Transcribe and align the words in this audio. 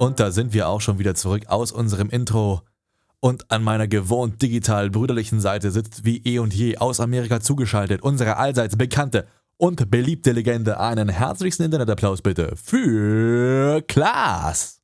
Und 0.00 0.18
da 0.18 0.30
sind 0.30 0.54
wir 0.54 0.66
auch 0.66 0.80
schon 0.80 0.98
wieder 0.98 1.14
zurück 1.14 1.48
aus 1.48 1.72
unserem 1.72 2.08
Intro. 2.08 2.62
Und 3.20 3.50
an 3.50 3.62
meiner 3.62 3.86
gewohnt 3.86 4.40
digital 4.40 4.88
brüderlichen 4.88 5.40
Seite 5.42 5.70
sitzt 5.70 6.06
wie 6.06 6.22
eh 6.24 6.38
und 6.38 6.54
je 6.54 6.78
aus 6.78 7.00
Amerika 7.00 7.40
zugeschaltet 7.40 8.00
unsere 8.00 8.38
allseits 8.38 8.78
bekannte 8.78 9.26
und 9.58 9.90
beliebte 9.90 10.32
Legende. 10.32 10.80
Einen 10.80 11.10
herzlichsten 11.10 11.64
Internetapplaus 11.64 12.22
bitte 12.22 12.54
für 12.56 13.82
Klaas. 13.82 14.80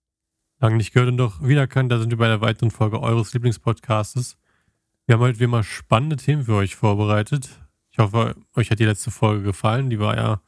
Lange 0.60 0.76
nicht 0.76 0.92
gehört 0.92 1.08
und 1.08 1.16
doch 1.16 1.42
wiedererkannt, 1.42 1.90
da 1.90 1.98
sind 1.98 2.10
wir 2.10 2.18
bei 2.18 2.28
der 2.28 2.42
weiteren 2.42 2.70
Folge 2.70 3.00
eures 3.00 3.32
Lieblingspodcastes. 3.32 4.36
Wir 5.06 5.14
haben 5.14 5.22
heute 5.22 5.40
wie 5.40 5.44
immer 5.44 5.62
spannende 5.62 6.16
Themen 6.16 6.44
für 6.44 6.56
euch 6.56 6.76
vorbereitet. 6.76 7.48
Ich 7.90 7.98
hoffe, 7.98 8.34
euch 8.54 8.70
hat 8.70 8.80
die 8.80 8.84
letzte 8.84 9.10
Folge 9.10 9.44
gefallen. 9.44 9.88
Die 9.88 9.98
war 9.98 10.14
ja 10.14 10.42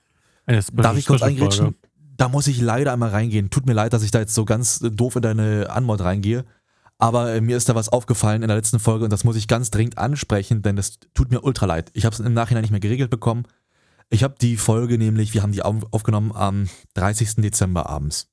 eine 0.44 0.60
Special 0.60 0.82
Darf 0.82 0.98
ich 0.98 1.06
kurz 1.06 1.22
Special 1.22 1.50
Folge. 1.50 1.87
Da 2.18 2.28
muss 2.28 2.46
ich 2.48 2.60
leider 2.60 2.92
einmal 2.92 3.10
reingehen. 3.10 3.48
Tut 3.48 3.64
mir 3.66 3.72
leid, 3.72 3.92
dass 3.94 4.02
ich 4.02 4.10
da 4.10 4.18
jetzt 4.18 4.34
so 4.34 4.44
ganz 4.44 4.80
doof 4.80 5.16
in 5.16 5.22
deine 5.22 5.70
Anmod 5.70 6.00
reingehe. 6.00 6.44
Aber 6.98 7.32
äh, 7.32 7.40
mir 7.40 7.56
ist 7.56 7.68
da 7.68 7.76
was 7.76 7.88
aufgefallen 7.88 8.42
in 8.42 8.48
der 8.48 8.56
letzten 8.56 8.80
Folge 8.80 9.04
und 9.04 9.12
das 9.12 9.22
muss 9.22 9.36
ich 9.36 9.46
ganz 9.46 9.70
dringend 9.70 9.98
ansprechen, 9.98 10.62
denn 10.62 10.74
das 10.74 10.98
tut 11.14 11.30
mir 11.30 11.42
ultra 11.44 11.66
leid. 11.66 11.90
Ich 11.94 12.04
habe 12.04 12.12
es 12.12 12.18
im 12.20 12.34
Nachhinein 12.34 12.62
nicht 12.62 12.72
mehr 12.72 12.80
geregelt 12.80 13.08
bekommen. 13.08 13.44
Ich 14.10 14.24
habe 14.24 14.34
die 14.40 14.56
Folge 14.56 14.98
nämlich, 14.98 15.32
wir 15.32 15.42
haben 15.42 15.52
die 15.52 15.62
auf- 15.62 15.86
aufgenommen 15.92 16.32
am 16.34 16.68
30. 16.94 17.36
Dezember 17.36 17.88
abends. 17.88 18.28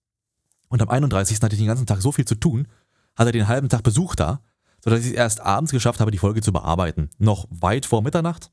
Und 0.68 0.82
am 0.82 0.90
31. 0.90 1.40
hatte 1.44 1.54
ich 1.54 1.60
den 1.62 1.68
ganzen 1.68 1.86
Tag 1.86 2.02
so 2.02 2.12
viel 2.12 2.26
zu 2.26 2.34
tun, 2.36 2.68
hatte 3.16 3.32
den 3.32 3.48
halben 3.48 3.70
Tag 3.70 3.84
Besuch 3.84 4.16
da, 4.16 4.42
sodass 4.84 5.02
ich 5.02 5.08
es 5.08 5.12
erst 5.14 5.42
abends 5.42 5.72
geschafft 5.72 6.00
habe, 6.00 6.10
die 6.10 6.18
Folge 6.18 6.42
zu 6.42 6.52
bearbeiten. 6.52 7.12
Noch 7.20 7.46
weit 7.52 7.86
vor 7.86 8.02
Mitternacht, 8.02 8.52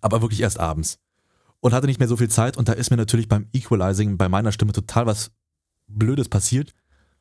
aber 0.00 0.20
wirklich 0.20 0.40
erst 0.40 0.58
abends. 0.58 0.98
Und 1.60 1.72
hatte 1.72 1.86
nicht 1.86 1.98
mehr 1.98 2.08
so 2.08 2.16
viel 2.16 2.30
Zeit 2.30 2.56
und 2.56 2.68
da 2.68 2.72
ist 2.72 2.90
mir 2.90 2.96
natürlich 2.96 3.28
beim 3.28 3.48
Equalizing 3.52 4.16
bei 4.16 4.28
meiner 4.28 4.52
Stimme 4.52 4.72
total 4.72 5.06
was 5.06 5.32
Blödes 5.88 6.28
passiert. 6.28 6.72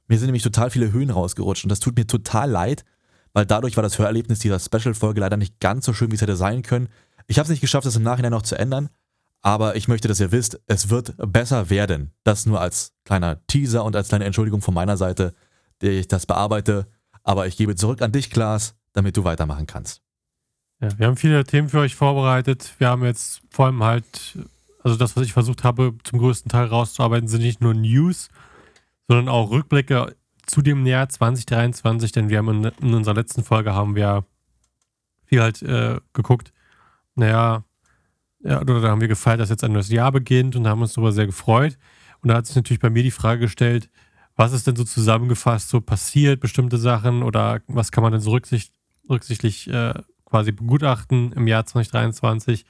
Mir 0.07 0.19
sind 0.19 0.27
nämlich 0.27 0.43
total 0.43 0.69
viele 0.69 0.91
Höhen 0.91 1.09
rausgerutscht 1.09 1.65
und 1.65 1.69
das 1.69 1.79
tut 1.79 1.97
mir 1.97 2.05
total 2.05 2.49
leid, 2.49 2.85
weil 3.33 3.45
dadurch 3.45 3.75
war 3.77 3.83
das 3.83 3.97
Hörerlebnis 3.97 4.39
dieser 4.39 4.59
Special-Folge 4.59 5.21
leider 5.21 5.37
nicht 5.37 5.59
ganz 5.59 5.85
so 5.85 5.93
schön, 5.93 6.11
wie 6.11 6.15
es 6.15 6.21
hätte 6.21 6.35
sein 6.35 6.61
können. 6.61 6.89
Ich 7.27 7.39
habe 7.39 7.45
es 7.45 7.49
nicht 7.49 7.61
geschafft, 7.61 7.85
das 7.85 7.95
im 7.95 8.03
Nachhinein 8.03 8.31
noch 8.31 8.43
zu 8.43 8.55
ändern, 8.55 8.89
aber 9.41 9.75
ich 9.75 9.87
möchte, 9.87 10.07
dass 10.07 10.19
ihr 10.19 10.31
wisst, 10.31 10.59
es 10.67 10.89
wird 10.89 11.15
besser 11.17 11.69
werden. 11.69 12.11
Das 12.23 12.45
nur 12.45 12.61
als 12.61 12.93
kleiner 13.05 13.45
Teaser 13.47 13.83
und 13.83 13.95
als 13.95 14.09
kleine 14.09 14.25
Entschuldigung 14.25 14.61
von 14.61 14.73
meiner 14.73 14.97
Seite, 14.97 15.33
der 15.81 15.91
ich 15.93 16.07
das 16.07 16.25
bearbeite. 16.25 16.87
Aber 17.23 17.47
ich 17.47 17.57
gebe 17.57 17.75
zurück 17.75 18.01
an 18.01 18.11
dich, 18.11 18.29
Klaas, 18.29 18.75
damit 18.93 19.17
du 19.17 19.23
weitermachen 19.23 19.67
kannst. 19.67 20.01
Ja, 20.79 20.89
wir 20.99 21.07
haben 21.07 21.17
viele 21.17 21.43
Themen 21.43 21.69
für 21.69 21.79
euch 21.79 21.95
vorbereitet. 21.95 22.75
Wir 22.77 22.89
haben 22.89 23.03
jetzt 23.03 23.41
vor 23.49 23.65
allem 23.65 23.83
halt, 23.83 24.37
also 24.83 24.95
das, 24.95 25.15
was 25.15 25.25
ich 25.25 25.33
versucht 25.33 25.63
habe, 25.63 25.95
zum 26.03 26.19
größten 26.19 26.51
Teil 26.51 26.67
rauszuarbeiten, 26.67 27.27
sind 27.27 27.41
nicht 27.41 27.61
nur 27.61 27.73
News, 27.73 28.29
sondern 29.07 29.27
auch 29.27 29.49
Rückblicke 29.49 30.15
zu 30.45 30.61
dem 30.61 30.85
Jahr 30.85 31.09
2023, 31.09 32.11
denn 32.11 32.29
wir 32.29 32.37
haben 32.37 32.63
in, 32.63 32.71
in 32.81 32.93
unserer 32.93 33.15
letzten 33.15 33.43
Folge 33.43 33.73
haben 33.73 33.95
wir 33.95 34.25
viel 35.25 35.41
halt 35.41 35.61
äh, 35.63 35.99
geguckt, 36.13 36.53
naja, 37.15 37.63
ja, 38.43 38.61
oder 38.61 38.79
da 38.79 38.89
haben 38.89 39.01
wir 39.01 39.07
gefeiert, 39.07 39.39
dass 39.39 39.49
jetzt 39.49 39.63
ein 39.63 39.73
neues 39.73 39.89
Jahr 39.89 40.11
beginnt 40.11 40.55
und 40.55 40.67
haben 40.67 40.81
uns 40.81 40.93
darüber 40.93 41.11
sehr 41.11 41.25
gefreut. 41.25 41.77
Und 42.21 42.29
da 42.29 42.35
hat 42.35 42.45
sich 42.45 42.55
natürlich 42.55 42.79
bei 42.79 42.91
mir 42.91 43.03
die 43.03 43.11
Frage 43.11 43.41
gestellt, 43.41 43.89
was 44.35 44.53
ist 44.53 44.67
denn 44.67 44.75
so 44.75 44.83
zusammengefasst 44.83 45.69
so 45.69 45.81
passiert, 45.81 46.39
bestimmte 46.39 46.77
Sachen 46.77 47.23
oder 47.23 47.61
was 47.67 47.91
kann 47.91 48.03
man 48.03 48.11
denn 48.11 48.21
so 48.21 48.31
rücksicht, 48.31 48.71
rücksichtlich 49.09 49.67
äh, 49.69 49.95
quasi 50.29 50.51
begutachten 50.51 51.31
im 51.31 51.47
Jahr 51.47 51.65
2023 51.65 52.65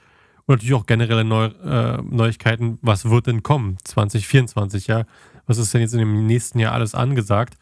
und 0.46 0.54
natürlich 0.54 0.74
auch 0.74 0.86
generelle 0.86 1.24
Neu 1.24 1.46
äh, 1.46 2.00
Neuigkeiten, 2.02 2.78
was 2.80 3.10
wird 3.10 3.26
denn 3.26 3.42
kommen? 3.42 3.76
2024, 3.84 4.86
ja, 4.86 5.04
was 5.46 5.58
ist 5.58 5.74
denn 5.74 5.80
jetzt 5.80 5.92
in 5.92 5.98
dem 5.98 6.26
nächsten 6.26 6.58
Jahr 6.58 6.72
alles 6.72 6.94
angesagt? 6.94 7.58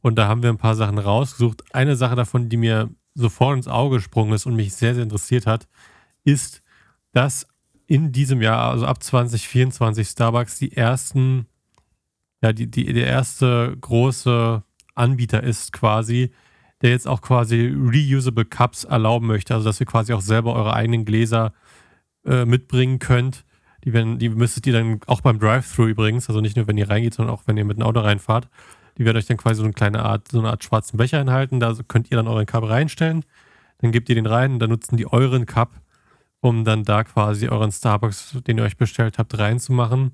Und 0.00 0.16
da 0.16 0.28
haben 0.28 0.42
wir 0.42 0.50
ein 0.50 0.58
paar 0.58 0.74
Sachen 0.74 0.98
rausgesucht. 0.98 1.74
Eine 1.74 1.96
Sache 1.96 2.16
davon, 2.16 2.48
die 2.48 2.56
mir 2.56 2.90
sofort 3.14 3.56
ins 3.56 3.68
Auge 3.68 3.96
gesprungen 3.96 4.32
ist 4.32 4.46
und 4.46 4.56
mich 4.56 4.74
sehr, 4.74 4.94
sehr 4.94 5.02
interessiert 5.02 5.46
hat, 5.46 5.68
ist, 6.24 6.62
dass 7.12 7.46
in 7.86 8.12
diesem 8.12 8.40
Jahr, 8.40 8.70
also 8.70 8.86
ab 8.86 9.02
2024, 9.02 10.08
Starbucks 10.08 10.58
die 10.58 10.76
ersten, 10.76 11.46
ja, 12.42 12.52
die, 12.52 12.70
die, 12.70 12.92
der 12.92 13.06
erste 13.06 13.76
große 13.80 14.62
Anbieter 14.94 15.42
ist 15.42 15.72
quasi, 15.72 16.32
der 16.82 16.90
jetzt 16.90 17.08
auch 17.08 17.22
quasi 17.22 17.72
reusable 17.74 18.44
Cups 18.44 18.84
erlauben 18.84 19.26
möchte, 19.26 19.54
also 19.54 19.66
dass 19.68 19.80
ihr 19.80 19.86
quasi 19.86 20.12
auch 20.12 20.20
selber 20.20 20.54
eure 20.54 20.74
eigenen 20.74 21.04
Gläser 21.04 21.52
äh, 22.26 22.44
mitbringen 22.44 22.98
könnt. 22.98 23.44
Die, 23.84 23.92
werden, 23.92 24.18
die 24.18 24.28
müsstet 24.28 24.66
ihr 24.66 24.72
dann 24.72 25.00
auch 25.06 25.20
beim 25.20 25.38
Drive-Thru 25.38 25.86
übrigens, 25.86 26.28
also 26.28 26.40
nicht 26.40 26.56
nur 26.56 26.68
wenn 26.68 26.76
ihr 26.76 26.88
reingeht, 26.88 27.14
sondern 27.14 27.34
auch 27.34 27.42
wenn 27.46 27.56
ihr 27.56 27.64
mit 27.64 27.78
dem 27.78 27.82
Auto 27.82 28.00
reinfahrt, 28.00 28.48
die 28.98 29.04
werden 29.04 29.16
euch 29.16 29.26
dann 29.26 29.36
quasi 29.36 29.56
so 29.56 29.64
eine 29.64 29.72
kleine 29.72 30.04
Art, 30.04 30.28
so 30.28 30.38
eine 30.38 30.50
Art 30.50 30.62
schwarzen 30.62 30.96
Becher 30.96 31.18
enthalten. 31.18 31.60
Da 31.60 31.74
könnt 31.88 32.10
ihr 32.10 32.16
dann 32.16 32.28
euren 32.28 32.46
Cup 32.46 32.68
reinstellen. 32.68 33.24
Dann 33.78 33.90
gebt 33.90 34.08
ihr 34.08 34.14
den 34.14 34.26
rein 34.26 34.52
und 34.52 34.58
dann 34.58 34.70
nutzen 34.70 34.96
die 34.96 35.10
euren 35.10 35.46
Cup, 35.46 35.80
um 36.40 36.64
dann 36.64 36.84
da 36.84 37.02
quasi 37.04 37.48
euren 37.48 37.72
Starbucks, 37.72 38.38
den 38.46 38.58
ihr 38.58 38.64
euch 38.64 38.76
bestellt 38.76 39.18
habt, 39.18 39.36
reinzumachen. 39.38 40.12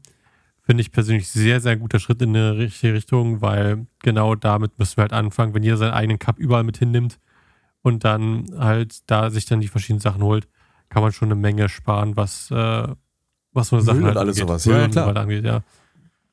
Finde 0.68 0.82
ich 0.82 0.92
persönlich 0.92 1.30
sehr, 1.30 1.62
sehr 1.62 1.78
guter 1.78 1.98
Schritt 1.98 2.20
in 2.20 2.36
eine 2.36 2.58
richtige 2.58 2.92
Richtung, 2.92 3.40
weil 3.40 3.86
genau 4.00 4.34
damit 4.34 4.78
müssen 4.78 4.98
wir 4.98 5.02
halt 5.02 5.14
anfangen, 5.14 5.54
wenn 5.54 5.62
jeder 5.62 5.78
seinen 5.78 5.94
eigenen 5.94 6.18
Cup 6.18 6.38
überall 6.38 6.62
mit 6.62 6.76
hinnimmt 6.76 7.18
und 7.80 8.04
dann 8.04 8.50
halt 8.58 8.98
da 9.10 9.30
sich 9.30 9.46
dann 9.46 9.60
die 9.60 9.68
verschiedenen 9.68 10.00
Sachen 10.00 10.22
holt, 10.22 10.46
kann 10.90 11.02
man 11.02 11.12
schon 11.12 11.28
eine 11.28 11.40
Menge 11.40 11.70
sparen, 11.70 12.18
was, 12.18 12.50
äh, 12.50 12.86
was 13.52 13.68
so 13.68 13.76
eine 13.76 13.82
Sache 13.82 13.96
und 13.96 14.04
halt 14.04 14.18
alles 14.18 14.36
angeht. 14.36 14.46
sowas. 14.46 14.64
Ja, 14.66 14.78
ja, 14.78 14.88
klar. 14.88 15.16
angeht, 15.16 15.46
ja. 15.46 15.62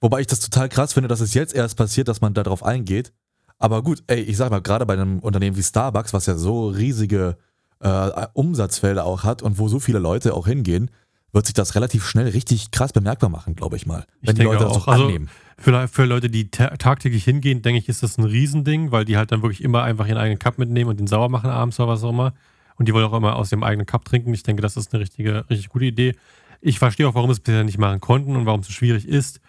Wobei 0.01 0.19
ich 0.19 0.27
das 0.27 0.41
total 0.41 0.67
krass 0.67 0.91
finde, 0.91 1.07
dass 1.07 1.21
es 1.21 1.33
jetzt 1.33 1.55
erst 1.55 1.77
passiert, 1.77 2.09
dass 2.09 2.19
man 2.19 2.33
darauf 2.33 2.61
eingeht. 2.61 3.13
Aber 3.57 3.83
gut, 3.83 4.03
ey, 4.07 4.19
ich 4.19 4.35
sag 4.35 4.51
mal, 4.51 4.59
gerade 4.61 4.85
bei 4.85 4.95
einem 4.95 5.19
Unternehmen 5.19 5.55
wie 5.55 5.63
Starbucks, 5.63 6.13
was 6.13 6.25
ja 6.25 6.35
so 6.35 6.67
riesige 6.67 7.37
äh, 7.79 8.27
Umsatzfelder 8.33 9.05
auch 9.05 9.23
hat 9.23 9.41
und 9.41 9.57
wo 9.59 9.69
so 9.69 9.79
viele 9.79 9.99
Leute 9.99 10.33
auch 10.33 10.45
hingehen, 10.45 10.91
wird 11.35 11.45
sich 11.45 11.53
das 11.53 11.75
relativ 11.75 12.07
schnell 12.07 12.27
richtig 12.29 12.71
krass 12.71 12.93
bemerkbar 12.93 13.29
machen, 13.29 13.55
glaube 13.55 13.75
ich 13.75 13.85
mal. 13.85 14.05
Ich 14.21 14.29
Wenn 14.29 14.35
die 14.35 14.39
denke 14.41 14.53
Leute 14.55 14.65
das 14.65 14.73
auch. 14.77 14.87
auch 14.87 14.93
Also, 14.93 15.05
annehmen. 15.05 15.29
Für, 15.57 15.71
Le- 15.71 15.87
für 15.87 16.05
Leute, 16.05 16.29
die 16.29 16.49
ta 16.49 16.69
tagtäglich 16.77 17.23
hingehen, 17.23 17.61
denke 17.61 17.79
ich, 17.79 17.87
ist 17.87 18.01
das 18.03 18.17
ein 18.17 18.23
Riesending, 18.23 18.91
weil 18.91 19.05
die 19.05 19.15
halt 19.17 19.31
dann 19.31 19.41
wirklich 19.41 19.63
immer 19.63 19.83
einfach 19.83 20.07
ihren 20.07 20.17
eigenen 20.17 20.39
Cup 20.39 20.57
mitnehmen 20.57 20.89
und 20.89 20.99
den 20.99 21.07
sauer 21.07 21.29
machen 21.29 21.49
abends 21.49 21.79
oder 21.79 21.89
was 21.89 22.03
auch 22.03 22.09
immer. 22.09 22.33
Und 22.77 22.87
die 22.87 22.93
wollen 22.93 23.05
auch 23.05 23.13
immer 23.13 23.35
aus 23.35 23.49
dem 23.51 23.63
eigenen 23.63 23.85
Cup 23.85 24.03
trinken. 24.05 24.33
Ich 24.33 24.43
denke, 24.43 24.61
das 24.61 24.75
ist 24.75 24.93
eine 24.93 25.01
richtige, 25.01 25.45
richtig 25.49 25.69
gute 25.69 25.85
Idee. 25.85 26.15
Ich 26.61 26.79
verstehe 26.79 27.07
auch, 27.07 27.15
warum 27.15 27.29
es 27.29 27.39
bisher 27.39 27.63
nicht 27.63 27.77
machen 27.77 27.99
konnten 28.01 28.35
und 28.35 28.45
warum 28.45 28.61
es 28.61 28.67
so 28.67 28.73
schwierig 28.73 29.07
ist. 29.07 29.39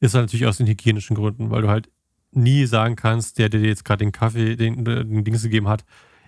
Ist 0.00 0.14
halt 0.14 0.24
natürlich 0.24 0.46
aus 0.46 0.58
den 0.58 0.66
hygienischen 0.66 1.14
Gründen, 1.16 1.50
weil 1.50 1.62
du 1.62 1.68
halt 1.68 1.88
nie 2.32 2.66
sagen 2.66 2.96
kannst, 2.96 3.38
der, 3.38 3.48
der 3.48 3.60
dir 3.60 3.68
jetzt 3.68 3.84
gerade 3.84 4.04
den 4.04 4.12
Kaffee, 4.12 4.56
den, 4.56 4.84
den 4.84 5.24
Dings 5.24 5.42
gegeben 5.42 5.68
hat, 5.68 5.84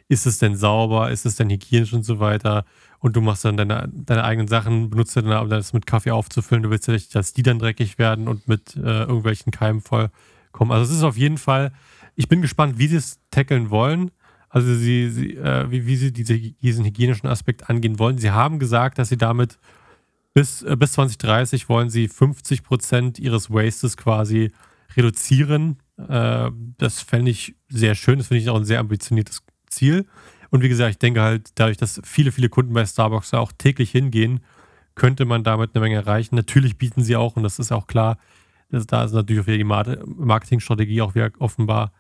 ist 0.08 0.26
es 0.26 0.38
denn 0.38 0.56
sauber, 0.56 1.10
ist 1.10 1.26
es 1.26 1.36
denn 1.36 1.50
hygienisch 1.50 1.92
und 1.92 2.04
so 2.04 2.20
weiter. 2.20 2.64
Und 2.98 3.16
du 3.16 3.20
machst 3.20 3.44
dann 3.44 3.56
deine, 3.56 3.90
deine 3.92 4.24
eigenen 4.24 4.48
Sachen, 4.48 4.90
benutzt 4.90 5.16
dann, 5.16 5.30
um 5.30 5.48
das 5.48 5.72
mit 5.72 5.86
Kaffee 5.86 6.10
aufzufüllen. 6.10 6.62
Du 6.62 6.70
willst 6.70 6.86
ja 6.86 6.94
nicht, 6.94 7.14
dass 7.14 7.32
die 7.32 7.42
dann 7.42 7.58
dreckig 7.58 7.98
werden 7.98 8.28
und 8.28 8.48
mit 8.48 8.76
äh, 8.76 9.02
irgendwelchen 9.02 9.52
Keimen 9.52 9.80
vollkommen. 9.80 10.70
Also 10.70 10.90
es 10.90 10.98
ist 10.98 11.04
auf 11.04 11.16
jeden 11.16 11.38
Fall, 11.38 11.72
ich 12.14 12.28
bin 12.28 12.42
gespannt, 12.42 12.78
wie 12.78 12.88
sie 12.88 12.96
es 12.96 13.18
tackeln 13.30 13.70
wollen. 13.70 14.10
Also 14.48 14.74
sie, 14.74 15.10
sie 15.10 15.36
äh, 15.36 15.70
wie, 15.70 15.86
wie 15.86 15.96
sie 15.96 16.12
diese, 16.12 16.38
diesen 16.38 16.84
hygienischen 16.84 17.26
Aspekt 17.26 17.68
angehen 17.68 17.98
wollen. 17.98 18.18
Sie 18.18 18.30
haben 18.30 18.58
gesagt, 18.58 18.98
dass 18.98 19.08
sie 19.08 19.18
damit 19.18 19.58
bis, 20.36 20.62
äh, 20.62 20.76
bis 20.76 20.92
2030 20.92 21.68
wollen 21.68 21.90
sie 21.90 22.08
50 22.08 22.62
Prozent 22.62 23.18
ihres 23.18 23.50
Wastes 23.50 23.96
quasi 23.96 24.52
reduzieren. 24.96 25.78
Äh, 25.96 26.50
das 26.78 27.00
fände 27.00 27.30
ich 27.30 27.56
sehr 27.68 27.94
schön. 27.94 28.18
Das 28.18 28.28
finde 28.28 28.42
ich 28.42 28.48
auch 28.50 28.56
ein 28.56 28.64
sehr 28.64 28.80
ambitioniertes 28.80 29.45
Ziel. 29.76 30.06
Und 30.50 30.62
wie 30.62 30.68
gesagt, 30.68 30.90
ich 30.90 30.98
denke 30.98 31.22
halt, 31.22 31.50
dadurch, 31.56 31.76
dass 31.76 32.00
viele, 32.04 32.32
viele 32.32 32.48
Kunden 32.48 32.72
bei 32.72 32.84
Starbucks 32.84 33.30
da 33.30 33.38
auch 33.38 33.52
täglich 33.52 33.90
hingehen, 33.90 34.40
könnte 34.94 35.24
man 35.24 35.44
damit 35.44 35.70
eine 35.74 35.82
Menge 35.82 35.96
erreichen. 35.96 36.36
Natürlich 36.36 36.78
bieten 36.78 37.02
sie 37.02 37.16
auch, 37.16 37.36
und 37.36 37.42
das 37.42 37.58
ist 37.58 37.72
auch 37.72 37.86
klar, 37.86 38.18
das, 38.70 38.86
da 38.86 39.04
ist 39.04 39.12
natürlich 39.12 39.42
auch 39.42 39.46
wieder 39.46 39.58
die 39.58 39.64
Marketingstrategie 39.64 41.02
auch 41.02 41.14
wieder 41.14 41.30
offenbar. 41.38 41.92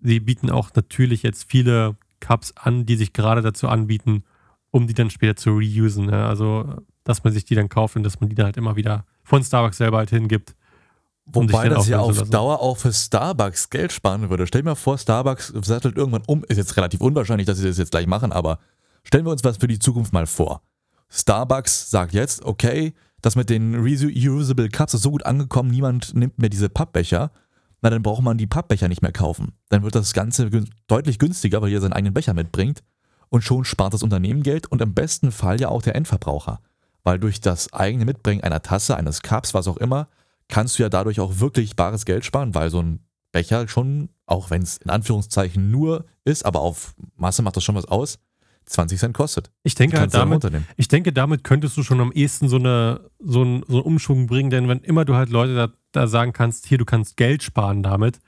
Sie 0.00 0.20
bieten 0.20 0.50
auch 0.50 0.70
natürlich 0.74 1.22
jetzt 1.22 1.50
viele 1.50 1.96
Cups 2.20 2.52
an, 2.52 2.86
die 2.86 2.96
sich 2.96 3.12
gerade 3.12 3.42
dazu 3.42 3.68
anbieten, 3.68 4.24
um 4.70 4.86
die 4.86 4.94
dann 4.94 5.10
später 5.10 5.36
zu 5.36 5.50
reusen. 5.58 6.06
Ne? 6.06 6.26
Also, 6.26 6.82
dass 7.04 7.24
man 7.24 7.32
sich 7.32 7.44
die 7.44 7.54
dann 7.54 7.68
kauft 7.68 7.96
und 7.96 8.02
dass 8.02 8.20
man 8.20 8.28
die 8.28 8.34
dann 8.34 8.46
halt 8.46 8.56
immer 8.56 8.76
wieder 8.76 9.04
von 9.24 9.42
Starbucks 9.42 9.78
selber 9.78 9.98
halt 9.98 10.10
hingibt. 10.10 10.54
Wobei 11.26 11.68
das 11.68 11.88
ja 11.88 11.98
auf 11.98 12.30
Dauer 12.30 12.60
auch 12.60 12.76
für 12.76 12.92
Starbucks 12.92 13.70
Geld 13.70 13.92
sparen 13.92 14.30
würde. 14.30 14.46
Stell 14.46 14.62
dir 14.62 14.70
mal 14.70 14.74
vor, 14.76 14.96
Starbucks 14.96 15.52
sattelt 15.62 15.96
irgendwann 15.96 16.22
um. 16.26 16.44
Ist 16.44 16.56
jetzt 16.56 16.76
relativ 16.76 17.00
unwahrscheinlich, 17.00 17.46
dass 17.46 17.58
sie 17.58 17.66
das 17.66 17.78
jetzt 17.78 17.90
gleich 17.90 18.06
machen, 18.06 18.30
aber 18.30 18.60
stellen 19.02 19.26
wir 19.26 19.32
uns 19.32 19.42
was 19.42 19.56
für 19.56 19.66
die 19.66 19.80
Zukunft 19.80 20.12
mal 20.12 20.26
vor. 20.26 20.62
Starbucks 21.08 21.90
sagt 21.90 22.12
jetzt, 22.14 22.44
okay, 22.44 22.94
das 23.22 23.34
mit 23.34 23.50
den 23.50 23.74
Reusable 23.74 24.68
Cups 24.68 24.94
ist 24.94 25.02
so 25.02 25.10
gut 25.10 25.26
angekommen, 25.26 25.70
niemand 25.70 26.14
nimmt 26.14 26.38
mehr 26.38 26.48
diese 26.48 26.68
Pappbecher. 26.68 27.32
Na, 27.82 27.90
dann 27.90 28.02
braucht 28.02 28.22
man 28.22 28.38
die 28.38 28.46
Pappbecher 28.46 28.88
nicht 28.88 29.02
mehr 29.02 29.12
kaufen. 29.12 29.52
Dann 29.68 29.82
wird 29.82 29.94
das 29.94 30.12
Ganze 30.12 30.48
deutlich 30.86 31.18
günstiger, 31.18 31.60
weil 31.60 31.70
ihr 31.70 31.80
seinen 31.80 31.92
eigenen 31.92 32.14
Becher 32.14 32.34
mitbringt. 32.34 32.82
Und 33.28 33.42
schon 33.42 33.64
spart 33.64 33.94
das 33.94 34.04
Unternehmen 34.04 34.44
Geld 34.44 34.68
und 34.68 34.80
im 34.80 34.94
besten 34.94 35.32
Fall 35.32 35.60
ja 35.60 35.68
auch 35.68 35.82
der 35.82 35.96
Endverbraucher. 35.96 36.60
Weil 37.02 37.18
durch 37.18 37.40
das 37.40 37.72
eigene 37.72 38.04
Mitbringen 38.04 38.44
einer 38.44 38.62
Tasse, 38.62 38.96
eines 38.96 39.22
Cups, 39.22 39.52
was 39.54 39.66
auch 39.68 39.76
immer, 39.76 40.08
kannst 40.48 40.78
du 40.78 40.82
ja 40.82 40.88
dadurch 40.88 41.20
auch 41.20 41.40
wirklich 41.40 41.76
bares 41.76 42.04
Geld 42.04 42.24
sparen, 42.24 42.54
weil 42.54 42.70
so 42.70 42.80
ein 42.80 43.00
Becher 43.32 43.68
schon, 43.68 44.08
auch 44.26 44.50
wenn 44.50 44.62
es 44.62 44.78
in 44.78 44.90
Anführungszeichen 44.90 45.70
nur 45.70 46.06
ist, 46.24 46.44
aber 46.44 46.60
auf 46.60 46.94
Masse 47.16 47.42
macht 47.42 47.56
das 47.56 47.64
schon 47.64 47.74
was 47.74 47.84
aus, 47.86 48.18
20 48.66 48.98
Cent 48.98 49.14
kostet. 49.14 49.50
Ich 49.62 49.74
denke 49.74 49.98
halt 49.98 50.14
damit, 50.14 50.50
ich 50.76 50.88
denke, 50.88 51.12
damit 51.12 51.44
könntest 51.44 51.76
du 51.76 51.82
schon 51.82 52.00
am 52.00 52.12
ehesten 52.12 52.48
so, 52.48 52.56
eine, 52.56 53.00
so, 53.18 53.42
einen, 53.42 53.62
so 53.68 53.74
einen 53.74 53.82
Umschwung 53.82 54.26
bringen, 54.26 54.50
denn 54.50 54.68
wenn 54.68 54.80
immer 54.80 55.04
du 55.04 55.14
halt 55.14 55.30
Leute 55.30 55.54
da, 55.54 55.68
da 55.92 56.06
sagen 56.06 56.32
kannst, 56.32 56.66
hier, 56.66 56.78
du 56.78 56.84
kannst 56.84 57.16
Geld 57.16 57.42
sparen 57.42 57.82
damit, 57.82 58.18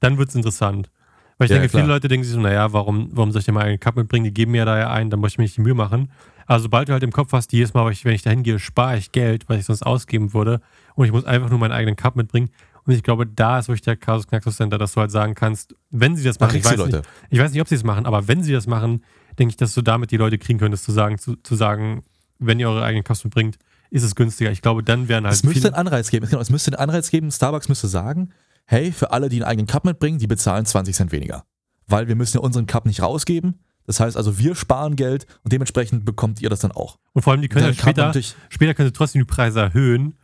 dann 0.00 0.18
wird 0.18 0.28
es 0.28 0.34
interessant. 0.34 0.90
Weil 1.38 1.46
ich 1.46 1.50
ja, 1.50 1.58
denke, 1.58 1.70
klar. 1.70 1.82
viele 1.82 1.92
Leute 1.92 2.08
denken 2.08 2.24
sich 2.24 2.34
so, 2.34 2.40
naja, 2.40 2.72
warum, 2.72 3.10
warum 3.12 3.30
soll 3.30 3.40
ich 3.40 3.46
denn 3.46 3.54
mal 3.54 3.64
einen 3.64 3.80
Cup 3.80 3.96
mitbringen? 3.96 4.24
Die 4.24 4.34
geben 4.34 4.52
mir 4.52 4.64
da 4.64 4.78
ja 4.78 4.90
ein, 4.90 5.10
dann 5.10 5.20
muss 5.20 5.32
ich 5.32 5.38
mir 5.38 5.44
nicht 5.44 5.56
die 5.56 5.62
Mühe 5.62 5.74
machen. 5.74 6.10
Also 6.46 6.64
sobald 6.64 6.88
du 6.88 6.92
halt 6.92 7.02
im 7.02 7.12
Kopf 7.12 7.32
hast, 7.32 7.52
jedes 7.52 7.74
Mal, 7.74 7.84
wenn 7.84 8.14
ich 8.14 8.22
da 8.22 8.30
hingehe, 8.30 8.58
spare 8.58 8.96
ich 8.96 9.12
Geld, 9.12 9.48
was 9.48 9.58
ich 9.58 9.64
sonst 9.66 9.82
ausgeben 9.82 10.32
würde 10.32 10.60
und 10.96 11.06
ich 11.06 11.12
muss 11.12 11.24
einfach 11.24 11.50
nur 11.50 11.58
meinen 11.58 11.72
eigenen 11.72 11.94
Cup 11.94 12.16
mitbringen. 12.16 12.50
Und 12.84 12.92
ich 12.92 13.02
glaube, 13.02 13.26
da 13.26 13.58
ist 13.58 13.68
wirklich 13.68 13.82
der 13.82 13.96
Chaos 13.96 14.26
Knaxus 14.26 14.56
Center, 14.56 14.78
dass 14.78 14.92
du 14.92 15.00
halt 15.00 15.10
sagen 15.10 15.34
kannst, 15.34 15.74
wenn 15.90 16.16
sie 16.16 16.24
das 16.24 16.40
machen, 16.40 16.56
ich 16.56 16.64
weiß, 16.64 16.76
nicht, 16.78 17.02
ich 17.30 17.38
weiß 17.38 17.52
nicht, 17.52 17.60
ob 17.60 17.68
sie 17.68 17.74
es 17.74 17.84
machen, 17.84 18.06
aber 18.06 18.28
wenn 18.28 18.42
sie 18.42 18.52
das 18.52 18.66
machen, 18.66 19.04
denke 19.38 19.50
ich, 19.50 19.56
dass 19.56 19.74
du 19.74 19.82
damit 19.82 20.10
die 20.10 20.16
Leute 20.16 20.38
kriegen 20.38 20.58
könntest, 20.58 20.84
zu 20.84 20.92
sagen, 20.92 21.18
zu, 21.18 21.36
zu 21.36 21.54
sagen, 21.54 22.04
wenn 22.38 22.58
ihr 22.58 22.68
eure 22.68 22.84
eigenen 22.84 23.04
Cups 23.04 23.24
mitbringt, 23.24 23.58
ist 23.90 24.02
es 24.02 24.14
günstiger. 24.14 24.50
Ich 24.50 24.62
glaube, 24.62 24.82
dann 24.82 25.08
wären 25.08 25.24
halt. 25.24 25.34
Es 25.34 25.42
müsste 25.42 25.68
einen 25.68 25.76
Anreiz 25.76 26.10
geben. 26.10 26.26
Genau, 26.28 26.40
es 26.40 26.50
müsste 26.50 26.72
einen 26.72 26.88
Anreiz 26.88 27.10
geben. 27.10 27.30
Starbucks 27.30 27.68
müsste 27.68 27.88
sagen, 27.88 28.30
hey, 28.64 28.92
für 28.92 29.12
alle, 29.12 29.28
die 29.28 29.36
einen 29.36 29.50
eigenen 29.50 29.66
Cup 29.66 29.84
mitbringen, 29.84 30.18
die 30.18 30.26
bezahlen 30.26 30.64
20 30.64 30.94
Cent 30.94 31.12
weniger. 31.12 31.44
Weil 31.86 32.08
wir 32.08 32.16
müssen 32.16 32.38
ja 32.38 32.42
unseren 32.42 32.66
Cup 32.66 32.86
nicht 32.86 33.02
rausgeben. 33.02 33.60
Das 33.84 34.00
heißt 34.00 34.16
also, 34.16 34.38
wir 34.38 34.56
sparen 34.56 34.96
Geld 34.96 35.26
und 35.44 35.52
dementsprechend 35.52 36.04
bekommt 36.04 36.40
ihr 36.40 36.50
das 36.50 36.60
dann 36.60 36.72
auch. 36.72 36.98
Und 37.12 37.22
vor 37.22 37.32
allem, 37.32 37.42
die 37.42 37.48
können 37.48 37.66
ja 37.66 37.72
später, 37.72 38.12
später 38.48 38.74
können 38.74 38.88
sie 38.88 38.92
trotzdem 38.92 39.20
die 39.20 39.26
Preise 39.26 39.60
erhöhen 39.60 40.16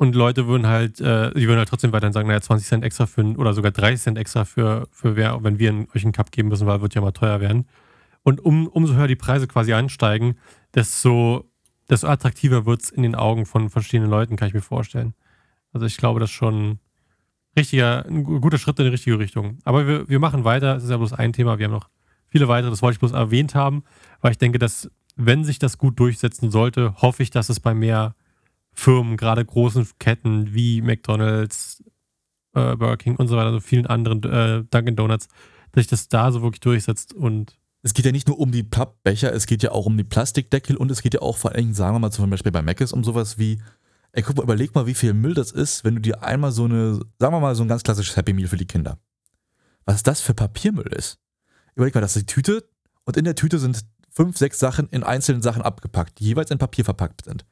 und 0.00 0.14
Leute 0.14 0.46
würden 0.46 0.66
halt, 0.66 0.98
äh, 0.98 1.30
die 1.34 1.46
würden 1.46 1.58
halt 1.58 1.68
trotzdem 1.68 1.92
weiterhin 1.92 2.14
sagen, 2.14 2.26
naja, 2.26 2.40
20 2.40 2.66
Cent 2.66 2.84
extra 2.84 3.04
für 3.04 3.22
oder 3.36 3.52
sogar 3.52 3.70
30 3.70 4.00
Cent 4.00 4.16
extra 4.16 4.46
für, 4.46 4.88
für 4.90 5.14
wer, 5.14 5.44
wenn 5.44 5.58
wir 5.58 5.86
euch 5.94 6.04
einen 6.04 6.12
Cup 6.12 6.32
geben 6.32 6.48
müssen, 6.48 6.66
weil 6.66 6.80
wird 6.80 6.94
ja 6.94 7.02
mal 7.02 7.12
teuer 7.12 7.42
werden. 7.42 7.66
Und 8.22 8.42
um, 8.42 8.66
umso 8.66 8.94
höher 8.94 9.08
die 9.08 9.14
Preise 9.14 9.46
quasi 9.46 9.74
ansteigen, 9.74 10.36
desto, 10.74 11.50
desto 11.90 12.06
attraktiver 12.06 12.64
wird 12.64 12.82
es 12.82 12.90
in 12.90 13.02
den 13.02 13.14
Augen 13.14 13.44
von 13.44 13.68
verschiedenen 13.68 14.08
Leuten, 14.08 14.36
kann 14.36 14.48
ich 14.48 14.54
mir 14.54 14.62
vorstellen. 14.62 15.12
Also 15.74 15.84
ich 15.84 15.98
glaube, 15.98 16.18
das 16.18 16.30
ist 16.30 16.34
schon 16.34 16.78
richtiger, 17.54 18.06
ein 18.06 18.24
guter 18.24 18.56
Schritt 18.56 18.78
in 18.78 18.86
die 18.86 18.92
richtige 18.92 19.18
Richtung. 19.18 19.58
Aber 19.64 19.86
wir, 19.86 20.08
wir 20.08 20.18
machen 20.18 20.44
weiter, 20.44 20.76
es 20.76 20.84
ist 20.84 20.90
ja 20.90 20.96
bloß 20.96 21.12
ein 21.12 21.34
Thema, 21.34 21.58
wir 21.58 21.66
haben 21.66 21.72
noch 21.72 21.90
viele 22.26 22.48
weitere, 22.48 22.70
das 22.70 22.80
wollte 22.80 22.94
ich 22.94 23.00
bloß 23.00 23.12
erwähnt 23.12 23.54
haben, 23.54 23.84
weil 24.22 24.32
ich 24.32 24.38
denke, 24.38 24.58
dass 24.58 24.90
wenn 25.16 25.44
sich 25.44 25.58
das 25.58 25.76
gut 25.76 26.00
durchsetzen 26.00 26.50
sollte, 26.50 26.94
hoffe 27.02 27.22
ich, 27.22 27.28
dass 27.28 27.50
es 27.50 27.60
bei 27.60 27.74
mehr 27.74 28.14
Firmen, 28.72 29.16
gerade 29.16 29.44
großen 29.44 29.88
Ketten 29.98 30.54
wie 30.54 30.80
McDonalds, 30.82 31.82
äh, 32.54 32.76
Burger 32.76 32.96
King 32.96 33.16
und 33.16 33.28
so 33.28 33.36
weiter, 33.36 33.52
so 33.52 33.60
vielen 33.60 33.86
anderen, 33.86 34.22
äh, 34.24 34.64
Dunkin' 34.70 34.96
Donuts, 34.96 35.28
dass 35.72 35.82
sich 35.82 35.86
das 35.88 36.08
da 36.08 36.32
so 36.32 36.42
wirklich 36.42 36.60
durchsetzt 36.60 37.12
und 37.12 37.58
es 37.82 37.94
geht 37.94 38.04
ja 38.04 38.12
nicht 38.12 38.28
nur 38.28 38.38
um 38.38 38.52
die 38.52 38.62
Pappbecher, 38.62 39.32
es 39.32 39.46
geht 39.46 39.62
ja 39.62 39.72
auch 39.72 39.86
um 39.86 39.96
die 39.96 40.04
Plastikdeckel 40.04 40.76
und 40.76 40.90
es 40.90 41.02
geht 41.02 41.14
ja 41.14 41.22
auch 41.22 41.36
vor 41.36 41.52
allem, 41.52 41.72
sagen 41.72 41.94
wir 41.94 42.00
mal 42.00 42.10
zum 42.10 42.28
Beispiel 42.28 42.52
bei 42.52 42.62
Mc's 42.62 42.92
um 42.92 43.04
sowas 43.04 43.38
wie, 43.38 43.62
ey, 44.12 44.22
guck 44.22 44.36
mal, 44.36 44.42
überleg 44.42 44.74
mal, 44.74 44.86
wie 44.86 44.94
viel 44.94 45.14
Müll 45.14 45.34
das 45.34 45.50
ist, 45.50 45.84
wenn 45.84 45.94
du 45.94 46.00
dir 46.00 46.22
einmal 46.22 46.52
so 46.52 46.64
eine, 46.64 47.00
sagen 47.18 47.34
wir 47.34 47.40
mal, 47.40 47.54
so 47.54 47.62
ein 47.62 47.68
ganz 47.68 47.82
klassisches 47.82 48.16
Happy 48.16 48.32
Meal 48.32 48.48
für 48.48 48.58
die 48.58 48.66
Kinder. 48.66 48.98
Was 49.86 50.02
das 50.02 50.20
für 50.20 50.34
Papiermüll 50.34 50.92
ist. 50.92 51.18
Überleg 51.74 51.94
mal, 51.94 52.02
das 52.02 52.16
ist 52.16 52.28
die 52.28 52.34
Tüte 52.34 52.68
und 53.04 53.16
in 53.16 53.24
der 53.24 53.34
Tüte 53.34 53.58
sind 53.58 53.80
fünf, 54.10 54.36
sechs 54.36 54.58
Sachen 54.58 54.88
in 54.88 55.02
einzelnen 55.02 55.40
Sachen 55.40 55.62
abgepackt, 55.62 56.18
die 56.18 56.24
jeweils 56.24 56.50
in 56.50 56.58
Papier 56.58 56.84
verpackt 56.84 57.24
sind. 57.24 57.46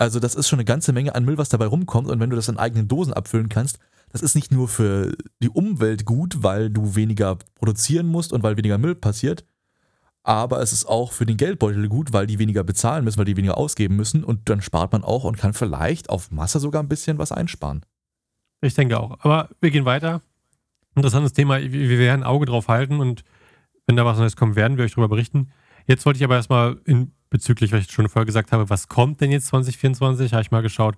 Also 0.00 0.18
das 0.18 0.34
ist 0.34 0.48
schon 0.48 0.58
eine 0.58 0.64
ganze 0.64 0.94
Menge 0.94 1.14
an 1.14 1.26
Müll, 1.26 1.36
was 1.36 1.50
dabei 1.50 1.66
rumkommt 1.66 2.08
und 2.08 2.20
wenn 2.20 2.30
du 2.30 2.36
das 2.36 2.48
in 2.48 2.56
eigenen 2.56 2.88
Dosen 2.88 3.12
abfüllen 3.12 3.50
kannst, 3.50 3.78
das 4.10 4.22
ist 4.22 4.34
nicht 4.34 4.50
nur 4.50 4.66
für 4.66 5.14
die 5.42 5.50
Umwelt 5.50 6.06
gut, 6.06 6.42
weil 6.42 6.70
du 6.70 6.94
weniger 6.94 7.36
produzieren 7.54 8.06
musst 8.06 8.32
und 8.32 8.42
weil 8.42 8.56
weniger 8.56 8.78
Müll 8.78 8.94
passiert, 8.94 9.44
aber 10.22 10.62
es 10.62 10.72
ist 10.72 10.86
auch 10.86 11.12
für 11.12 11.26
den 11.26 11.36
Geldbeutel 11.36 11.86
gut, 11.88 12.14
weil 12.14 12.26
die 12.26 12.38
weniger 12.38 12.64
bezahlen 12.64 13.04
müssen, 13.04 13.18
weil 13.18 13.26
die 13.26 13.36
weniger 13.36 13.58
ausgeben 13.58 13.94
müssen 13.96 14.24
und 14.24 14.48
dann 14.48 14.62
spart 14.62 14.90
man 14.90 15.04
auch 15.04 15.24
und 15.24 15.36
kann 15.36 15.52
vielleicht 15.52 16.08
auf 16.08 16.30
Masse 16.30 16.60
sogar 16.60 16.82
ein 16.82 16.88
bisschen 16.88 17.18
was 17.18 17.30
einsparen. 17.30 17.84
Ich 18.62 18.72
denke 18.72 18.98
auch. 18.98 19.18
Aber 19.20 19.50
wir 19.60 19.70
gehen 19.70 19.84
weiter. 19.84 20.22
Interessantes 20.94 21.34
Thema. 21.34 21.60
Wir 21.60 21.98
werden 21.98 22.22
ein 22.22 22.26
Auge 22.26 22.46
drauf 22.46 22.68
halten 22.68 23.00
und 23.00 23.22
wenn 23.86 23.96
da 23.96 24.06
was 24.06 24.16
Neues 24.16 24.36
kommt, 24.36 24.56
werden 24.56 24.78
wir 24.78 24.84
euch 24.86 24.92
darüber 24.92 25.08
berichten. 25.08 25.50
Jetzt 25.86 26.06
wollte 26.06 26.16
ich 26.16 26.24
aber 26.24 26.36
erstmal 26.36 26.78
in 26.86 27.12
bezüglich, 27.30 27.72
was 27.72 27.80
ich 27.82 27.92
schon 27.92 28.08
vorher 28.08 28.26
gesagt 28.26 28.52
habe, 28.52 28.68
was 28.68 28.88
kommt 28.88 29.20
denn 29.20 29.30
jetzt 29.30 29.46
2024? 29.46 30.32
Habe 30.32 30.42
ich 30.42 30.50
mal 30.50 30.62
geschaut, 30.62 30.96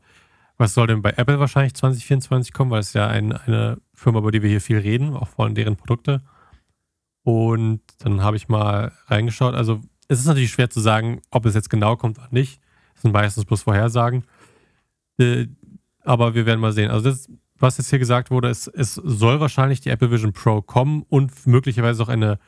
was 0.56 0.74
soll 0.74 0.86
denn 0.86 1.02
bei 1.02 1.10
Apple 1.10 1.38
wahrscheinlich 1.38 1.74
2024 1.74 2.52
kommen, 2.52 2.70
weil 2.70 2.80
es 2.80 2.92
ja 2.94 3.06
ein, 3.06 3.32
eine 3.32 3.78
Firma, 3.94 4.18
über 4.18 4.32
die 4.32 4.42
wir 4.42 4.50
hier 4.50 4.60
viel 4.60 4.78
reden, 4.78 5.14
auch 5.14 5.28
vor 5.28 5.44
allem 5.44 5.54
deren 5.54 5.76
Produkte. 5.76 6.22
Und 7.22 7.80
dann 7.98 8.22
habe 8.22 8.36
ich 8.36 8.48
mal 8.48 8.92
reingeschaut. 9.06 9.54
Also 9.54 9.80
es 10.08 10.18
ist 10.20 10.26
natürlich 10.26 10.50
schwer 10.50 10.70
zu 10.70 10.80
sagen, 10.80 11.20
ob 11.30 11.46
es 11.46 11.54
jetzt 11.54 11.70
genau 11.70 11.96
kommt 11.96 12.18
oder 12.18 12.28
nicht. 12.30 12.60
Das 12.94 13.02
sind 13.02 13.12
meistens 13.12 13.44
bloß 13.44 13.62
Vorhersagen. 13.62 14.24
Äh, 15.18 15.46
aber 16.04 16.34
wir 16.34 16.46
werden 16.46 16.60
mal 16.60 16.72
sehen. 16.72 16.90
Also 16.90 17.10
das, 17.10 17.28
was 17.58 17.78
jetzt 17.78 17.90
hier 17.90 17.98
gesagt 17.98 18.30
wurde, 18.30 18.48
ist, 18.48 18.66
es 18.66 18.94
soll 18.94 19.38
wahrscheinlich 19.40 19.80
die 19.80 19.90
Apple 19.90 20.10
Vision 20.10 20.32
Pro 20.32 20.62
kommen 20.62 21.04
und 21.08 21.46
möglicherweise 21.46 22.02
auch 22.02 22.08
eine 22.08 22.38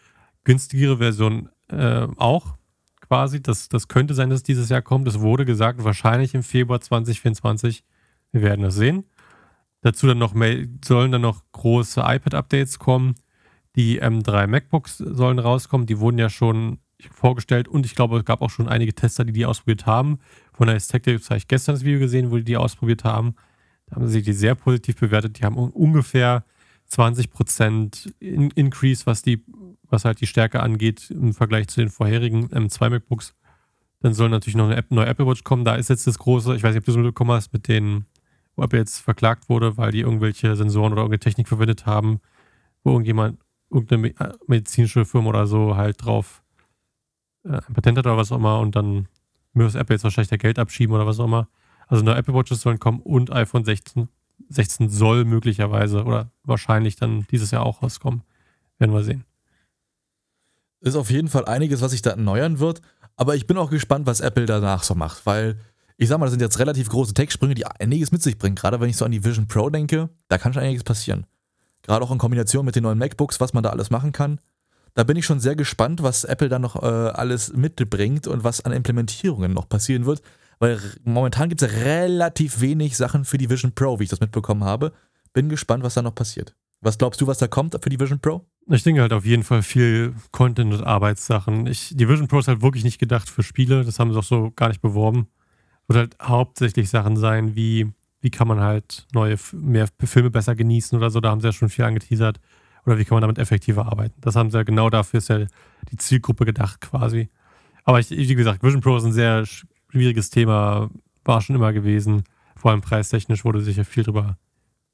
günstigere 0.42 0.98
Version 0.98 1.48
äh, 1.68 2.08
auch 2.16 2.56
quasi. 3.06 3.42
Das, 3.42 3.68
das 3.68 3.88
könnte 3.88 4.14
sein, 4.14 4.30
dass 4.30 4.42
dieses 4.42 4.68
Jahr 4.68 4.82
kommt. 4.82 5.06
Es 5.08 5.20
wurde 5.20 5.44
gesagt, 5.44 5.84
wahrscheinlich 5.84 6.34
im 6.34 6.42
Februar 6.42 6.80
2024. 6.80 7.84
Wir 8.32 8.42
werden 8.42 8.62
das 8.62 8.74
sehen. 8.74 9.04
Dazu 9.82 10.06
dann 10.06 10.18
noch 10.18 10.34
sollen 10.84 11.12
dann 11.12 11.20
noch 11.20 11.42
große 11.52 12.00
iPad-Updates 12.00 12.78
kommen. 12.78 13.14
Die 13.76 14.02
M3 14.02 14.46
MacBooks 14.46 14.98
sollen 14.98 15.38
rauskommen. 15.38 15.86
Die 15.86 15.98
wurden 15.98 16.18
ja 16.18 16.30
schon 16.30 16.78
vorgestellt 17.10 17.68
und 17.68 17.84
ich 17.84 17.94
glaube, 17.94 18.18
es 18.18 18.24
gab 18.24 18.40
auch 18.40 18.50
schon 18.50 18.68
einige 18.68 18.94
Tester, 18.94 19.24
die 19.24 19.32
die 19.32 19.46
ausprobiert 19.46 19.84
haben. 19.84 20.18
Von 20.52 20.68
der 20.68 20.78
Tech 20.78 21.02
habe 21.06 21.36
ich 21.36 21.48
gestern 21.48 21.74
das 21.74 21.84
Video 21.84 22.00
gesehen, 22.00 22.30
wo 22.30 22.36
die 22.36 22.44
die 22.44 22.56
ausprobiert 22.56 23.04
haben. 23.04 23.34
Da 23.86 23.96
haben 23.96 24.08
sie 24.08 24.22
die 24.22 24.32
sehr 24.32 24.54
positiv 24.54 24.96
bewertet. 24.96 25.38
Die 25.38 25.44
haben 25.44 25.56
ungefähr 25.56 26.44
20% 26.90 28.12
Increase, 28.20 29.06
was 29.06 29.22
die, 29.22 29.44
was 29.88 30.04
halt 30.04 30.20
die 30.20 30.26
Stärke 30.26 30.60
angeht 30.60 31.10
im 31.10 31.34
Vergleich 31.34 31.68
zu 31.68 31.80
den 31.80 31.90
vorherigen 31.90 32.48
M2 32.48 32.90
MacBooks. 32.90 33.34
Dann 34.00 34.14
soll 34.14 34.28
natürlich 34.28 34.56
noch 34.56 34.68
eine 34.68 34.84
neue 34.90 35.06
Apple 35.06 35.26
Watch 35.26 35.44
kommen. 35.44 35.64
Da 35.64 35.76
ist 35.76 35.88
jetzt 35.88 36.06
das 36.06 36.18
große, 36.18 36.54
ich 36.54 36.62
weiß 36.62 36.74
nicht, 36.74 36.82
ob 36.82 36.84
du 36.84 36.90
es 36.90 36.96
mitbekommen 36.96 37.32
hast, 37.32 37.52
mit 37.52 37.68
denen, 37.68 38.06
wo 38.56 38.62
Apple 38.62 38.78
jetzt 38.78 38.98
verklagt 38.98 39.48
wurde, 39.48 39.76
weil 39.76 39.92
die 39.92 40.00
irgendwelche 40.00 40.54
Sensoren 40.56 40.92
oder 40.92 41.02
irgendeine 41.02 41.20
Technik 41.20 41.48
verwendet 41.48 41.86
haben, 41.86 42.20
wo 42.82 42.90
irgendjemand 42.90 43.38
irgendeine 43.70 44.08
äh, 44.08 44.34
medizinische 44.46 45.04
Firma 45.04 45.30
oder 45.30 45.46
so 45.46 45.76
halt 45.76 46.04
drauf 46.04 46.42
äh, 47.44 47.60
ein 47.66 47.74
Patent 47.74 47.98
hat 47.98 48.06
oder 48.06 48.16
was 48.16 48.30
auch 48.30 48.36
immer 48.36 48.60
und 48.60 48.76
dann 48.76 49.08
muss 49.52 49.74
Apple 49.74 49.94
jetzt 49.94 50.04
wahrscheinlich 50.04 50.28
der 50.28 50.38
Geld 50.38 50.58
abschieben 50.58 50.94
oder 50.94 51.06
was 51.06 51.18
auch 51.20 51.26
immer. 51.26 51.48
Also 51.86 52.04
neue 52.04 52.16
Apple 52.16 52.34
Watches 52.34 52.60
sollen 52.60 52.78
kommen 52.78 53.00
und 53.00 53.32
iPhone 53.32 53.64
16. 53.64 54.08
16 54.48 54.88
soll 54.88 55.24
möglicherweise 55.24 56.04
oder 56.04 56.30
wahrscheinlich 56.42 56.96
dann 56.96 57.26
dieses 57.30 57.50
Jahr 57.50 57.64
auch 57.64 57.82
rauskommen. 57.82 58.22
Werden 58.78 58.92
wir 58.92 59.02
sehen. 59.02 59.24
Ist 60.84 60.96
auf 60.96 61.10
jeden 61.10 61.28
Fall 61.28 61.46
einiges, 61.46 61.80
was 61.80 61.92
sich 61.92 62.02
da 62.02 62.10
erneuern 62.10 62.58
wird. 62.58 62.82
Aber 63.16 63.34
ich 63.36 63.46
bin 63.46 63.56
auch 63.56 63.70
gespannt, 63.70 64.06
was 64.06 64.20
Apple 64.20 64.44
danach 64.44 64.82
so 64.82 64.94
macht, 64.94 65.24
weil 65.24 65.56
ich 65.96 66.08
sag 66.08 66.18
mal, 66.18 66.26
das 66.26 66.32
sind 66.32 66.42
jetzt 66.42 66.58
relativ 66.58 66.90
große 66.90 67.14
Tech-Sprünge, 67.14 67.54
die 67.54 67.64
einiges 67.66 68.12
mit 68.12 68.22
sich 68.22 68.36
bringen. 68.36 68.56
Gerade 68.56 68.80
wenn 68.80 68.90
ich 68.90 68.96
so 68.96 69.04
an 69.04 69.12
die 69.12 69.24
Vision 69.24 69.46
Pro 69.46 69.70
denke, 69.70 70.10
da 70.28 70.36
kann 70.36 70.52
schon 70.52 70.62
einiges 70.62 70.84
passieren. 70.84 71.24
Gerade 71.82 72.04
auch 72.04 72.10
in 72.10 72.18
Kombination 72.18 72.66
mit 72.66 72.76
den 72.76 72.82
neuen 72.82 72.98
MacBooks, 72.98 73.40
was 73.40 73.54
man 73.54 73.62
da 73.62 73.70
alles 73.70 73.90
machen 73.90 74.12
kann. 74.12 74.40
Da 74.94 75.04
bin 75.04 75.16
ich 75.16 75.24
schon 75.24 75.40
sehr 75.40 75.56
gespannt, 75.56 76.02
was 76.02 76.24
Apple 76.24 76.48
dann 76.48 76.62
noch 76.62 76.82
äh, 76.82 76.86
alles 76.86 77.52
mitbringt 77.54 78.26
und 78.26 78.44
was 78.44 78.60
an 78.60 78.72
Implementierungen 78.72 79.52
noch 79.52 79.68
passieren 79.68 80.04
wird. 80.04 80.20
weil 80.58 80.78
momentan 81.04 81.48
gibt 81.48 81.62
es 81.62 81.72
relativ 81.72 82.60
wenig 82.60 82.96
Sachen 82.96 83.24
für 83.24 83.38
die 83.38 83.48
Vision 83.50 83.72
Pro, 83.72 83.98
wie 83.98 84.04
ich 84.04 84.10
das 84.10 84.20
mitbekommen 84.20 84.64
habe. 84.64 84.92
Bin 85.32 85.48
gespannt, 85.48 85.82
was 85.82 85.94
da 85.94 86.02
noch 86.02 86.14
passiert. 86.14 86.54
Was 86.80 86.98
glaubst 86.98 87.20
du, 87.20 87.26
was 87.26 87.38
da 87.38 87.48
kommt 87.48 87.76
für 87.80 87.88
die 87.88 87.98
Vision 87.98 88.20
Pro? 88.20 88.44
Ich 88.66 88.82
denke 88.82 89.02
halt 89.02 89.12
auf 89.12 89.26
jeden 89.26 89.42
Fall 89.42 89.62
viel 89.62 90.14
Content 90.32 90.72
und 90.72 90.82
Arbeitssachen. 90.82 91.66
Ich, 91.66 91.94
die 91.94 92.08
Vision 92.08 92.28
Pro 92.28 92.38
ist 92.38 92.48
halt 92.48 92.62
wirklich 92.62 92.84
nicht 92.84 92.98
gedacht 92.98 93.28
für 93.28 93.42
Spiele, 93.42 93.84
das 93.84 93.98
haben 93.98 94.12
sie 94.12 94.18
auch 94.18 94.24
so 94.24 94.52
gar 94.56 94.68
nicht 94.68 94.80
beworben. 94.80 95.28
Wird 95.86 95.98
halt 95.98 96.16
hauptsächlich 96.22 96.88
Sachen 96.88 97.16
sein, 97.16 97.56
wie, 97.56 97.92
wie 98.22 98.30
kann 98.30 98.48
man 98.48 98.60
halt 98.60 99.06
neue, 99.12 99.36
mehr 99.52 99.86
Filme 100.02 100.30
besser 100.30 100.54
genießen 100.54 100.96
oder 100.96 101.10
so, 101.10 101.20
da 101.20 101.30
haben 101.30 101.42
sie 101.42 101.48
ja 101.48 101.52
schon 101.52 101.68
viel 101.68 101.84
angeteasert. 101.84 102.40
Oder 102.86 102.98
wie 102.98 103.04
kann 103.04 103.16
man 103.16 103.22
damit 103.22 103.38
effektiver 103.38 103.86
arbeiten. 103.86 104.14
Das 104.20 104.36
haben 104.36 104.50
sie 104.50 104.58
ja 104.58 104.62
genau 104.62 104.90
dafür, 104.90 105.18
ist 105.18 105.28
ja 105.28 105.46
die 105.90 105.96
Zielgruppe 105.96 106.44
gedacht 106.44 106.80
quasi. 106.80 107.28
Aber 107.84 108.00
ich, 108.00 108.10
wie 108.10 108.34
gesagt, 108.34 108.62
Vision 108.62 108.80
Pro 108.80 108.96
ist 108.96 109.04
ein 109.04 109.12
sehr 109.12 109.44
schwieriges 109.46 110.30
Thema, 110.30 110.90
war 111.24 111.40
schon 111.40 111.56
immer 111.56 111.72
gewesen. 111.72 112.24
Vor 112.56 112.70
allem 112.70 112.80
preistechnisch 112.80 113.44
wurde 113.44 113.60
sich 113.60 113.76
ja 113.76 113.84
viel 113.84 114.04
drüber 114.04 114.38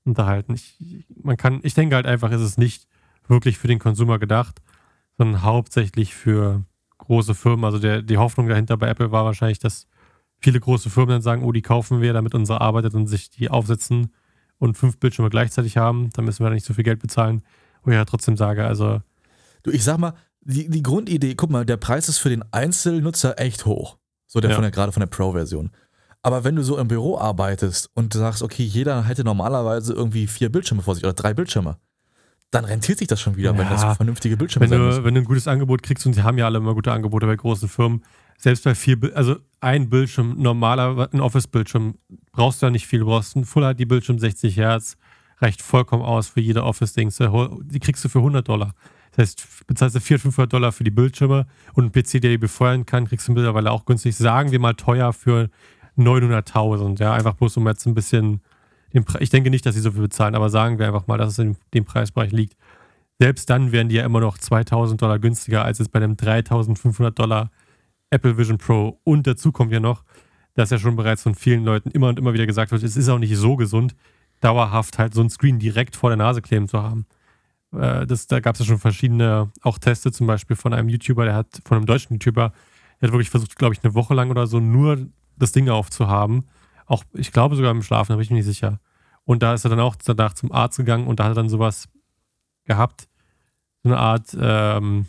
unterhalten. 0.05 0.55
Ich, 0.55 0.77
man 1.23 1.37
kann, 1.37 1.61
ich 1.62 1.75
denke 1.75 1.97
halt 1.97 2.07
einfach, 2.07 2.31
ist 2.31 2.41
es 2.41 2.59
nicht 2.59 2.87
wirklich 3.30 3.58
für 3.58 3.68
den 3.68 3.78
Consumer 3.78 4.18
gedacht, 4.18 4.60
sondern 5.16 5.42
hauptsächlich 5.42 6.14
für 6.14 6.64
große 6.99 7.34
Firmen. 7.34 7.64
Also 7.64 7.78
der, 7.78 8.02
die 8.02 8.18
Hoffnung 8.18 8.49
dahinter 8.49 8.76
bei 8.76 8.88
Apple 8.88 9.10
war 9.12 9.25
wahrscheinlich, 9.25 9.58
dass 9.58 9.87
viele 10.38 10.60
große 10.60 10.90
Firmen 10.90 11.10
dann 11.14 11.22
sagen, 11.22 11.42
oh, 11.44 11.52
die 11.52 11.62
kaufen 11.62 12.00
wir, 12.00 12.12
damit 12.12 12.34
unsere 12.34 12.60
arbeitet 12.60 12.94
und 12.94 13.06
sich 13.06 13.30
die 13.30 13.49
aufsetzen 13.49 14.12
und 14.58 14.76
fünf 14.76 14.99
Bildschirme 14.99 15.30
gleichzeitig 15.30 15.76
haben. 15.76 16.10
Dann 16.12 16.25
müssen 16.26 16.44
wir 16.44 16.49
da 16.50 16.54
nicht 16.54 16.66
so 16.66 16.75
viel 16.75 16.84
Geld 16.84 17.00
bezahlen. 17.00 17.42
Wo 17.82 17.90
ich 17.90 17.96
ja 17.96 18.04
trotzdem 18.04 18.37
sage, 18.37 18.66
also 18.66 19.00
Du, 19.62 19.70
ich 19.70 19.84
sag 19.84 19.99
mal, 19.99 20.14
die, 20.40 20.68
die 20.68 20.82
Grundidee, 20.82 21.34
guck 21.34 21.50
mal, 21.50 21.66
der 21.66 21.76
Preis 21.76 22.08
ist 22.08 22.18
für 22.18 22.30
den 22.30 22.42
Einzelnutzer 22.52 23.38
echt 23.38 23.66
hoch. 23.66 23.99
So 24.26 24.40
der 24.40 24.50
Ja. 24.50 24.56
von 24.56 24.62
der, 24.62 24.70
gerade 24.70 24.92
von 24.92 25.00
der 25.00 25.06
Pro-Version. 25.08 25.70
Aber 26.22 26.44
wenn 26.44 26.56
du 26.56 26.62
so 26.62 26.78
im 26.78 26.88
Büro 26.88 27.18
arbeitest 27.18 27.90
und 27.94 28.12
sagst, 28.12 28.42
okay, 28.42 28.62
jeder 28.62 29.04
hätte 29.04 29.25
normalerweise 29.25 29.92
irgendwie 29.92 30.26
vier 30.26 30.50
Bildschirme 30.50 30.82
vor 30.82 30.94
sich 30.94 31.04
oder 31.04 31.12
drei 31.14 31.34
Bildschirme, 31.34 31.78
dann 32.50 32.64
rentiert 32.64 32.99
sich 32.99 33.07
das 33.09 33.21
schon 33.21 33.37
wieder, 33.37 33.57
wenn 33.57 33.66
Ja. 33.66 33.71
das 33.71 33.97
vernünftige 33.97 34.37
Bildschirme 34.37 34.69
wenn 34.69 34.78
du, 34.78 34.85
müssen. 34.87 35.04
wenn 35.04 35.14
du 35.14 35.21
ein 35.21 35.25
gutes 35.26 35.47
Angebot 35.47 35.83
kriegst, 35.83 36.04
und 36.07 36.14
sie 36.14 36.23
haben 36.23 36.37
ja 36.38 36.47
alle 36.47 36.59
immer 36.59 36.75
gute 36.75 36.92
Angebote 36.92 37.26
bei 37.26 37.37
großen 37.37 37.69
Firmen, 37.69 38.02
selbst 38.38 38.64
bei 38.64 38.75
vier, 38.75 38.99
also 39.14 39.37
ein 39.61 39.88
Bildschirm, 39.90 40.37
normaler, 40.38 41.09
ein 41.12 41.21
Office-Bildschirm, 41.21 41.95
brauchst 42.33 42.62
du 42.62 42.66
ja 42.66 42.71
nicht 42.71 42.87
viel. 42.87 43.00
Du 43.00 43.07
brauchst 43.07 43.37
einen 43.37 43.45
Full 43.45 43.62
HD-Bildschirm, 43.75 44.19
60 44.19 44.57
Hertz, 44.57 44.97
reicht 45.38 45.62
vollkommen 45.62 46.02
aus 46.02 46.28
für 46.28 46.40
jede 46.40 46.64
Office-Dings. 46.64 47.19
Die 47.19 47.78
kriegst 47.80 48.04
du 48.04 48.09
für 48.09 48.19
100 48.19 48.49
Dollar. 48.49 48.75
Das 49.12 49.19
heißt, 49.28 49.66
bezahlst 49.66 49.97
du 49.97 50.00
400, 50.00 50.23
500 50.23 50.52
Dollar 50.52 50.73
für 50.73 50.85
die 50.85 50.90
Bildschirme 50.90 51.47
und 51.75 51.85
einen 51.85 51.92
PC, 51.92 52.21
der 52.21 52.30
die 52.30 52.38
befeuern 52.38 52.87
kann, 52.87 53.07
kriegst 53.07 53.28
du 53.28 53.33
mittlerweile 53.33 53.71
auch 53.71 53.85
günstig. 53.85 54.16
Sagen 54.16 54.50
wir 54.52 54.59
mal 54.61 54.75
teuer 54.75 55.12
für 55.12 55.50
900.000. 55.99 56.99
Ja, 57.00 57.12
einfach 57.12 57.35
bloß 57.35 57.57
um 57.59 57.66
jetzt 57.69 57.87
ein 57.87 57.95
bisschen. 57.95 58.40
Den 58.92 59.04
Pre 59.04 59.18
ich 59.20 59.30
denke 59.30 59.50
nicht, 59.50 59.64
dass 59.66 59.75
sie 59.75 59.80
so 59.80 59.92
viel 59.92 60.02
bezahlen, 60.02 60.35
aber 60.35 60.50
sagen 60.50 60.78
wir 60.78 60.87
einfach 60.87 61.06
mal, 61.06 61.18
dass 61.18 61.32
es 61.32 61.38
in 61.38 61.56
dem 61.75 61.85
Preisbereich 61.85 62.32
liegt. 62.32 62.56
Selbst 63.18 63.50
dann 63.50 63.70
wären 63.73 63.88
die 63.88 63.97
ja 63.97 64.04
immer 64.04 64.20
noch 64.20 64.38
2000 64.38 65.00
Dollar 65.00 65.18
günstiger 65.18 65.64
als 65.64 65.78
jetzt 65.78 65.92
bei 65.92 65.99
einem 65.99 66.16
3500 66.16 67.18
Dollar 67.18 67.50
Apple 68.11 68.37
Vision 68.37 68.59
Pro. 68.59 68.99
Und 69.04 69.26
dazu 69.26 69.52
kommt 69.52 69.73
ja 69.73 69.80
noch, 69.80 70.04
dass 70.54 70.70
ja 70.70 70.78
schon 70.78 70.97
bereits 70.97 71.23
von 71.23 71.35
vielen 71.35 71.64
Leuten 71.64 71.90
immer 71.90 72.09
und 72.09 72.18
immer 72.18 72.32
wieder 72.32 72.47
gesagt 72.47 72.73
wird, 72.73 72.82
es 72.82 72.97
ist 72.97 73.09
auch 73.09 73.18
nicht 73.18 73.37
so 73.37 73.56
gesund, 73.56 73.94
dauerhaft 74.40 74.99
halt 74.99 75.14
so 75.14 75.20
ein 75.20 75.30
Screen 75.30 75.59
direkt 75.59 75.97
vor 75.97 76.11
der 76.11 76.16
Nase 76.16 76.42
kleben 76.42 76.66
zu 76.66 76.82
haben. 76.82 77.06
Äh, 77.73 78.06
das, 78.06 78.26
da 78.26 78.40
gab 78.40 78.54
es 78.54 78.61
ja 78.61 78.66
schon 78.66 78.78
verschiedene, 78.78 79.50
auch 79.62 79.78
Teste 79.78 80.12
zum 80.12 80.26
Beispiel 80.26 80.56
von 80.56 80.73
einem 80.73 80.88
YouTuber, 80.88 81.25
der 81.25 81.35
hat, 81.35 81.61
von 81.64 81.76
einem 81.76 81.87
deutschen 81.87 82.14
YouTuber, 82.14 82.52
der 83.00 83.06
hat 83.06 83.12
wirklich 83.12 83.30
versucht, 83.30 83.56
glaube 83.56 83.75
ich, 83.75 83.85
eine 83.85 83.94
Woche 83.94 84.14
lang 84.14 84.30
oder 84.30 84.47
so 84.47 84.61
nur 84.61 85.06
das 85.37 85.52
Ding 85.52 85.68
aufzuhaben. 85.68 86.44
Auch, 86.90 87.04
ich 87.12 87.30
glaube 87.30 87.54
sogar 87.54 87.70
im 87.70 87.85
Schlafen, 87.85 88.11
da 88.11 88.16
bin 88.16 88.25
ich 88.25 88.30
mir 88.30 88.38
nicht 88.38 88.47
sicher. 88.47 88.80
Und 89.25 89.44
da 89.44 89.54
ist 89.54 89.64
er 89.64 89.70
dann 89.70 89.78
auch 89.78 89.94
danach 89.94 90.35
zum 90.35 90.50
Arzt 90.50 90.76
gegangen 90.76 91.06
und 91.06 91.20
da 91.20 91.25
hat 91.25 91.30
er 91.30 91.35
dann 91.37 91.49
sowas 91.49 91.88
gehabt, 92.64 93.06
so 93.85 93.90
eine 93.90 93.99
Art 93.99 94.37
ähm, 94.37 95.06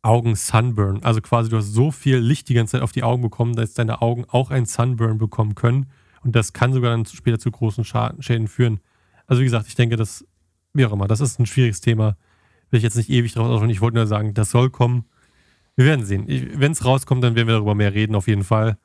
Augen-Sunburn. 0.00 1.02
Also 1.02 1.20
quasi, 1.20 1.50
du 1.50 1.58
hast 1.58 1.74
so 1.74 1.90
viel 1.90 2.16
Licht 2.16 2.48
die 2.48 2.54
ganze 2.54 2.72
Zeit 2.72 2.80
auf 2.80 2.92
die 2.92 3.02
Augen 3.02 3.20
bekommen, 3.20 3.54
dass 3.54 3.74
deine 3.74 4.00
Augen 4.00 4.24
auch 4.28 4.50
einen 4.50 4.64
Sunburn 4.64 5.18
bekommen 5.18 5.54
können. 5.54 5.90
Und 6.22 6.34
das 6.34 6.54
kann 6.54 6.72
sogar 6.72 6.92
dann 6.92 7.04
später 7.04 7.38
zu 7.38 7.50
großen 7.50 7.84
Schäden 7.84 8.48
führen. 8.48 8.80
Also 9.26 9.42
wie 9.42 9.44
gesagt, 9.44 9.68
ich 9.68 9.74
denke, 9.74 9.96
das, 9.96 10.24
wie 10.72 10.86
auch 10.86 10.92
immer, 10.92 11.06
das 11.06 11.20
ist 11.20 11.38
ein 11.38 11.44
schwieriges 11.44 11.82
Thema. 11.82 12.16
Will 12.70 12.78
ich 12.78 12.84
jetzt 12.84 12.96
nicht 12.96 13.10
ewig 13.10 13.34
drauf 13.34 13.46
ausruhen. 13.46 13.68
Ich 13.68 13.82
wollte 13.82 13.98
nur 13.98 14.06
sagen, 14.06 14.32
das 14.32 14.52
soll 14.52 14.70
kommen. 14.70 15.04
Wir 15.76 15.84
werden 15.84 16.06
sehen. 16.06 16.24
Wenn 16.54 16.72
es 16.72 16.82
rauskommt, 16.86 17.22
dann 17.22 17.34
werden 17.34 17.46
wir 17.46 17.56
darüber 17.56 17.74
mehr 17.74 17.92
reden, 17.92 18.14
auf 18.14 18.26
jeden 18.26 18.44
Fall. 18.44 18.78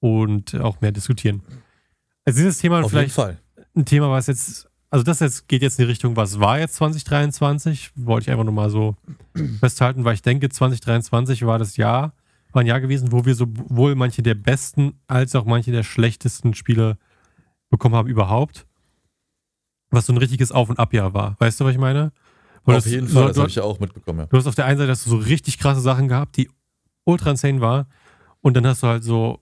Und 0.00 0.54
auch 0.56 0.80
mehr 0.80 0.92
diskutieren. 0.92 1.42
Also 2.24 2.38
dieses 2.38 2.58
Thema 2.58 2.80
Auf 2.82 2.90
vielleicht 2.90 3.18
ein 3.74 3.84
Thema, 3.84 4.10
was 4.10 4.26
jetzt, 4.28 4.68
also 4.90 5.02
das 5.04 5.20
jetzt 5.20 5.48
geht 5.48 5.62
jetzt 5.62 5.78
in 5.78 5.84
die 5.84 5.90
Richtung, 5.90 6.14
was 6.16 6.38
war 6.40 6.58
jetzt 6.58 6.74
2023? 6.76 7.92
Wollte 7.96 8.24
ich 8.24 8.30
einfach 8.30 8.44
nur 8.44 8.52
mal 8.54 8.70
so 8.70 8.96
festhalten, 9.60 10.04
weil 10.04 10.14
ich 10.14 10.22
denke, 10.22 10.48
2023 10.48 11.46
war 11.46 11.58
das 11.58 11.76
Jahr, 11.76 12.12
war 12.52 12.62
ein 12.62 12.66
Jahr 12.66 12.80
gewesen, 12.80 13.12
wo 13.12 13.24
wir 13.24 13.34
sowohl 13.34 13.94
manche 13.94 14.22
der 14.22 14.34
besten 14.34 14.94
als 15.06 15.34
auch 15.34 15.44
manche 15.44 15.72
der 15.72 15.82
schlechtesten 15.82 16.54
Spiele 16.54 16.96
bekommen 17.70 17.94
haben 17.94 18.08
überhaupt. 18.08 18.66
Was 19.90 20.06
so 20.06 20.12
ein 20.12 20.18
richtiges 20.18 20.52
Auf- 20.52 20.68
und 20.70 20.78
Abjahr 20.78 21.14
war. 21.14 21.36
Weißt 21.38 21.58
du, 21.60 21.64
was 21.64 21.72
ich 21.72 21.78
meine? 21.78 22.12
Wo 22.64 22.72
Auf 22.72 22.84
das- 22.84 22.92
jeden 22.92 23.06
so- 23.08 23.14
Fall, 23.20 23.28
das 23.28 23.34
du- 23.36 23.40
habe 23.40 23.50
ich 23.50 23.56
ja 23.56 23.62
auch 23.62 23.80
mitbekommen. 23.80 24.20
Ja. 24.20 24.26
Du 24.26 24.36
hast 24.36 24.46
auf 24.46 24.54
der 24.54 24.66
einen 24.66 24.78
Seite 24.78 24.90
hast 24.90 25.06
du 25.06 25.10
so 25.10 25.16
richtig 25.16 25.58
krasse 25.58 25.80
Sachen 25.80 26.08
gehabt, 26.08 26.36
die 26.36 26.50
ultra 27.04 27.30
insane 27.30 27.60
war. 27.60 27.86
Und 28.42 28.54
dann 28.56 28.66
hast 28.66 28.82
du 28.82 28.86
halt 28.86 29.02
so 29.02 29.40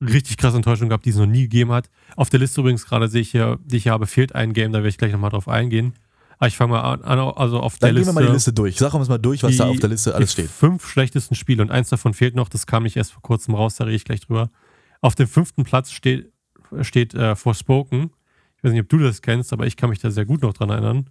richtig 0.00 0.36
krasse 0.36 0.56
Enttäuschungen 0.56 0.88
gehabt, 0.88 1.04
die 1.04 1.10
es 1.10 1.16
noch 1.16 1.26
nie 1.26 1.42
gegeben 1.42 1.72
hat. 1.72 1.90
Auf 2.16 2.30
der 2.30 2.40
Liste 2.40 2.60
übrigens 2.60 2.86
gerade 2.86 3.08
sehe 3.08 3.20
ich 3.20 3.30
hier, 3.30 3.58
die 3.64 3.76
ich 3.76 3.82
hier 3.84 3.92
habe, 3.92 4.06
fehlt 4.06 4.34
ein 4.34 4.52
Game, 4.52 4.72
da 4.72 4.78
werde 4.78 4.88
ich 4.88 4.98
gleich 4.98 5.12
nochmal 5.12 5.30
drauf 5.30 5.48
eingehen. 5.48 5.94
Aber 6.38 6.48
ich 6.48 6.56
fange 6.56 6.72
mal 6.72 6.80
an, 6.80 7.02
also 7.02 7.60
auf 7.60 7.76
Dann 7.78 7.88
der 7.88 7.90
gehen 7.90 7.98
Liste. 7.98 8.14
wir 8.14 8.14
mal 8.14 8.26
die 8.26 8.32
Liste 8.32 8.52
durch. 8.54 8.78
Sag 8.78 8.94
uns 8.94 9.08
mal 9.10 9.18
durch, 9.18 9.42
was 9.42 9.58
da 9.58 9.66
auf 9.66 9.78
der 9.78 9.90
Liste 9.90 10.14
alles 10.14 10.32
steht. 10.32 10.50
fünf 10.50 10.86
schlechtesten 10.88 11.34
Spiele 11.34 11.62
und 11.62 11.70
eins 11.70 11.90
davon 11.90 12.14
fehlt 12.14 12.34
noch, 12.34 12.48
das 12.48 12.66
kam 12.66 12.84
nicht 12.84 12.96
erst 12.96 13.12
vor 13.12 13.20
kurzem 13.22 13.54
raus, 13.54 13.76
da 13.76 13.84
rede 13.84 13.96
ich 13.96 14.04
gleich 14.04 14.20
drüber. 14.20 14.50
Auf 15.02 15.14
dem 15.14 15.28
fünften 15.28 15.64
Platz 15.64 15.90
steht, 15.92 16.32
steht 16.80 17.12
äh, 17.14 17.36
Forspoken. 17.36 18.10
Ich 18.56 18.64
weiß 18.64 18.72
nicht, 18.72 18.80
ob 18.80 18.88
du 18.88 18.98
das 18.98 19.20
kennst, 19.20 19.52
aber 19.52 19.66
ich 19.66 19.76
kann 19.76 19.90
mich 19.90 19.98
da 19.98 20.10
sehr 20.10 20.24
gut 20.24 20.40
noch 20.40 20.54
dran 20.54 20.70
erinnern. 20.70 21.10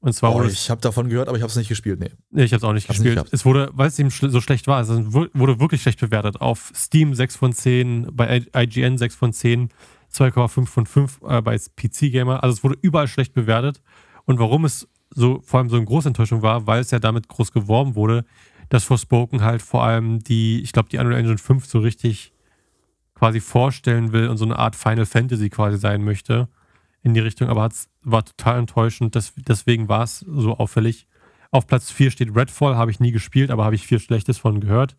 Und 0.00 0.12
zwar 0.12 0.34
Oh, 0.34 0.44
ich 0.44 0.70
habe 0.70 0.80
davon 0.80 1.08
gehört, 1.08 1.26
aber 1.28 1.36
ich 1.36 1.42
habe 1.42 1.50
es 1.50 1.56
nicht 1.56 1.68
gespielt. 1.68 1.98
Nee. 1.98 2.10
Nee, 2.30 2.44
ich 2.44 2.52
habe 2.52 2.58
es 2.58 2.64
auch 2.64 2.72
nicht 2.72 2.88
Hab's 2.88 2.98
nicht 3.00 3.04
gespielt. 3.06 3.16
gehabt. 3.16 3.32
es 3.32 3.44
wurde, 3.44 3.70
weil 3.72 3.88
es 3.88 3.98
eben 3.98 4.10
so 4.10 4.40
schlecht 4.40 4.68
war, 4.68 4.80
es 4.80 4.88
wu- 4.90 5.26
wurde 5.34 5.58
wirklich 5.58 5.82
schlecht 5.82 5.98
bewertet. 5.98 6.40
Auf 6.40 6.70
Steam 6.74 7.14
6 7.14 7.34
von 7.36 7.52
10, 7.52 8.08
bei 8.12 8.42
IGN 8.56 8.96
6 8.96 9.14
von 9.16 9.32
10, 9.32 9.70
2,5 10.14 10.66
von 10.66 10.86
5 10.86 11.20
äh, 11.28 11.42
bei 11.42 11.56
PC 11.58 12.12
Gamer. 12.12 12.42
Also 12.44 12.54
es 12.54 12.62
wurde 12.64 12.78
überall 12.80 13.08
schlecht 13.08 13.34
bewertet. 13.34 13.82
Und 14.24 14.38
warum 14.38 14.64
es 14.64 14.86
so 15.10 15.40
vor 15.44 15.58
allem 15.58 15.68
so 15.68 15.76
eine 15.76 15.84
große 15.84 16.06
Enttäuschung 16.08 16.42
war, 16.42 16.66
weil 16.68 16.80
es 16.80 16.92
ja 16.92 17.00
damit 17.00 17.26
groß 17.28 17.50
geworben 17.50 17.96
wurde, 17.96 18.24
dass 18.68 18.84
Forspoken 18.84 19.42
halt 19.42 19.62
vor 19.62 19.82
allem 19.82 20.20
die, 20.20 20.60
ich 20.62 20.72
glaube, 20.72 20.90
die 20.90 20.98
Unreal 20.98 21.18
Engine 21.18 21.38
5 21.38 21.66
so 21.66 21.80
richtig 21.80 22.32
quasi 23.14 23.40
vorstellen 23.40 24.12
will 24.12 24.28
und 24.28 24.36
so 24.36 24.44
eine 24.44 24.58
Art 24.58 24.76
Final 24.76 25.06
Fantasy 25.06 25.50
quasi 25.50 25.76
sein 25.78 26.04
möchte 26.04 26.48
in 27.08 27.14
die 27.14 27.20
Richtung, 27.20 27.48
aber 27.48 27.68
war 28.02 28.24
total 28.24 28.58
enttäuschend. 28.58 29.16
Das, 29.16 29.32
deswegen 29.36 29.88
war 29.88 30.02
es 30.02 30.20
so 30.20 30.56
auffällig. 30.56 31.06
Auf 31.50 31.66
Platz 31.66 31.90
4 31.90 32.10
steht 32.10 32.36
Redfall, 32.36 32.76
habe 32.76 32.90
ich 32.90 33.00
nie 33.00 33.12
gespielt, 33.12 33.50
aber 33.50 33.64
habe 33.64 33.74
ich 33.74 33.86
viel 33.86 34.00
Schlechtes 34.00 34.38
von 34.38 34.60
gehört. 34.60 34.96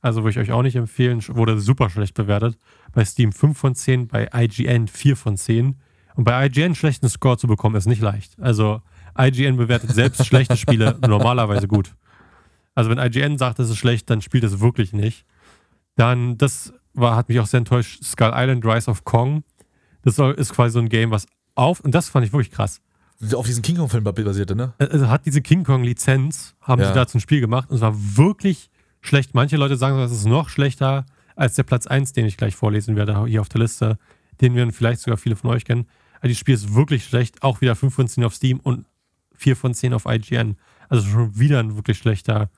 Also 0.00 0.22
würde 0.22 0.30
ich 0.30 0.38
euch 0.38 0.52
auch 0.52 0.62
nicht 0.62 0.76
empfehlen. 0.76 1.22
Wurde 1.28 1.58
super 1.60 1.90
schlecht 1.90 2.14
bewertet. 2.14 2.58
Bei 2.92 3.04
Steam 3.04 3.32
5 3.32 3.58
von 3.58 3.74
10, 3.74 4.08
bei 4.08 4.28
IGN 4.34 4.88
4 4.88 5.16
von 5.16 5.36
10. 5.36 5.78
Und 6.16 6.24
bei 6.24 6.46
IGN 6.46 6.64
einen 6.64 6.74
schlechten 6.74 7.08
Score 7.08 7.36
zu 7.36 7.46
bekommen, 7.46 7.76
ist 7.76 7.86
nicht 7.86 8.02
leicht. 8.02 8.38
Also 8.40 8.82
IGN 9.18 9.56
bewertet 9.56 9.90
selbst 9.90 10.26
schlechte 10.26 10.56
Spiele 10.56 10.98
normalerweise 11.06 11.68
gut. 11.68 11.94
Also 12.74 12.90
wenn 12.90 12.98
IGN 12.98 13.36
sagt, 13.38 13.58
das 13.58 13.68
ist 13.68 13.76
schlecht, 13.76 14.08
dann 14.10 14.22
spielt 14.22 14.44
es 14.44 14.60
wirklich 14.60 14.92
nicht. 14.92 15.26
Dann, 15.96 16.38
das 16.38 16.72
war, 16.94 17.16
hat 17.16 17.28
mich 17.28 17.40
auch 17.40 17.46
sehr 17.46 17.58
enttäuscht, 17.58 18.02
Skull 18.04 18.32
Island 18.34 18.64
Rise 18.64 18.90
of 18.90 19.04
Kong. 19.04 19.44
Das 20.02 20.18
ist 20.18 20.54
quasi 20.54 20.72
so 20.72 20.78
ein 20.78 20.88
Game, 20.88 21.10
was 21.10 21.26
auf, 21.54 21.80
und 21.80 21.94
das 21.94 22.08
fand 22.08 22.26
ich 22.26 22.32
wirklich 22.32 22.50
krass. 22.50 22.80
Auf 23.34 23.46
diesen 23.46 23.62
King 23.62 23.76
Kong-Film 23.76 24.02
basierte, 24.04 24.54
ne? 24.56 24.72
Also 24.78 25.08
hat 25.08 25.26
diese 25.26 25.42
King 25.42 25.64
Kong-Lizenz, 25.64 26.54
haben 26.62 26.80
Ja. 26.80 26.88
sie 26.88 26.94
dazu 26.94 27.18
ein 27.18 27.20
Spiel 27.20 27.40
gemacht 27.40 27.68
und 27.68 27.76
es 27.76 27.82
war 27.82 27.94
wirklich 27.94 28.70
schlecht. 29.02 29.34
Manche 29.34 29.56
Leute 29.56 29.76
sagen, 29.76 29.98
das 29.98 30.10
ist 30.12 30.24
noch 30.26 30.48
schlechter 30.48 31.04
als 31.36 31.54
der 31.54 31.62
Platz 31.64 31.86
1, 31.86 32.12
den 32.14 32.24
ich 32.26 32.36
gleich 32.36 32.56
vorlesen 32.56 32.96
werde, 32.96 33.26
hier 33.26 33.40
auf 33.42 33.48
der 33.48 33.60
Liste, 33.60 33.98
den 34.40 34.54
wir 34.54 34.70
vielleicht 34.72 35.00
sogar 35.02 35.18
viele 35.18 35.36
von 35.36 35.50
euch 35.50 35.64
kennen. 35.64 35.86
Also 36.22 36.28
das 36.32 36.38
Spiel 36.38 36.54
ist 36.54 36.74
wirklich 36.74 37.04
schlecht, 37.04 37.42
auch 37.42 37.60
wieder 37.60 37.76
5 37.76 37.94
von 37.94 38.08
10 38.08 38.24
auf 38.24 38.34
Steam 38.34 38.58
und 38.60 38.86
4 39.36 39.56
von 39.56 39.74
10 39.74 39.92
auf 39.94 40.04
IGN. 40.06 40.56
Also 40.88 41.06
schon 41.08 41.38
wieder 41.38 41.60
ein 41.60 41.76
wirklich 41.76 41.98
schlechter 41.98 42.50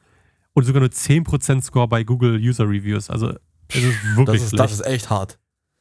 und 0.53 0.65
sogar 0.65 0.81
nur 0.81 0.91
10% 0.91 1.63
Score 1.63 1.89
bei 1.89 2.05
Google 2.05 2.37
User 2.39 2.65
Reviews. 2.69 3.11
Also 3.11 3.35
es 3.69 3.77
ist 3.83 3.95
Das 4.05 4.17
wirklich 4.17 4.43
ist, 4.43 4.49
schlecht. 4.51 4.65
das 4.65 4.73
ist 4.73 4.87
echt 4.87 5.11
hart. 5.11 5.39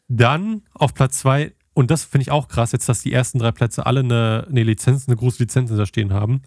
Dann 0.07 0.63
auf 0.73 0.93
Platz 0.93 1.19
2, 1.19 1.53
und 1.73 1.89
das 1.91 2.03
finde 2.03 2.23
ich 2.23 2.31
auch 2.31 2.47
krass, 2.47 2.71
jetzt, 2.73 2.89
dass 2.89 3.01
die 3.01 3.13
ersten 3.13 3.39
drei 3.39 3.51
Plätze 3.51 3.85
alle 3.85 4.01
eine, 4.01 4.45
eine 4.49 4.63
Lizenz, 4.63 5.07
eine 5.07 5.15
große 5.15 5.41
Lizenz 5.43 5.69
da 5.69 5.85
stehen 5.85 6.13
haben. 6.13 6.41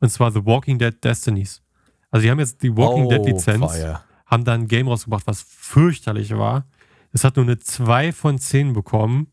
Und 0.00 0.10
zwar 0.10 0.32
The 0.32 0.44
Walking 0.46 0.78
Dead 0.78 0.94
Destinies. 1.04 1.62
Also 2.10 2.24
die 2.24 2.30
haben 2.30 2.38
jetzt 2.38 2.62
die 2.62 2.74
Walking 2.76 3.04
Oh, 3.04 3.08
Dead 3.10 3.26
Lizenz, 3.26 3.72
fire. 3.72 4.00
haben 4.26 4.44
da 4.44 4.54
ein 4.54 4.66
Game 4.68 4.88
rausgebracht, 4.88 5.26
was 5.26 5.42
fürchterlich 5.42 6.30
war. 6.36 6.64
Es 7.12 7.24
hat 7.24 7.36
nur 7.36 7.44
eine 7.44 7.58
2 7.58 8.12
von 8.12 8.38
10 8.38 8.72
bekommen, 8.72 9.28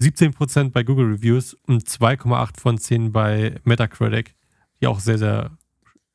17% 0.00 0.70
bei 0.70 0.82
Google 0.82 1.06
Reviews 1.12 1.54
und 1.66 1.84
2,8 1.86 2.58
von 2.58 2.78
10 2.78 3.12
bei 3.12 3.56
Metacritic, 3.64 4.34
die 4.80 4.86
auch 4.86 4.98
sehr, 4.98 5.18
sehr, 5.18 5.50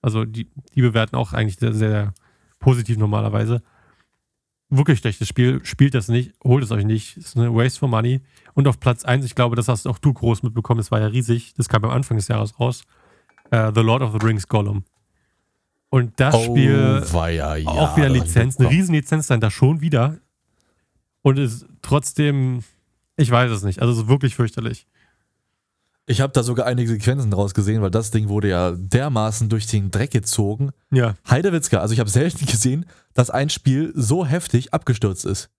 also 0.02 0.26
die, 0.26 0.50
die 0.74 0.82
bewerten 0.82 1.16
auch 1.16 1.34
eigentlich 1.34 1.58
sehr, 1.58 1.74
sehr 1.74 2.14
positiv 2.60 2.98
normalerweise. 2.98 3.62
Wirklich 4.70 5.00
schlechtes 5.00 5.28
Spiel, 5.28 5.64
spielt 5.64 5.94
das 5.94 6.08
nicht, 6.08 6.34
holt 6.44 6.64
es 6.64 6.72
euch 6.72 6.86
nicht, 6.86 7.18
ist 7.18 7.38
eine 7.38 7.54
Waste 7.54 7.80
for 7.80 7.88
Money. 7.88 8.22
Und 8.54 8.68
auf 8.68 8.80
Platz 8.80 9.06
1, 9.06 9.24
ich 9.24 9.36
glaube, 9.36 9.56
das 9.56 9.68
hast 9.68 9.88
auch 9.88 10.00
du 10.00 10.12
groß 10.12 10.42
mitbekommen, 10.44 10.80
das 10.80 10.92
war 10.92 11.00
ja 11.00 11.08
riesig, 11.08 11.54
das 11.56 11.70
kam 11.70 11.84
am 11.86 11.92
Anfang 11.92 12.18
des 12.18 12.28
Jahres 12.28 12.60
raus, 12.60 12.84
äh, 13.52 13.72
The 13.74 13.82
Lord 13.82 14.02
of 14.02 14.14
the 14.14 14.26
Rings 14.26 14.48
Gollum. 14.48 14.84
Und 15.90 16.20
das 16.20 16.44
Spiel 16.44 17.04
weia, 17.14 17.56
ja, 17.58 17.70
auch 17.70 17.96
wieder 17.96 18.10
Lizenz, 18.10 18.60
eine 18.60 18.70
Riesenlizenz 18.70 19.28
dann 19.28 19.40
da 19.40 19.52
schon 19.52 19.82
wieder. 19.82 20.18
Und 21.22 21.38
ist 21.40 21.66
trotzdem, 21.82 22.64
ich 23.16 23.32
weiß 23.32 23.52
es 23.52 23.64
nicht. 23.64 23.82
Also 23.82 23.94
es 23.94 24.00
ist 24.00 24.08
wirklich 24.08 24.36
fürchterlich. 24.36 24.88
Ich 26.08 26.22
habe 26.22 26.34
da 26.34 26.44
sogar 26.44 26.68
einige 26.68 26.90
Sequenzen 26.90 27.32
draus 27.32 27.54
gesehen, 27.54 27.82
weil 27.82 27.90
das 27.90 28.12
Ding 28.12 28.30
wurde 28.30 28.50
ja 28.50 28.72
dermaßen 28.72 29.50
durch 29.50 29.66
den 29.66 29.90
Dreck 29.90 30.12
gezogen. 30.12 30.72
Ja. 30.92 31.16
Heidewitzka, 31.28 31.80
also 31.80 31.94
ich 31.94 32.00
habe 32.00 32.10
selten 32.10 32.46
gesehen, 32.46 32.86
dass 33.14 33.30
ein 33.30 33.50
Spiel 33.50 33.92
so 33.96 34.26
heftig 34.26 34.74
abgestürzt 34.74 35.26
ist. 35.26 35.50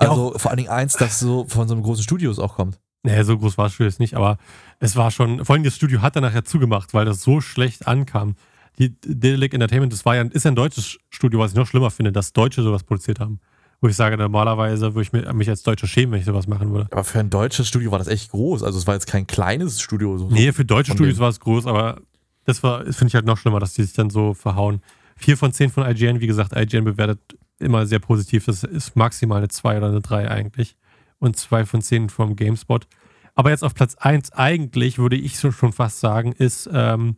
Ja, 0.00 0.10
Also 0.10 0.34
vor 0.36 0.50
allen 0.50 0.58
Dingen 0.58 0.70
eins, 0.70 0.94
das 0.94 1.18
so 1.18 1.44
von 1.48 1.68
so 1.68 1.74
einem 1.74 1.82
großen 1.82 2.02
Studios 2.02 2.38
auch 2.38 2.54
kommt. 2.56 2.80
Naja, 3.02 3.22
so 3.24 3.36
groß 3.36 3.58
war 3.58 3.66
das 3.66 3.74
Spiel 3.74 3.86
jetzt 3.86 4.00
nicht, 4.00 4.14
aber 4.14 4.38
es 4.80 4.96
war 4.96 5.10
schon, 5.10 5.44
vor 5.44 5.54
allem 5.54 5.64
das 5.64 5.76
Studio 5.76 6.00
hat 6.00 6.16
dann 6.16 6.22
nachher 6.22 6.44
zugemacht, 6.44 6.94
weil 6.94 7.04
das 7.04 7.22
so 7.22 7.42
schlecht 7.42 7.86
ankam. 7.86 8.36
Die 8.78 8.98
Dedelic 9.02 9.52
Entertainment, 9.52 9.92
das 9.92 10.06
war 10.06 10.16
ja, 10.16 10.22
ist 10.22 10.44
ja 10.44 10.50
ein 10.50 10.56
deutsches 10.56 10.98
Studio, 11.10 11.38
was 11.38 11.52
ich 11.52 11.56
noch 11.56 11.66
schlimmer 11.66 11.90
finde, 11.90 12.10
dass 12.10 12.32
Deutsche 12.32 12.62
sowas 12.62 12.82
produziert 12.82 13.20
haben. 13.20 13.40
Wo 13.84 13.88
ich 13.88 13.96
sage, 13.96 14.16
normalerweise 14.16 14.94
würde 14.94 15.02
ich 15.02 15.12
mich, 15.12 15.30
mich 15.34 15.50
als 15.50 15.62
Deutscher 15.62 15.86
schämen, 15.86 16.12
wenn 16.12 16.18
ich 16.20 16.24
sowas 16.24 16.46
machen 16.46 16.72
würde. 16.72 16.88
Aber 16.90 17.04
für 17.04 17.20
ein 17.20 17.28
deutsches 17.28 17.68
Studio 17.68 17.90
war 17.90 17.98
das 17.98 18.08
echt 18.08 18.30
groß. 18.30 18.62
Also 18.62 18.78
es 18.78 18.86
war 18.86 18.94
jetzt 18.94 19.06
kein 19.06 19.26
kleines 19.26 19.78
Studio. 19.78 20.16
So, 20.16 20.30
Nee, 20.30 20.52
für 20.52 20.64
deutsche 20.64 20.92
Studios 20.92 21.18
war 21.18 21.28
es 21.28 21.38
groß, 21.38 21.66
aber 21.66 22.00
das 22.46 22.62
war, 22.62 22.80
finde 22.86 23.08
ich 23.08 23.14
halt 23.14 23.26
noch 23.26 23.36
schlimmer, 23.36 23.60
dass 23.60 23.74
die 23.74 23.82
sich 23.82 23.92
dann 23.92 24.08
so 24.08 24.32
verhauen. 24.32 24.80
Vier 25.16 25.36
von 25.36 25.52
zehn 25.52 25.68
von 25.68 25.86
IGN, 25.86 26.20
wie 26.22 26.26
gesagt, 26.26 26.56
IGN 26.56 26.84
bewertet 26.84 27.20
immer 27.58 27.86
sehr 27.86 27.98
positiv. 27.98 28.46
Das 28.46 28.64
ist 28.64 28.96
maximal 28.96 29.36
eine 29.36 29.48
2 29.48 29.76
oder 29.76 29.88
eine 29.88 30.00
3 30.00 30.30
eigentlich. 30.30 30.78
Und 31.18 31.36
zwei 31.36 31.66
von 31.66 31.82
zehn 31.82 32.08
vom 32.08 32.36
GameSpot. 32.36 32.86
Aber 33.34 33.50
jetzt 33.50 33.64
auf 33.64 33.74
Platz 33.74 33.96
1 33.96 34.32
eigentlich, 34.32 34.96
würde 34.96 35.16
ich 35.16 35.36
so 35.38 35.52
schon 35.52 35.74
fast 35.74 36.00
sagen, 36.00 36.32
ist 36.32 36.70
ähm, 36.72 37.16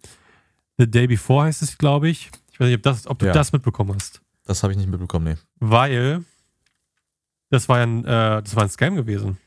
The 0.78 0.90
Day 0.90 1.06
Before 1.06 1.44
heißt 1.44 1.62
es, 1.62 1.78
glaube 1.78 2.08
ich. 2.08 2.28
Ich 2.50 2.58
weiß 2.58 2.66
nicht, 2.66 2.78
ob, 2.78 2.82
das, 2.82 3.06
ob 3.06 3.20
du 3.20 3.26
Ja. 3.26 3.32
das 3.32 3.52
mitbekommen 3.52 3.94
hast. 3.94 4.20
Das 4.46 4.64
habe 4.64 4.72
ich 4.72 4.76
nicht 4.78 4.90
mitbekommen, 4.90 5.26
nee. 5.26 5.36
Weil 5.60 6.24
das 7.50 7.68
war 7.68 7.78
ja 7.78 7.82
ein, 7.84 8.04
äh, 8.04 8.42
das 8.42 8.54
war 8.56 8.62
ein 8.64 8.68
Scam 8.70 8.96
gewesen. 8.96 9.38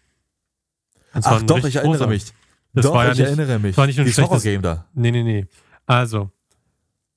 Zwar 1.12 1.34
Ach 1.38 1.42
doch, 1.44 1.58
ich 1.66 1.76
erinnere 1.76 1.98
großer. 1.98 2.08
mich. 2.08 2.26
Das 2.74 2.86
doch, 2.86 2.94
war 2.94 3.06
ja 3.06 3.12
ich 3.14 3.18
nicht, 3.20 3.28
erinnere 3.28 3.60
mich. 3.60 3.72
das 3.72 3.78
war 3.78 3.88
nicht 3.88 3.98
nur 3.98 4.06
ein 4.06 4.12
schlechtes- 4.12 4.30
Horror-Game 4.30 4.62
da. 4.62 4.86
Nee, 4.94 5.12
nee, 5.12 5.24
nee. 5.24 5.48
Also, 5.88 6.30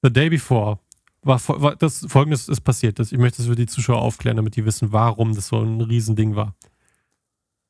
The 0.03 0.11
Day 0.13 0.31
Before 0.31 0.79
war, 1.23 1.41
war 1.47 1.77
das 1.77 2.07
folgendes 2.09 2.49
ist 2.49 2.63
passiert. 2.63 2.99
Das, 2.99 3.13
ich 3.13 3.19
möchte 3.19 3.39
das 3.39 3.47
für 3.47 3.55
die 3.55 3.67
Zuschauer 3.67 4.01
aufklären, 4.01 4.37
damit 4.39 4.57
die 4.57 4.65
wissen, 4.65 4.93
warum 4.93 5.35
das 5.35 5.49
so 5.49 5.61
ein 5.63 5.81
Riesending 5.83 6.35
war. 6.37 6.55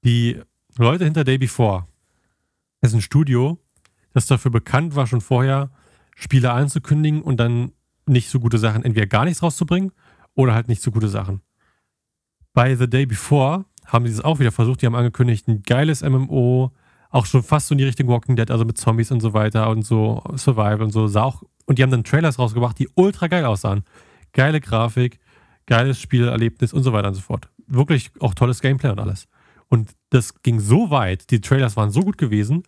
Die 0.05 0.41
Leute 0.79 1.05
hinter 1.05 1.25
Day 1.25 1.39
Before 1.39 1.87
ist 2.81 2.95
ein 2.95 3.03
Studio, 3.03 3.59
das 4.15 4.27
dafür 4.27 4.51
bekannt 4.51 4.95
war, 4.95 5.07
schon 5.07 5.21
vorher 5.21 5.71
Spiele 6.17 6.53
anzukündigen 6.53 7.21
und 7.23 7.39
dann 7.39 7.73
nicht 8.07 8.31
so 8.31 8.41
gute 8.41 8.59
Sachen, 8.59 8.85
entweder 8.85 9.07
gar 9.07 9.25
nichts 9.25 9.43
rauszubringen 9.43 9.93
oder 10.35 10.55
halt 10.55 10.69
nicht 10.69 10.83
so 10.83 10.91
gute 10.91 11.09
Sachen. 11.09 11.41
Bei 12.55 12.75
The 12.75 12.89
Day 12.89 13.07
Before 13.07 13.65
haben 13.87 14.07
sie 14.07 14.13
es 14.13 14.21
auch 14.21 14.39
wieder 14.39 14.53
versucht. 14.53 14.83
Die 14.83 14.87
haben 14.87 14.95
angekündigt, 14.95 15.49
ein 15.49 15.63
geiles 15.63 16.03
MMO, 16.03 16.73
auch 17.11 17.27
schon 17.27 17.43
fast 17.43 17.69
so 17.69 17.75
in 17.75 17.79
die 17.79 17.85
Richtung 17.85 18.09
Walking 18.09 18.37
Dead, 18.37 18.51
also 18.51 18.65
mit 18.65 18.79
Zombies 18.79 19.11
und 19.11 19.21
so 19.21 19.35
weiter 19.35 19.69
und 19.71 19.85
so 19.85 20.23
Survival 20.37 20.83
und 20.83 20.91
so. 20.91 21.07
Sah 21.07 21.25
auch, 21.25 21.43
und 21.67 21.79
die 21.79 21.83
haben 21.83 21.91
dann 21.91 22.05
Trailers 22.05 22.39
rausgebracht, 22.39 22.79
die 22.79 22.89
ultra 22.95 23.29
geil 23.29 23.45
aussahen. 23.45 23.85
Geile 24.33 24.61
Grafik, 24.61 25.19
geiles 25.67 26.01
Spielerlebnis 26.01 26.73
und 26.73 26.83
so 26.83 26.93
weiter 26.93 27.09
und 27.09 27.15
so 27.15 27.21
fort. 27.21 27.49
Wirklich 27.67 28.11
auch 28.21 28.35
tolles 28.35 28.61
Gameplay 28.61 28.91
und 28.91 29.01
alles. 29.01 29.29
Und 29.69 29.93
das 30.11 30.43
ging 30.43 30.61
so 30.61 30.91
weit, 30.91 31.31
die 31.31 31.41
Trailers 31.41 31.77
waren 31.77 31.91
so 31.91 32.01
gut 32.01 32.19
gewesen, 32.19 32.63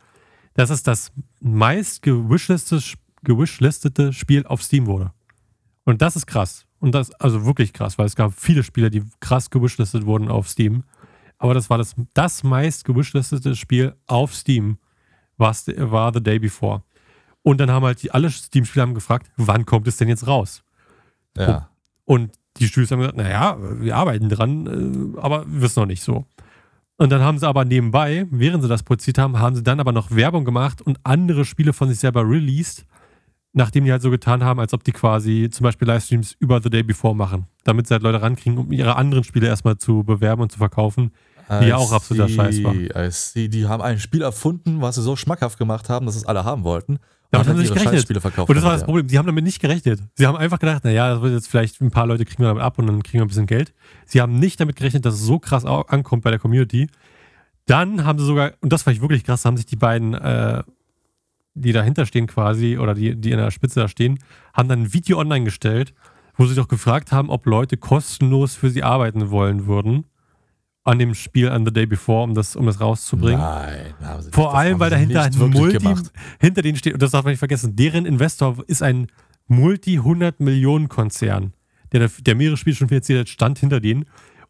dass 0.54 0.70
es 0.70 0.82
das 0.82 1.12
meist 1.40 2.02
gewishlistete, 2.02 4.12
Spiel 4.12 4.46
auf 4.46 4.62
Steam 4.62 4.86
wurde. 4.86 5.12
Und 5.84 6.00
das 6.00 6.16
ist 6.16 6.26
krass. 6.26 6.63
Und 6.84 6.94
das, 6.94 7.12
also 7.12 7.46
wirklich 7.46 7.72
krass, 7.72 7.96
weil 7.96 8.04
es 8.04 8.14
gab 8.14 8.34
viele 8.34 8.62
Spiele, 8.62 8.90
die 8.90 9.02
krass 9.18 9.48
gewishlistet 9.48 10.04
wurden 10.04 10.28
auf 10.28 10.50
Steam. 10.50 10.84
Aber 11.38 11.54
das 11.54 11.70
war 11.70 11.78
das, 11.78 11.94
das 12.12 12.44
meist 12.44 12.84
gewishlistete 12.84 13.56
Spiel 13.56 13.94
auf 14.06 14.34
Steam, 14.34 14.76
was, 15.38 15.66
war 15.66 16.12
The 16.12 16.22
Day 16.22 16.38
Before. 16.38 16.82
Und 17.40 17.58
dann 17.58 17.70
haben 17.70 17.86
halt 17.86 18.02
die, 18.02 18.10
alle 18.10 18.28
Steam-Spieler 18.28 18.82
haben 18.82 18.92
gefragt, 18.92 19.32
wann 19.38 19.64
kommt 19.64 19.88
es 19.88 19.96
denn 19.96 20.08
jetzt 20.08 20.26
raus? 20.26 20.62
Ja. 21.38 21.70
Und 22.04 22.32
die 22.58 22.68
Studios 22.68 22.90
haben 22.90 22.98
gesagt, 22.98 23.16
naja, 23.16 23.56
wir 23.80 23.96
arbeiten 23.96 24.28
dran, 24.28 25.14
äh, 25.16 25.18
aber 25.18 25.46
wir 25.46 25.62
wissen 25.62 25.80
noch 25.80 25.86
nicht 25.86 26.02
so. 26.02 26.26
Und 26.98 27.10
dann 27.10 27.22
haben 27.22 27.38
sie 27.38 27.48
aber 27.48 27.64
nebenbei, 27.64 28.26
während 28.30 28.62
sie 28.62 28.68
das 28.68 28.82
produziert 28.82 29.16
haben, 29.16 29.38
haben 29.38 29.56
sie 29.56 29.62
dann 29.62 29.80
aber 29.80 29.92
noch 29.92 30.10
Werbung 30.10 30.44
gemacht 30.44 30.82
und 30.82 30.98
andere 31.02 31.46
Spiele 31.46 31.72
von 31.72 31.88
sich 31.88 31.98
selber 31.98 32.28
released, 32.28 32.84
nachdem 33.54 33.84
die 33.84 33.92
halt 33.92 34.02
so 34.02 34.10
getan 34.10 34.44
haben, 34.44 34.60
als 34.60 34.74
ob 34.74 34.84
die 34.84 34.92
quasi 34.92 35.48
zum 35.50 35.64
Beispiel 35.64 35.88
Livestreams 35.88 36.36
über 36.38 36.60
The 36.60 36.70
Day 36.70 36.82
Before 36.82 37.16
machen, 37.16 37.46
damit 37.64 37.86
sie 37.86 37.94
halt 37.94 38.02
Leute 38.02 38.20
rankriegen, 38.20 38.58
um 38.58 38.72
ihre 38.72 38.96
anderen 38.96 39.24
Spiele 39.24 39.46
erstmal 39.46 39.78
zu 39.78 40.02
bewerben 40.04 40.42
und 40.42 40.52
zu 40.52 40.58
verkaufen. 40.58 41.12
Die 41.60 41.66
ja 41.66 41.76
auch 41.76 41.92
I 41.92 41.94
absoluter 41.94 42.28
see, 42.28 42.34
Scheiß 42.34 42.64
war. 42.64 42.74
I 42.74 43.10
see. 43.10 43.48
Die 43.48 43.66
haben 43.66 43.82
ein 43.82 43.98
Spiel 43.98 44.22
erfunden, 44.22 44.80
was 44.80 44.94
sie 44.94 45.02
so 45.02 45.14
schmackhaft 45.14 45.58
gemacht 45.58 45.88
haben, 45.88 46.06
dass 46.06 46.16
es 46.16 46.24
alle 46.24 46.44
haben 46.44 46.64
wollten. 46.64 46.94
Und 46.94 47.00
Damit 47.30 47.48
haben 47.48 47.56
dann 47.56 47.66
sie 47.66 47.72
nicht 47.72 47.92
gerechnet. 47.92 48.22
Verkauft. 48.22 48.48
Und 48.48 48.54
das 48.54 48.64
war 48.64 48.72
das 48.72 48.84
Problem. 48.84 49.08
Sie 49.08 49.18
haben 49.18 49.26
damit 49.26 49.44
nicht 49.44 49.60
gerechnet. 49.60 50.00
Sie 50.14 50.26
haben 50.26 50.36
einfach 50.36 50.58
gedacht, 50.58 50.84
naja, 50.84 51.12
das 51.12 51.22
wird 51.22 51.34
jetzt 51.34 51.48
vielleicht 51.48 51.80
ein 51.80 51.90
paar 51.90 52.06
Leute 52.06 52.24
kriegen 52.24 52.42
wir 52.42 52.48
damit 52.48 52.62
ab 52.62 52.78
und 52.78 52.86
dann 52.86 53.02
kriegen 53.02 53.18
wir 53.18 53.24
ein 53.24 53.28
bisschen 53.28 53.46
Geld. 53.46 53.74
Sie 54.06 54.20
haben 54.20 54.38
nicht 54.38 54.58
damit 54.58 54.76
gerechnet, 54.76 55.04
dass 55.04 55.14
es 55.14 55.20
so 55.20 55.38
krass 55.38 55.64
ankommt 55.64 56.24
bei 56.24 56.30
der 56.30 56.38
Community. 56.38 56.88
Dann 57.66 58.04
haben 58.04 58.18
sie 58.18 58.24
sogar, 58.24 58.52
und 58.60 58.72
das 58.72 58.82
fand 58.82 58.96
ich 58.96 59.02
wirklich 59.02 59.24
krass, 59.24 59.44
haben 59.44 59.56
sich 59.56 59.66
die 59.66 59.76
beiden, 59.76 60.14
äh, 60.14 60.62
die 61.54 61.72
dahinter 61.72 62.06
stehen 62.06 62.26
quasi, 62.26 62.78
oder 62.78 62.94
die, 62.94 63.16
die 63.16 63.30
in 63.30 63.38
der 63.38 63.50
Spitze 63.50 63.80
da 63.80 63.88
stehen, 63.88 64.18
haben 64.52 64.68
dann 64.68 64.82
ein 64.82 64.92
Video 64.92 65.18
online 65.18 65.44
gestellt, 65.44 65.94
wo 66.36 66.46
sie 66.46 66.54
doch 66.54 66.68
gefragt 66.68 67.12
haben, 67.12 67.30
ob 67.30 67.46
Leute 67.46 67.76
kostenlos 67.76 68.56
für 68.56 68.70
sie 68.70 68.82
arbeiten 68.82 69.30
wollen 69.30 69.66
würden 69.66 70.04
an 70.86 70.98
dem 70.98 71.14
Spiel 71.14 71.48
an 71.48 71.64
The 71.64 71.72
Day 71.72 71.86
Before, 71.86 72.24
um 72.24 72.34
das, 72.34 72.56
um 72.56 72.66
das 72.66 72.78
rauszubringen. 72.78 73.40
Nein, 73.40 73.94
haben 74.02 74.20
sie 74.20 74.26
nicht. 74.26 74.34
Vor 74.34 74.48
Das 74.48 74.54
allem, 74.54 74.80
weil 74.80 74.90
dahinter 74.90 75.22
ein 75.22 75.32
Multi, 75.38 75.78
gemacht. 75.78 76.12
hinter 76.38 76.60
denen 76.60 76.76
steht, 76.76 76.92
und 76.92 77.00
das 77.00 77.12
darf 77.12 77.24
man 77.24 77.32
nicht 77.32 77.38
vergessen, 77.38 77.74
deren 77.74 78.04
Investor 78.04 78.62
ist 78.66 78.82
ein 78.82 79.06
Multi-100-Millionen-Konzern, 79.48 81.52
der, 81.92 82.10
der 82.20 82.34
mehrere 82.34 82.56
Spiele 82.56 82.76
schon 82.76 82.88
finanziert 82.88 83.20
hat, 83.20 83.28
stand 83.28 83.58
hinter 83.58 83.80
denen. 83.80 84.04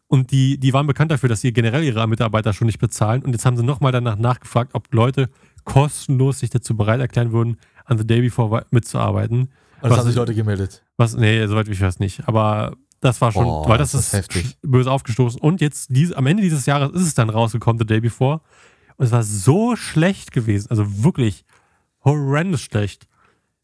Und 0.07 0.31
die, 0.31 0.59
die 0.59 0.73
waren 0.73 0.87
bekannt 0.87 1.11
dafür, 1.11 1.29
dass 1.29 1.41
sie 1.41 1.51
generell 1.51 1.83
ihre 1.83 2.07
Mitarbeiter 2.07 2.53
schon 2.53 2.67
nicht 2.67 2.79
bezahlen. 2.79 3.23
Und 3.23 3.31
jetzt 3.31 3.45
haben 3.45 3.57
sie 3.57 3.63
nochmal 3.63 3.91
danach 3.91 4.17
nachgefragt, 4.17 4.75
ob 4.75 4.93
Leute 4.93 5.29
kostenlos 5.65 6.39
sich 6.39 6.49
dazu 6.49 6.77
bereit 6.77 7.01
erklären 7.01 7.31
würden, 7.33 7.57
an 7.83 7.97
The 7.97 8.07
Day 8.07 8.21
Before 8.21 8.65
mitzuarbeiten. 8.71 9.39
Und 9.41 9.49
das 9.81 9.91
Was- 9.91 9.99
haben 9.99 10.07
sich 10.07 10.15
Leute 10.15 10.33
gemeldet. 10.33 10.83
Was, 10.97 11.15
nee, 11.15 11.45
soweit 11.45 11.67
ich 11.67 11.81
weiß 11.81 11.99
nicht. 11.99 12.27
Aber 12.27 12.75
das 13.01 13.19
war 13.21 13.31
schon, 13.31 13.45
Oh, 13.45 13.67
weil 13.67 13.77
das, 13.77 13.91
das 13.91 14.07
ist, 14.07 14.13
heftig. 14.13 14.57
böse 14.61 14.89
aufgestoßen. 14.89 15.39
Und 15.41 15.59
jetzt, 15.61 15.87
dies, 15.89 16.13
am 16.13 16.25
Ende 16.27 16.41
dieses 16.41 16.65
Jahres 16.65 16.91
ist 16.93 17.05
es 17.07 17.13
dann 17.13 17.29
rausgekommen, 17.29 17.77
The 17.79 17.85
Day 17.85 17.99
Before. 17.99 18.41
Und 18.97 19.05
es 19.05 19.11
war 19.11 19.23
so 19.23 19.75
schlecht 19.75 20.31
gewesen, 20.31 20.69
also 20.69 21.03
wirklich 21.03 21.43
horrendous 22.05 22.61
schlecht, 22.61 23.07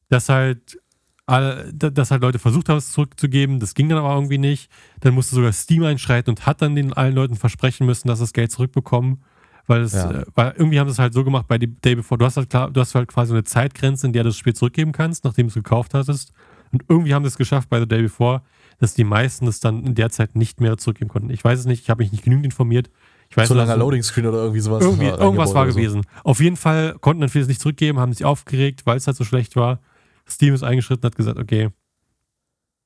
dass 0.10 0.28
halt, 0.30 0.78
dass 1.28 2.12
halt 2.12 2.22
Leute 2.22 2.40
versucht 2.40 2.68
haben, 2.68 2.78
es 2.78 2.92
zurückzugeben. 2.92 3.60
Das 3.62 3.74
ging 3.74 3.88
dann 3.88 4.00
aber 4.00 4.14
irgendwie 4.14 4.38
nicht. 4.38 4.70
Dann 5.00 5.14
musste 5.14 5.36
sogar 5.36 5.54
Steam 5.54 5.84
einschreiten 5.84 6.32
und 6.32 6.46
hat 6.46 6.62
dann 6.62 6.76
den 6.76 6.92
allen 6.92 7.16
Leuten 7.16 7.36
versprechen 7.38 7.86
müssen, 7.86 8.10
dass 8.10 8.20
sie 8.20 8.24
das 8.24 8.34
Geld 8.34 8.52
zurückbekommen. 8.52 9.24
Weil, 9.72 9.82
es, 9.84 9.94
Ja. 9.94 10.12
äh, 10.12 10.26
weil 10.36 10.54
irgendwie 10.58 10.80
haben 10.80 10.88
sie 10.90 10.94
es 10.94 11.00
halt 11.00 11.14
so 11.14 11.24
gemacht 11.24 11.48
bei 11.48 11.58
The 11.60 11.68
Day 11.68 11.96
Before. 11.96 12.18
Du 12.20 12.26
hast 12.26 12.36
halt, 12.38 12.50
klar, 12.50 12.70
du 12.70 12.80
hast 12.82 12.94
halt 12.94 13.08
quasi 13.08 13.32
eine 13.34 13.44
Zeitgrenze, 13.44 14.06
in 14.08 14.14
der 14.14 14.24
du 14.24 14.30
das 14.30 14.38
Spiel 14.38 14.54
zurückgeben 14.54 14.92
kannst, 14.92 15.24
nachdem 15.24 15.48
du 15.48 15.50
es 15.50 15.54
gekauft 15.56 15.94
hattest. 15.94 16.34
Und 16.72 16.84
irgendwie 16.90 17.14
haben 17.14 17.24
sie 17.24 17.30
es 17.30 17.38
geschafft 17.38 17.70
bei 17.70 17.80
The 17.80 17.88
Day 17.88 18.02
Before, 18.04 18.42
dass 18.80 18.94
die 18.94 19.04
meisten 19.04 19.48
es 19.48 19.60
dann 19.60 19.84
in 19.86 19.96
der 19.96 20.10
Zeit 20.10 20.36
nicht 20.36 20.60
mehr 20.62 20.78
zurückgeben 20.78 21.10
konnten. 21.10 21.30
Ich 21.30 21.44
weiß 21.44 21.60
es 21.60 21.66
nicht, 21.66 21.84
ich 21.84 21.90
habe 21.90 22.04
mich 22.04 22.12
nicht 22.12 22.24
genügend 22.24 22.46
informiert. 22.46 22.90
Ich 23.30 23.38
weiß 23.38 23.48
So 23.48 23.54
langer 23.54 23.74
dass- 23.74 23.80
Loading 23.80 24.04
Screen 24.04 24.26
oder 24.28 24.40
irgendwie 24.40 24.60
sowas. 24.60 24.84
irgendwie, 24.84 25.08
war 25.10 25.20
irgendwas 25.20 25.54
war 25.54 25.66
so. 25.70 25.74
gewesen. 25.78 26.02
Auf 26.24 26.42
jeden 26.42 26.58
Fall 26.58 26.96
konnten 27.00 27.22
dann 27.22 27.30
vieles 27.30 27.48
nicht 27.48 27.62
zurückgeben, 27.62 27.98
haben 28.00 28.12
sich 28.14 28.26
aufgeregt, 28.26 28.86
weil 28.86 28.98
es 28.98 29.08
halt 29.08 29.16
so 29.16 29.24
schlecht 29.24 29.56
war. 29.56 29.80
Steam 30.30 30.54
ist 30.54 30.64
eingeschritten, 30.64 31.04
hat 31.06 31.16
gesagt, 31.16 31.40
okay, 31.40 31.70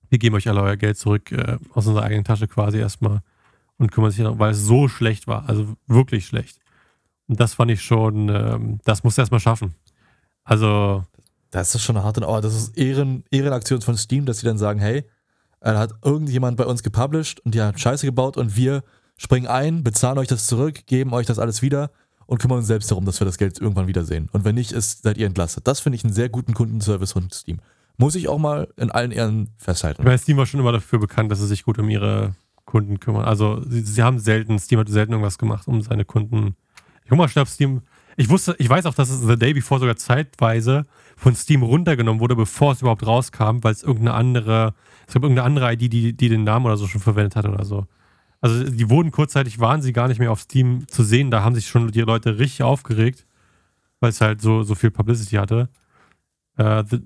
wir 0.10 0.20
geben 0.20 0.36
euch 0.36 0.48
alle 0.48 0.62
euer 0.62 0.78
Geld 0.78 0.98
zurück 0.98 1.32
äh, 1.32 1.58
aus 1.74 1.88
unserer 1.88 2.04
eigenen 2.04 2.24
Tasche 2.24 2.48
quasi 2.48 2.78
erstmal 2.78 3.22
und 3.78 3.92
kümmern 3.92 4.12
sich 4.12 4.22
darum, 4.24 4.40
weil 4.40 4.52
es 4.52 4.64
so 4.64 4.88
schlecht 4.88 5.28
war, 5.28 5.50
also 5.50 5.76
wirklich 5.88 6.26
schlecht. 6.28 6.60
Und 7.28 7.40
das 7.40 7.54
fand 7.56 7.72
ich 7.72 7.82
schon, 7.82 8.30
ähm, 8.30 8.80
das 8.84 9.04
musst 9.04 9.18
du 9.18 9.22
erstmal 9.22 9.40
schaffen. 9.40 9.76
Also, 10.44 11.04
Das 11.52 11.74
ist 11.74 11.84
schon 11.84 11.96
eine 11.96 12.06
harte, 12.06 12.22
aber 12.24 12.42
das 12.42 12.54
ist 12.54 12.78
Ehren, 12.78 13.24
Ehrenaktion 13.32 13.82
von 13.82 13.98
Steam, 13.98 14.26
dass 14.26 14.40
sie 14.40 14.46
dann 14.46 14.58
sagen, 14.58 14.80
hey, 14.80 15.06
da 15.62 15.80
hat 15.80 15.94
irgendjemand 16.04 16.58
bei 16.58 16.66
uns 16.66 16.84
gepublished 16.84 17.40
und 17.40 17.56
die 17.56 17.62
hat 17.62 17.80
Scheiße 17.80 18.06
gebaut 18.06 18.38
und 18.38 18.56
wir 18.56 18.84
springen 19.18 19.48
ein, 19.48 19.84
bezahlen 19.84 20.18
euch 20.18 20.28
das 20.28 20.48
zurück, 20.48 20.86
geben 20.86 21.14
euch 21.14 21.26
das 21.26 21.40
alles 21.40 21.62
wieder 21.62 21.90
und 22.28 22.40
kümmern 22.40 22.60
uns 22.60 22.68
selbst 22.68 22.92
darum, 22.92 23.06
dass 23.06 23.20
wir 23.22 23.26
das 23.26 23.38
Geld 23.38 23.60
irgendwann 23.60 23.88
wiedersehen. 23.88 24.30
Und 24.34 24.44
wenn 24.46 24.56
nicht, 24.56 24.74
ist, 24.74 25.04
seid 25.04 25.18
ihr 25.18 25.26
entlastet. 25.26 25.68
Das 25.68 25.80
finde 25.80 25.96
ich 25.96 26.04
einen 26.04 26.14
sehr 26.14 26.30
guten 26.30 26.54
Kundenservice 26.54 27.14
von 27.14 27.32
Steam. 27.32 27.60
Muss 27.98 28.16
ich 28.16 28.28
auch 28.28 28.38
mal 28.38 28.68
in 28.76 28.92
allen 28.92 29.12
Ehren 29.12 29.50
festhalten. 29.58 30.04
Meine, 30.04 30.18
Steam 30.18 30.38
war 30.38 30.46
schon 30.46 30.60
immer 30.60 30.74
dafür 30.74 31.00
bekannt, 31.00 31.32
dass 31.32 31.40
sie 31.40 31.48
sich 31.48 31.64
gut 31.64 31.80
um 31.80 31.90
ihre 31.90 32.36
Kunden 32.66 33.00
kümmern. 33.00 33.24
Also 33.26 33.64
sie, 33.68 33.82
sie 33.82 34.04
haben 34.04 34.20
selten, 34.20 34.60
Steam 34.60 34.80
hat 34.80 34.90
selten 34.90 35.14
irgendwas 35.14 35.38
gemacht, 35.38 35.68
um 35.68 35.82
seine 35.82 36.04
Kunden. 36.04 36.56
Ich 37.06 37.12
mal 37.12 37.30
schnell 37.30 37.44
auf 37.44 37.50
Steam. 37.50 37.82
Ich 38.18 38.30
wusste, 38.30 38.56
ich 38.60 38.70
weiß 38.70 38.86
auch, 38.86 38.94
dass 38.94 39.10
es 39.10 39.22
The 39.22 39.38
Day 39.38 39.54
Before 39.54 39.80
sogar 39.80 39.96
zeitweise 39.96 40.86
von 41.16 41.36
Steam 41.36 41.64
runtergenommen 41.64 42.20
wurde, 42.20 42.36
bevor 42.36 42.72
es 42.72 42.82
überhaupt 42.82 43.06
rauskam, 43.06 43.60
weil 43.62 43.74
es 43.74 43.84
irgendeine 43.84 44.14
andere, 44.14 44.74
es 45.08 45.14
gab 45.14 45.24
irgendeine 45.24 45.46
andere 45.46 45.74
ID, 45.74 45.94
die, 45.94 46.14
die 46.14 46.30
den 46.30 46.44
Namen 46.44 46.66
oder 46.66 46.78
so 46.78 46.88
schon 46.88 47.02
verwendet 47.02 47.36
hat 47.36 47.46
oder 47.46 47.64
so. 47.66 47.86
Also 48.42 48.64
die 48.64 48.90
wurden 48.90 49.12
kurzzeitig, 49.12 49.60
waren 49.60 49.82
sie 49.82 49.94
gar 49.94 50.08
nicht 50.08 50.20
mehr 50.20 50.32
auf 50.32 50.42
Steam 50.42 50.88
zu 50.88 51.04
sehen. 51.04 51.32
Da 51.32 51.44
haben 51.44 51.56
sich 51.56 51.68
schon 51.68 51.92
die 51.92 52.02
Leute 52.02 52.38
richtig 52.38 52.64
aufgeregt, 52.64 53.26
weil 54.00 54.10
es 54.10 54.22
halt 54.22 54.42
so, 54.42 54.64
so 54.64 54.76
viel 54.76 54.92
Publicity 54.92 55.36
hatte. 55.36 55.70
Äh, 56.58 56.84
the, 56.90 57.02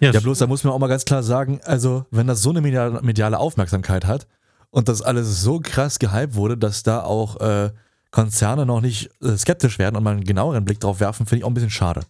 Ja, 0.00 0.12
bloß 0.20 0.38
da 0.38 0.46
muss 0.46 0.64
man 0.64 0.72
auch 0.72 0.78
mal 0.78 0.88
ganz 0.88 1.04
klar 1.04 1.22
sagen, 1.22 1.60
also 1.64 2.06
wenn 2.10 2.26
das 2.26 2.42
so 2.42 2.50
eine 2.50 2.60
mediale 2.60 3.38
Aufmerksamkeit 3.38 4.04
hat 4.04 4.26
und 4.70 4.88
das 4.88 5.02
alles 5.02 5.42
so 5.42 5.60
krass 5.60 5.98
gehypt 5.98 6.34
wurde, 6.34 6.58
dass 6.58 6.82
da 6.82 7.02
auch 7.02 7.40
äh, 7.40 7.70
Konzerne 8.14 8.64
noch 8.64 8.80
nicht 8.80 9.10
äh, 9.22 9.36
skeptisch 9.36 9.80
werden 9.80 9.96
und 9.96 10.04
mal 10.04 10.12
einen 10.12 10.22
genaueren 10.22 10.64
Blick 10.64 10.78
drauf 10.78 11.00
werfen, 11.00 11.26
finde 11.26 11.38
ich 11.40 11.44
auch 11.44 11.48
ein 11.50 11.54
bisschen 11.54 11.70
schade. 11.70 12.02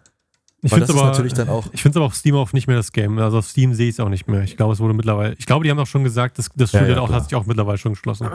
Ich 0.60 0.70
finde 0.70 0.84
ist 0.84 0.90
aber, 0.90 1.04
natürlich 1.04 1.32
dann 1.32 1.48
auch- 1.48 1.66
ich 1.72 1.80
finde 1.82 1.98
aber 1.98 2.04
auf 2.06 2.14
Steam 2.14 2.34
auch 2.36 2.52
nicht 2.52 2.66
mehr 2.66 2.76
das 2.76 2.92
Game. 2.92 3.18
Also 3.18 3.38
auf 3.38 3.46
Steam 3.46 3.72
sehe 3.72 3.88
ich 3.88 3.94
es 3.94 4.00
auch 4.00 4.10
nicht 4.10 4.28
mehr. 4.28 4.42
Ich 4.42 4.58
glaube, 4.58 4.74
es 4.74 4.80
wurde 4.80 4.92
mittlerweile. 4.92 5.34
Ich 5.38 5.46
glaube, 5.46 5.64
die 5.64 5.70
haben 5.70 5.78
auch 5.78 5.86
schon 5.86 6.04
gesagt, 6.04 6.38
das, 6.38 6.50
das 6.54 6.72
Ja, 6.72 6.80
Studio 6.80 6.96
ja, 6.96 7.00
auch, 7.00 7.06
klar. 7.06 7.20
hat 7.20 7.28
sich 7.30 7.34
auch 7.34 7.46
mittlerweile 7.46 7.78
schon 7.78 7.92
geschlossen. 7.94 8.28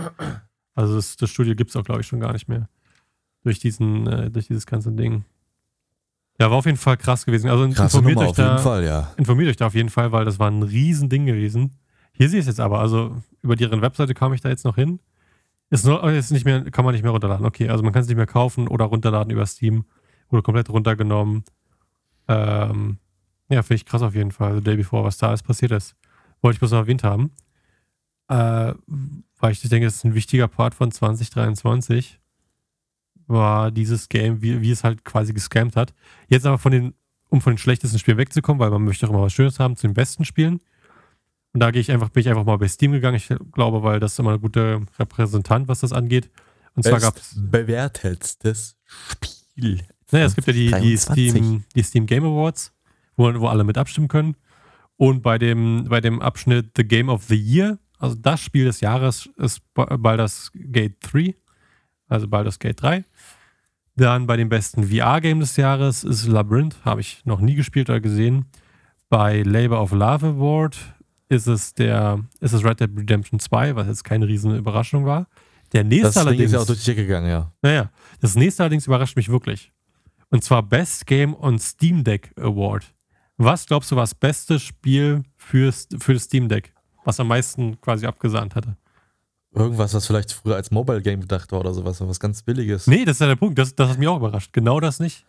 Also 0.73 0.95
das, 0.95 1.15
das 1.17 1.29
Studio 1.29 1.53
gibt 1.53 1.69
es 1.69 1.75
auch, 1.75 1.84
glaube 1.84 2.01
ich, 2.01 2.08
schon 2.08 2.19
gar 2.19 2.34
nicht 2.34 2.47
mehr. 2.47 2.67
Durch 3.43 3.60
diesen, 3.60 4.08
äh, 4.08 4.32
durch 4.32 4.47
dieses 4.47 4.65
ganze 4.65 4.91
Ding. 4.91 5.23
Ja, 6.39 6.49
war 6.49 6.58
auf 6.58 6.65
jeden 6.65 6.77
Fall 6.77 6.97
krass 6.97 7.23
gewesen. 7.25 7.49
Also 7.51 7.67
Krasse 7.69 7.97
informiert 7.97 8.15
Nummer 8.15 8.21
euch 8.27 8.32
auf 8.32 8.38
jeden 8.38 8.49
da, 8.49 8.58
Fall, 8.58 8.84
ja. 8.84 9.12
informiert 9.17 9.49
euch 9.49 9.58
da 9.58 9.67
auf 9.67 9.75
jeden 9.75 9.89
Fall, 9.89 10.12
weil 10.12 10.25
das 10.25 10.39
war 10.39 10.49
ein 10.49 10.63
Riesending 10.63 11.27
gewesen. 11.27 11.75
Hier 12.13 12.29
sehe 12.29 12.39
ich 12.39 12.43
es 12.43 12.47
jetzt 12.47 12.60
aber. 12.60 12.79
Also 12.79 13.15
über 13.43 13.55
deren 13.55 13.82
Webseite 13.84 14.13
kam 14.15 14.34
ich 14.34 14.41
da 14.41 14.49
jetzt 14.49 14.65
noch 14.65 14.75
hin. 14.75 14.99
Ist, 15.69 15.86
nur, 15.86 16.03
ist 16.12 16.32
nicht 16.32 16.45
mehr, 16.45 16.69
kann 16.71 16.84
man 16.84 16.93
nicht 16.93 17.03
mehr 17.03 17.12
runterladen. 17.12 17.45
Okay, 17.45 17.69
also 17.69 17.84
man 17.84 17.93
kann 17.93 18.01
es 18.01 18.08
nicht 18.08 18.17
mehr 18.17 18.25
kaufen 18.25 18.67
oder 18.67 18.86
runterladen 18.86 19.32
über 19.32 19.45
Steam. 19.45 19.86
Wurde 20.29 20.43
komplett 20.43 20.69
runtergenommen. 20.69 21.43
Ähm, 22.27 22.97
ja, 23.49 23.62
finde 23.62 23.75
ich 23.75 23.86
krass 23.86 24.01
auf 24.01 24.15
jeden 24.15 24.32
Fall. 24.32 24.55
The 24.55 24.63
Day 24.63 24.77
Before, 24.77 25.03
was 25.03 25.17
da 25.17 25.29
alles 25.29 25.43
passiert 25.43 25.71
ist. 25.71 25.95
Wollte 26.41 26.55
ich 26.55 26.60
bloß 26.60 26.71
noch 26.71 26.79
erwähnt 26.79 27.03
haben. 27.03 27.32
Äh, 28.29 28.73
weil 29.39 29.51
ich 29.51 29.62
denke, 29.62 29.88
es 29.88 29.95
ist 29.95 30.05
ein 30.05 30.15
wichtiger 30.15 30.47
Part 30.47 30.75
von 30.75 30.91
2023. 30.91 32.19
War 33.27 33.71
dieses 33.71 34.10
Game, 34.10 34.41
wie, 34.41 34.62
wie 34.62 34.71
es 34.71 34.84
halt 34.84 35.05
quasi 35.05 35.34
gescammt 35.34 35.75
hat. 35.75 35.93
Jetzt 36.27 36.45
aber 36.45 36.58
von 36.58 36.71
den, 36.71 36.93
um 37.29 37.41
von 37.41 37.53
den 37.53 37.58
schlechtesten 37.60 37.99
Spielen 37.99 38.17
wegzukommen, 38.17 38.60
weil 38.60 38.71
man 38.71 38.84
möchte 38.84 39.05
auch 39.05 39.12
immer 39.12 39.21
was 39.21 39.34
Schönes 39.34 39.60
haben, 39.60 39.75
zu 39.75 39.88
den 39.88 39.93
besten 39.93 40.25
Spielen. 40.25 40.62
Und 41.54 41.62
da 41.62 41.72
gehe 41.72 41.82
ich 41.82 41.92
einfach, 41.92 42.10
bin 42.10 42.22
ich 42.22 42.30
einfach 42.30 42.46
mal 42.46 42.58
bei 42.58 42.68
Steam 42.68 42.92
gegangen. 42.92 43.18
Ich 43.18 43.28
glaube, 43.54 43.82
weil 43.84 44.00
das 44.00 44.14
ist 44.14 44.20
immer 44.20 44.34
ein 44.34 44.42
guter 44.42 44.82
Repräsentant, 45.00 45.68
was 45.68 45.80
das 45.80 45.94
angeht. 45.94 46.30
Und 46.76 46.84
zwar 46.84 47.00
gab 47.00 47.18
es 47.18 47.34
bewertetstes 47.36 48.78
Spiel. 48.86 49.82
naja, 50.12 50.26
es 50.26 50.36
gibt 50.36 50.48
ja 50.48 50.54
die, 50.54 50.66
die, 50.66 50.72
23. 50.72 51.30
Steam, 51.32 51.64
die 51.76 51.84
Steam 51.84 52.06
Game 52.06 52.24
Awards, 52.24 52.72
wo, 53.16 53.34
wo 53.40 53.48
alle 53.48 53.64
mit 53.64 53.78
abstimmen 53.78 54.08
können. 54.08 54.36
Und 54.98 55.22
bei 55.24 55.38
dem, 55.38 55.86
bei 55.90 56.02
dem 56.02 56.22
Abschnitt 56.22 56.72
The 56.78 56.84
Game 56.84 57.10
of 57.10 57.24
the 57.24 57.36
Year, 57.36 57.80
also 57.98 58.16
das 58.16 58.42
Spiel 58.42 58.66
des 58.66 58.82
Jahres, 58.82 59.30
ist 59.38 59.62
Ba- 59.74 59.98
Baldur's 59.98 60.52
Gate 60.54 60.98
3, 61.02 61.36
also 62.08 62.28
Baldur's 62.28 62.60
Gate 62.60 62.82
3. 62.82 63.04
Dann 63.96 64.28
bei 64.28 64.38
dem 64.38 64.50
besten 64.50 64.84
VR-Game 64.88 65.40
des 65.40 65.58
Jahres 65.58 66.04
ist 66.04 66.26
Labyrinth, 66.28 66.78
habe 66.86 67.02
ich 67.02 67.26
noch 67.26 67.40
nie 67.42 67.56
gespielt 67.56 67.90
oder 67.90 68.00
gesehen. 68.00 68.46
Bei 69.10 69.42
Labor 69.42 69.82
of 69.82 69.92
Love 69.92 70.28
Award 70.28 70.78
ist 71.30 71.48
es 71.48 71.74
der, 71.74 72.20
ist 72.39 72.54
es 72.54 72.63
Red 72.63 72.80
Dead 72.80 72.89
Redemption 72.98 73.39
2, 73.39 73.76
was 73.76 73.88
jetzt 73.88 74.04
keine 74.04 74.28
riesen 74.28 74.56
Überraschung 74.56 75.06
war. 75.06 75.28
Der 75.72 75.84
nächste 75.84 76.08
Das 76.08 76.13
Ding 76.15 76.22
allerdings. 76.24 76.46
ist 76.48 76.54
ja 76.54 76.60
auch 76.60 76.65
durch 76.65 76.80
die 76.80 76.86
Decke 76.86 77.06
gegangen, 77.06 77.30
ja. 77.30 77.52
Naja, 77.62 77.92
das 78.20 78.36
nächste 78.36 78.63
allerdings 78.63 78.88
überrascht 78.88 79.15
mich 79.15 79.30
wirklich. 79.30 79.72
Und 80.32 80.44
zwar 80.44 80.63
Best 80.63 81.06
Game 81.06 81.36
on 81.36 81.60
Steam 81.60 82.04
Deck 82.04 82.34
Award. 82.38 82.94
Was 83.38 83.65
glaubst 83.68 83.92
du, 83.92 83.96
war 83.96 84.04
das 84.04 84.15
beste 84.15 84.60
Spiel 84.60 85.24
fürs, 85.38 85.88
für 86.00 86.13
das 86.13 86.24
Steam 86.24 86.50
Deck? 86.50 86.74
Was 87.06 87.20
am 87.20 87.28
meisten 87.28 87.80
quasi 87.80 88.06
abgesahnt 88.06 88.56
hatte? 88.56 88.76
Irgendwas, 89.54 89.94
was 89.94 90.06
vielleicht 90.06 90.32
früher 90.34 90.56
als 90.56 90.70
Mobile 90.72 91.02
Game 91.02 91.22
gedacht 91.22 91.52
war 91.52 91.60
oder 91.62 91.74
sowas, 91.74 92.02
was 92.02 92.20
ganz 92.20 92.44
Billiges. 92.44 92.86
Nee, 92.86 93.06
das 93.06 93.15
ist 93.18 93.22
ja 93.22 93.28
der 93.28 93.36
Punkt. 93.36 93.58
Das, 93.58 93.74
das 93.74 93.89
hat 93.89 93.98
mich 93.98 94.08
auch 94.08 94.18
überrascht. 94.18 94.54
Genau 94.54 94.80
das 94.80 95.00
nicht. 95.00 95.26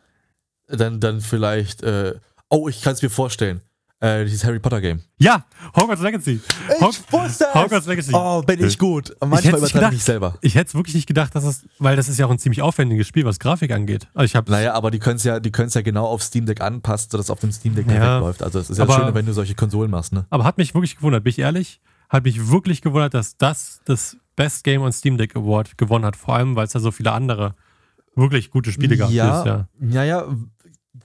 Dann, 0.66 1.00
dann 1.00 1.20
vielleicht, 1.20 1.82
äh, 1.82 2.14
oh, 2.48 2.68
ich 2.68 2.82
kann 2.82 2.92
es 2.94 3.02
mir 3.02 3.08
vorstellen. 3.10 3.60
Äh, 4.02 4.24
dieses 4.24 4.42
Harry 4.44 4.58
Potter 4.58 4.80
Game. 4.80 5.02
Ja, 5.18 5.44
Hogwarts 5.76 6.00
Legacy. 6.00 6.40
Hog- 6.80 6.94
wusste 7.10 7.44
es! 7.44 7.54
Hogwarts 7.54 7.86
Legacy. 7.86 8.12
Oh, 8.14 8.40
bin 8.40 8.64
ich 8.64 8.78
gut. 8.78 9.10
Ich 9.10 9.16
Manchmal 9.20 9.60
nicht 9.60 9.70
übertreibe 9.72 9.86
ich 9.88 9.92
mich 9.92 10.04
selber. 10.04 10.38
Ich 10.40 10.54
hätte 10.54 10.68
es 10.68 10.74
wirklich 10.74 10.94
nicht 10.94 11.06
gedacht, 11.06 11.34
dass 11.34 11.44
es, 11.44 11.66
weil 11.78 11.96
das 11.96 12.08
ist 12.08 12.18
ja 12.18 12.24
auch 12.24 12.30
ein 12.30 12.38
ziemlich 12.38 12.62
aufwendiges 12.62 13.06
Spiel, 13.06 13.26
was 13.26 13.38
Grafik 13.38 13.70
angeht. 13.72 14.08
Also 14.14 14.24
ich 14.24 14.36
habe 14.36 14.50
Naja, 14.50 14.72
aber 14.72 14.90
die 14.90 15.00
können 15.00 15.16
es 15.16 15.24
ja, 15.24 15.38
die 15.38 15.52
ja 15.54 15.80
genau 15.82 16.06
auf 16.06 16.22
Steam 16.22 16.46
Deck 16.46 16.62
anpassen, 16.62 17.10
sodass 17.10 17.26
es 17.26 17.30
auf 17.30 17.40
dem 17.40 17.52
Steam 17.52 17.74
Deck 17.74 17.86
Ja. 17.88 17.92
perfekt 17.98 18.20
läuft. 18.20 18.42
Also 18.42 18.58
es 18.60 18.70
ist 18.70 18.78
ja 18.78 18.84
Aber- 18.84 18.94
schön, 19.04 19.14
wenn 19.14 19.26
du 19.26 19.34
solche 19.34 19.54
Konsolen 19.54 19.90
machst, 19.90 20.14
ne? 20.14 20.24
Aber 20.30 20.44
hat 20.44 20.56
mich 20.56 20.72
wirklich 20.74 20.96
gewundert, 20.96 21.22
bin 21.24 21.32
ich 21.32 21.38
ehrlich, 21.38 21.82
hat 22.08 22.24
mich 22.24 22.48
wirklich 22.50 22.80
gewundert, 22.80 23.12
dass 23.12 23.36
das 23.36 23.82
das 23.84 24.16
Best 24.34 24.64
Game 24.64 24.80
on 24.80 24.92
Steam 24.92 25.18
Deck 25.18 25.36
Award 25.36 25.76
gewonnen 25.76 26.06
hat. 26.06 26.16
Vor 26.16 26.34
allem, 26.36 26.56
weil 26.56 26.64
es 26.64 26.72
da 26.72 26.80
so 26.80 26.90
viele 26.90 27.12
andere 27.12 27.54
wirklich 28.16 28.50
gute 28.50 28.72
Spiele 28.72 28.96
gab. 28.96 29.10
ja, 29.10 29.26
dieses 29.30 29.44
Jahr. 29.44 29.68
ja, 29.90 30.04
ja, 30.04 30.24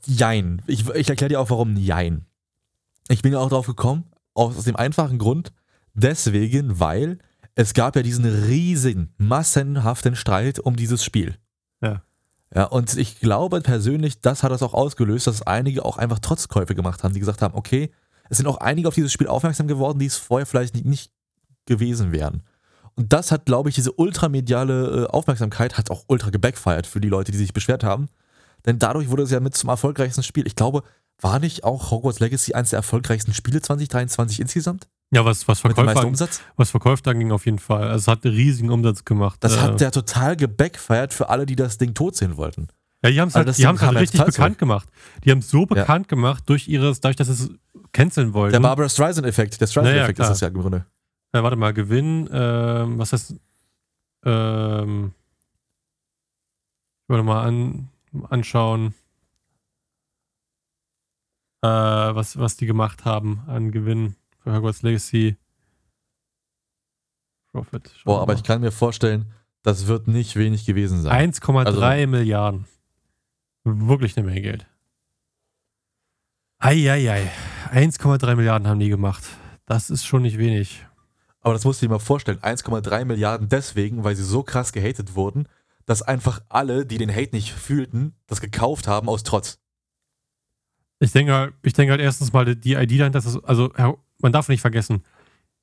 jein. 0.05 0.61
Ich, 0.67 0.87
ich 0.89 1.09
erkläre 1.09 1.29
dir 1.29 1.39
auch, 1.41 1.49
warum 1.49 1.75
jein. 1.75 2.25
Ich 3.07 3.21
bin 3.21 3.33
ja 3.33 3.39
auch 3.39 3.49
drauf 3.49 3.67
gekommen, 3.67 4.05
aus 4.33 4.63
dem 4.63 4.75
einfachen 4.75 5.17
Grund, 5.17 5.53
deswegen, 5.93 6.79
weil 6.79 7.19
es 7.55 7.73
gab 7.73 7.95
ja 7.95 8.01
diesen 8.01 8.25
riesigen, 8.25 9.13
massenhaften 9.17 10.15
Streit 10.15 10.59
um 10.59 10.75
dieses 10.75 11.03
Spiel. 11.03 11.37
Ja. 11.81 12.01
Ja, 12.53 12.65
und 12.65 12.95
ich 12.95 13.19
glaube 13.19 13.61
persönlich, 13.61 14.21
das 14.21 14.43
hat 14.43 14.51
das 14.51 14.63
auch 14.63 14.73
ausgelöst, 14.73 15.27
dass 15.27 15.41
einige 15.41 15.83
auch 15.83 15.97
einfach 15.97 16.19
Trotzkäufe 16.19 16.75
gemacht 16.75 17.03
haben, 17.03 17.13
die 17.13 17.19
gesagt 17.19 17.41
haben, 17.41 17.55
okay, 17.55 17.91
es 18.29 18.37
sind 18.37 18.47
auch 18.47 18.57
einige 18.57 18.87
auf 18.87 18.95
dieses 18.95 19.11
Spiel 19.11 19.27
aufmerksam 19.27 19.67
geworden, 19.67 19.99
die 19.99 20.05
es 20.05 20.17
vorher 20.17 20.45
vielleicht 20.45 20.73
nicht, 20.73 20.85
nicht 20.85 21.11
gewesen 21.65 22.11
wären. 22.11 22.43
Und 22.95 23.11
das 23.11 23.31
hat, 23.31 23.45
glaube 23.45 23.69
ich, 23.69 23.75
diese 23.75 23.91
ultramediale 23.91 25.03
äh, 25.03 25.07
Aufmerksamkeit 25.07 25.77
hat 25.77 25.91
auch 25.91 26.05
ultra 26.07 26.29
gebackfired 26.29 26.87
für 26.87 27.01
die 27.01 27.09
Leute, 27.09 27.31
die 27.31 27.37
sich 27.37 27.53
beschwert 27.53 27.83
haben. 27.83 28.07
Denn 28.65 28.79
dadurch 28.79 29.09
wurde 29.09 29.23
es 29.23 29.31
ja 29.31 29.39
mit 29.39 29.55
zum 29.55 29.69
erfolgreichsten 29.69 30.23
Spiel. 30.23 30.47
Ich 30.47 30.55
glaube, 30.55 30.83
war 31.21 31.39
nicht 31.39 31.63
auch 31.63 31.91
Hogwarts 31.91 32.19
Legacy 32.19 32.53
eines 32.53 32.71
der 32.71 32.77
erfolgreichsten 32.77 33.33
Spiele 33.33 33.61
2023 33.61 34.39
insgesamt? 34.41 34.87
Ja, 35.11 35.23
was, 35.23 35.47
was, 35.47 35.63
an- 35.63 36.05
Umsatz? 36.05 36.41
was 36.57 36.71
Verkäufe 36.71 37.09
anging, 37.09 37.31
auf 37.31 37.45
jeden 37.45 37.59
Fall. 37.59 37.83
Also 37.83 37.97
es 37.97 38.07
hat 38.07 38.25
einen 38.25 38.33
riesigen 38.35 38.69
Umsatz 38.71 39.05
gemacht. 39.05 39.37
Das 39.43 39.55
Äh, 39.55 39.59
hat 39.59 39.79
ja 39.81 39.91
total 39.91 40.35
gebackfired 40.35 41.13
für 41.13 41.29
alle, 41.29 41.45
die 41.45 41.55
das 41.55 41.77
Ding 41.77 41.93
tot 41.93 42.15
sehen 42.15 42.37
wollten. 42.37 42.67
ja, 43.03 43.11
die 43.11 43.21
haben 43.21 43.27
es 43.29 43.35
also 43.35 43.47
halt, 43.47 43.57
die 43.57 43.67
haben's 43.67 43.81
halt 43.81 43.93
ja 43.93 43.99
richtig 43.99 44.23
bekannt 44.25 44.57
gemacht. 44.57 44.89
Die 45.23 45.31
haben 45.31 45.39
es 45.39 45.49
so 45.49 45.65
bekannt 45.65 46.07
gemacht 46.09 46.43
durch 46.47 46.67
ihres, 46.67 46.99
dadurch, 47.01 47.15
dass 47.17 47.27
sie 47.27 47.33
es 47.33 47.49
canceln 47.93 48.33
wollten. 48.33 48.53
Der 48.53 48.59
Barbara 48.59 48.89
Streisand-Effekt, 48.89 49.61
der 49.61 49.67
Streisand-Effekt 49.67 50.17
Naja, 50.17 50.31
ist 50.31 50.35
das 50.35 50.41
ja 50.41 50.47
im 50.49 50.59
Grunde. 50.59 50.85
Äh, 51.31 51.43
warte 51.43 51.55
mal, 51.55 51.71
Gewinn, 51.73 52.27
ähm, 52.33 52.97
was 52.97 53.13
heißt, 53.13 53.35
ähm, 54.25 55.13
ich 57.03 57.09
wollte 57.09 57.23
mal 57.23 57.43
an, 57.45 57.89
anschauen, 58.29 58.95
äh, 61.65 62.15
was, 62.15 62.37
was 62.37 62.57
die 62.57 62.65
gemacht 62.65 63.05
haben 63.05 63.41
an 63.47 63.71
Gewinn 63.71 64.15
für 64.39 64.53
Hogwarts 64.53 64.81
Legacy. 64.81 65.37
Profit. 67.51 67.91
Boah, 68.03 68.21
aber 68.21 68.33
ich 68.33 68.43
kann 68.43 68.61
mir 68.61 68.71
vorstellen, 68.71 69.31
das 69.63 69.87
wird 69.87 70.07
nicht 70.07 70.35
wenig 70.35 70.65
gewesen 70.65 71.01
sein. 71.01 71.31
1,3 71.31 71.65
Also- 71.65 72.07
Milliarden. 72.11 72.65
Wirklich 73.63 74.15
eine 74.17 74.27
Menge 74.27 74.41
Geld. 74.41 74.67
Eieiei. 76.59 77.31
1,3 77.71 78.35
Milliarden 78.35 78.67
haben 78.67 78.79
die 78.79 78.89
gemacht. 78.89 79.23
Das 79.65 79.89
ist 79.89 80.05
schon 80.05 80.21
nicht 80.21 80.37
wenig. 80.37 80.85
Aber 81.41 81.53
das 81.53 81.63
musst 81.63 81.81
du 81.81 81.85
dir 81.87 81.91
mal 81.91 81.99
vorstellen, 81.99 82.39
1,3 82.39 83.05
Milliarden 83.05 83.49
deswegen, 83.49 84.03
weil 84.03 84.15
sie 84.15 84.23
so 84.23 84.43
krass 84.43 84.71
gehatet 84.71 85.15
wurden, 85.15 85.47
dass 85.85 86.01
einfach 86.01 86.41
alle, 86.49 86.85
die 86.85 86.97
den 86.97 87.13
Hate 87.13 87.35
nicht 87.35 87.51
fühlten, 87.51 88.15
das 88.27 88.41
gekauft 88.41 88.87
haben 88.87 89.09
aus 89.09 89.23
Trotz. 89.23 89.59
Ich 90.99 91.11
denke, 91.11 91.33
halt- 91.33 91.53
ich 91.63 91.73
denke 91.73 91.91
halt 91.91 92.01
erstens 92.01 92.31
mal, 92.33 92.55
die 92.55 92.73
ID 92.73 92.99
dahinter 92.99 93.19
ist, 93.19 93.37
also 93.43 93.71
man 94.19 94.31
darf 94.31 94.47
nicht 94.49 94.61
vergessen, 94.61 95.03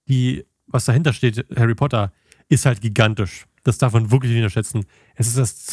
die, 0.08 0.44
was 0.66 0.84
dahinter 0.84 1.12
steht, 1.12 1.46
Harry 1.56 1.74
Potter, 1.74 2.12
ist 2.48 2.66
halt 2.66 2.80
gigantisch. 2.80 3.46
Das 3.64 3.78
darf 3.78 3.92
man 3.94 4.10
wirklich 4.10 4.32
nicht 4.32 4.40
unterschätzen. 4.42 4.84
Es 5.14 5.26
ist 5.28 5.38
das 5.38 5.64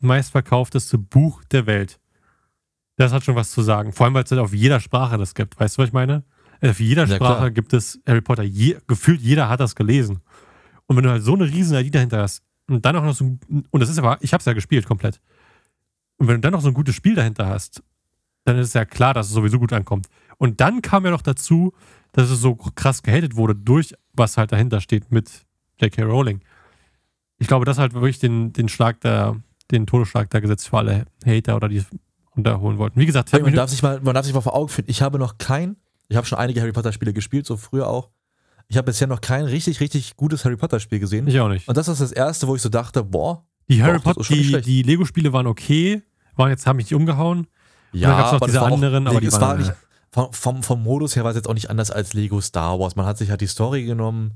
zweitmeistverkaufteste 0.00 0.98
Buch 0.98 1.42
der 1.44 1.66
Welt. 1.66 1.98
Das 2.96 3.12
hat 3.12 3.24
schon 3.24 3.36
was 3.36 3.50
zu 3.50 3.62
sagen. 3.62 3.92
Vor 3.92 4.04
allem, 4.06 4.14
weil 4.14 4.24
es 4.24 4.30
halt 4.30 4.40
auf 4.40 4.52
jeder 4.52 4.80
Sprache 4.80 5.16
das 5.18 5.34
gibt. 5.34 5.58
Weißt 5.58 5.76
du, 5.78 5.82
was 5.82 5.88
ich 5.88 5.92
meine? 5.92 6.24
Auf 6.60 6.78
jeder 6.80 7.06
Ja, 7.06 7.16
Sprache 7.16 7.36
klar. 7.38 7.50
gibt 7.50 7.72
es 7.72 8.00
Harry 8.06 8.20
Potter. 8.20 8.42
Je, 8.42 8.76
gefühlt 8.86 9.20
jeder 9.20 9.48
hat 9.48 9.60
das 9.60 9.74
gelesen. 9.74 10.20
Und 10.86 10.96
wenn 10.96 11.04
du 11.04 11.10
halt 11.10 11.22
so 11.22 11.34
eine 11.34 11.44
riesen 11.44 11.76
ID 11.78 11.94
dahinter 11.94 12.18
hast, 12.22 12.42
und 12.68 12.84
dann 12.84 12.94
auch 12.96 13.02
noch 13.02 13.14
so 13.14 13.24
ein, 13.24 13.40
und 13.70 13.80
das 13.80 13.88
ist 13.88 13.98
aber, 13.98 14.18
ich 14.20 14.32
habe 14.32 14.40
es 14.40 14.44
ja 14.44 14.52
gespielt 14.52 14.86
komplett. 14.86 15.20
Und 16.18 16.28
wenn 16.28 16.34
du 16.36 16.40
dann 16.40 16.52
noch 16.52 16.60
so 16.60 16.68
ein 16.68 16.74
gutes 16.74 16.94
Spiel 16.94 17.14
dahinter 17.14 17.46
hast, 17.46 17.82
dann 18.44 18.58
ist 18.58 18.68
es 18.68 18.74
ja 18.74 18.84
klar, 18.84 19.14
dass 19.14 19.28
es 19.28 19.32
sowieso 19.32 19.58
gut 19.58 19.72
ankommt. 19.72 20.08
Und 20.38 20.60
dann 20.60 20.82
kam 20.82 21.04
ja 21.04 21.10
noch 21.10 21.22
dazu, 21.22 21.72
dass 22.12 22.30
es 22.30 22.40
so 22.40 22.54
krass 22.54 23.02
gehatet 23.02 23.36
wurde 23.36 23.54
durch 23.54 23.94
was 24.14 24.36
halt 24.36 24.52
dahinter 24.52 24.80
steht 24.80 25.10
mit 25.10 25.30
J.K. 25.80 26.02
Rowling. 26.02 26.40
Ich 27.38 27.48
glaube, 27.48 27.64
das 27.64 27.78
halt 27.78 27.94
wirklich 27.94 28.18
den, 28.18 28.52
den 28.52 28.68
Schlag 28.68 29.00
der, 29.00 29.36
den 29.70 29.86
Todesschlag 29.86 30.30
da 30.30 30.40
gesetzt 30.40 30.68
für 30.68 30.78
alle 30.78 31.06
Hater 31.24 31.56
oder 31.56 31.68
die 31.68 31.82
runterholen 32.36 32.78
wollten. 32.78 33.00
Wie 33.00 33.06
gesagt, 33.06 33.32
man 33.32 33.54
darf, 33.54 33.70
sich 33.70 33.82
mal, 33.82 34.00
man 34.00 34.14
darf 34.14 34.24
sich 34.24 34.34
mal 34.34 34.40
vor 34.40 34.54
Augen 34.54 34.68
führen, 34.68 34.84
ich 34.88 35.02
habe 35.02 35.18
noch 35.18 35.38
kein, 35.38 35.76
ich 36.08 36.16
habe 36.16 36.26
schon 36.26 36.38
einige 36.38 36.60
Harry 36.60 36.72
Potter 36.72 36.92
Spiele 36.92 37.12
gespielt, 37.12 37.46
so 37.46 37.56
früher 37.56 37.88
auch. 37.88 38.10
Ich 38.68 38.76
habe 38.76 38.86
bisher 38.86 39.06
noch 39.06 39.20
kein 39.20 39.44
richtig, 39.44 39.80
richtig 39.80 40.16
gutes 40.16 40.44
Harry 40.44 40.56
Potter 40.56 40.80
Spiel 40.80 40.98
gesehen. 40.98 41.26
ich 41.26 41.40
auch 41.40 41.48
nicht. 41.48 41.68
Und 41.68 41.76
das 41.76 41.88
ist 41.88 42.00
das 42.00 42.12
erste, 42.12 42.46
wo 42.48 42.54
ich 42.54 42.62
so 42.62 42.68
dachte, 42.68 43.02
boah, 43.02 43.44
Die 43.68 43.82
Harry 43.82 43.98
Potter, 43.98 44.22
die, 44.22 44.60
die 44.60 44.82
Lego-Spiele 44.82 45.32
waren 45.32 45.46
okay, 45.46 46.02
waren 46.36 46.50
jetzt, 46.50 46.66
haben 46.66 46.76
mich 46.76 46.86
nicht 46.86 46.94
umgehauen. 46.94 47.48
Ja, 47.92 48.08
dann 48.10 48.18
noch 48.20 48.32
aber 48.34 48.46
diese 48.46 48.58
das 48.58 48.72
anderen, 48.72 49.06
auch, 49.06 49.12
aber 49.12 49.20
die 49.20 49.26
es 49.26 49.34
waren- 49.34 49.40
war 49.42 49.56
nicht, 49.56 49.72
vom, 50.10 50.32
vom, 50.32 50.62
vom 50.62 50.82
Modus 50.82 51.16
her 51.16 51.24
war 51.24 51.30
es 51.30 51.36
jetzt 51.36 51.48
auch 51.48 51.54
nicht 51.54 51.70
anders 51.70 51.90
als 51.90 52.12
Lego 52.12 52.40
Star 52.40 52.78
Wars. 52.78 52.96
Man 52.96 53.06
hat 53.06 53.16
sich 53.18 53.30
halt 53.30 53.40
die 53.40 53.46
Story 53.46 53.84
genommen 53.84 54.32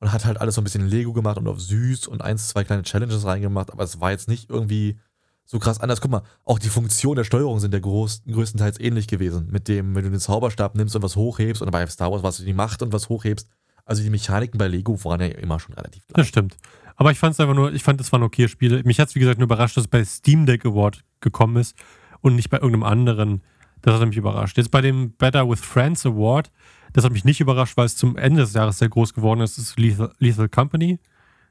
und 0.00 0.10
hat 0.12 0.24
halt 0.24 0.40
alles 0.40 0.54
so 0.54 0.60
ein 0.60 0.64
bisschen 0.64 0.88
Lego 0.88 1.12
gemacht 1.12 1.36
und 1.36 1.46
auf 1.48 1.60
süß 1.60 2.06
und 2.06 2.22
eins, 2.22 2.48
zwei 2.48 2.64
kleine 2.64 2.82
Challenges 2.82 3.24
reingemacht, 3.26 3.70
aber 3.72 3.84
es 3.84 4.00
war 4.00 4.10
jetzt 4.10 4.28
nicht 4.28 4.48
irgendwie 4.48 4.98
so 5.44 5.58
krass 5.58 5.80
anders. 5.80 6.00
Guck 6.00 6.10
mal, 6.10 6.22
auch 6.44 6.58
die 6.58 6.68
Funktion 6.68 7.16
der 7.16 7.24
Steuerung 7.24 7.58
sind 7.60 7.74
ja 7.74 7.80
groß, 7.80 8.22
größtenteils 8.30 8.80
ähnlich 8.80 9.06
gewesen. 9.06 9.48
Mit 9.50 9.68
dem, 9.68 9.94
wenn 9.94 10.04
du 10.04 10.10
den 10.10 10.20
Zauberstab 10.20 10.74
nimmst 10.74 10.96
und 10.96 11.02
was 11.02 11.16
hochhebst 11.16 11.60
und 11.62 11.70
bei 11.70 11.86
Star 11.88 12.10
Wars, 12.10 12.22
was 12.22 12.38
du 12.38 12.44
die 12.44 12.54
Macht 12.54 12.82
und 12.82 12.92
was 12.92 13.08
hochhebst. 13.08 13.48
Also 13.84 14.02
die 14.02 14.10
Mechaniken 14.10 14.56
bei 14.58 14.68
Lego 14.68 15.02
waren 15.04 15.20
ja 15.20 15.28
immer 15.28 15.58
schon 15.60 15.74
relativ 15.74 16.04
Das 16.08 16.14
gleich. 16.14 16.28
stimmt. 16.28 16.56
Aber 16.96 17.10
ich 17.10 17.18
fand 17.18 17.32
es 17.34 17.40
einfach 17.40 17.54
nur, 17.54 17.72
ich 17.72 17.82
fand, 17.82 18.00
es 18.00 18.12
waren 18.12 18.22
okay 18.22 18.48
Spiele. 18.48 18.82
Mich 18.84 19.00
hat 19.00 19.08
es, 19.08 19.14
wie 19.14 19.20
gesagt, 19.20 19.38
nur 19.38 19.44
überrascht, 19.46 19.76
dass 19.78 19.84
es 19.84 19.88
bei 19.88 20.04
Steam 20.04 20.44
Deck 20.46 20.66
Award 20.66 21.02
gekommen 21.20 21.56
ist 21.56 21.74
und 22.20 22.36
nicht 22.36 22.50
bei 22.50 22.58
irgendeinem 22.58 22.84
anderen. 22.84 23.42
Das 23.82 24.00
hat 24.00 24.08
mich 24.08 24.16
überrascht. 24.16 24.56
Jetzt 24.56 24.70
bei 24.70 24.80
dem 24.80 25.12
Better 25.12 25.48
with 25.48 25.60
Friends 25.60 26.04
Award, 26.04 26.50
das 26.92 27.04
hat 27.04 27.12
mich 27.12 27.24
nicht 27.24 27.40
überrascht, 27.40 27.76
weil 27.76 27.86
es 27.86 27.96
zum 27.96 28.16
Ende 28.16 28.40
des 28.40 28.54
Jahres 28.54 28.78
sehr 28.78 28.88
groß 28.88 29.14
geworden 29.14 29.40
ist. 29.40 29.58
Das 29.58 29.66
ist 29.66 29.78
Lethal, 29.78 30.12
Lethal 30.18 30.48
Company. 30.48 30.98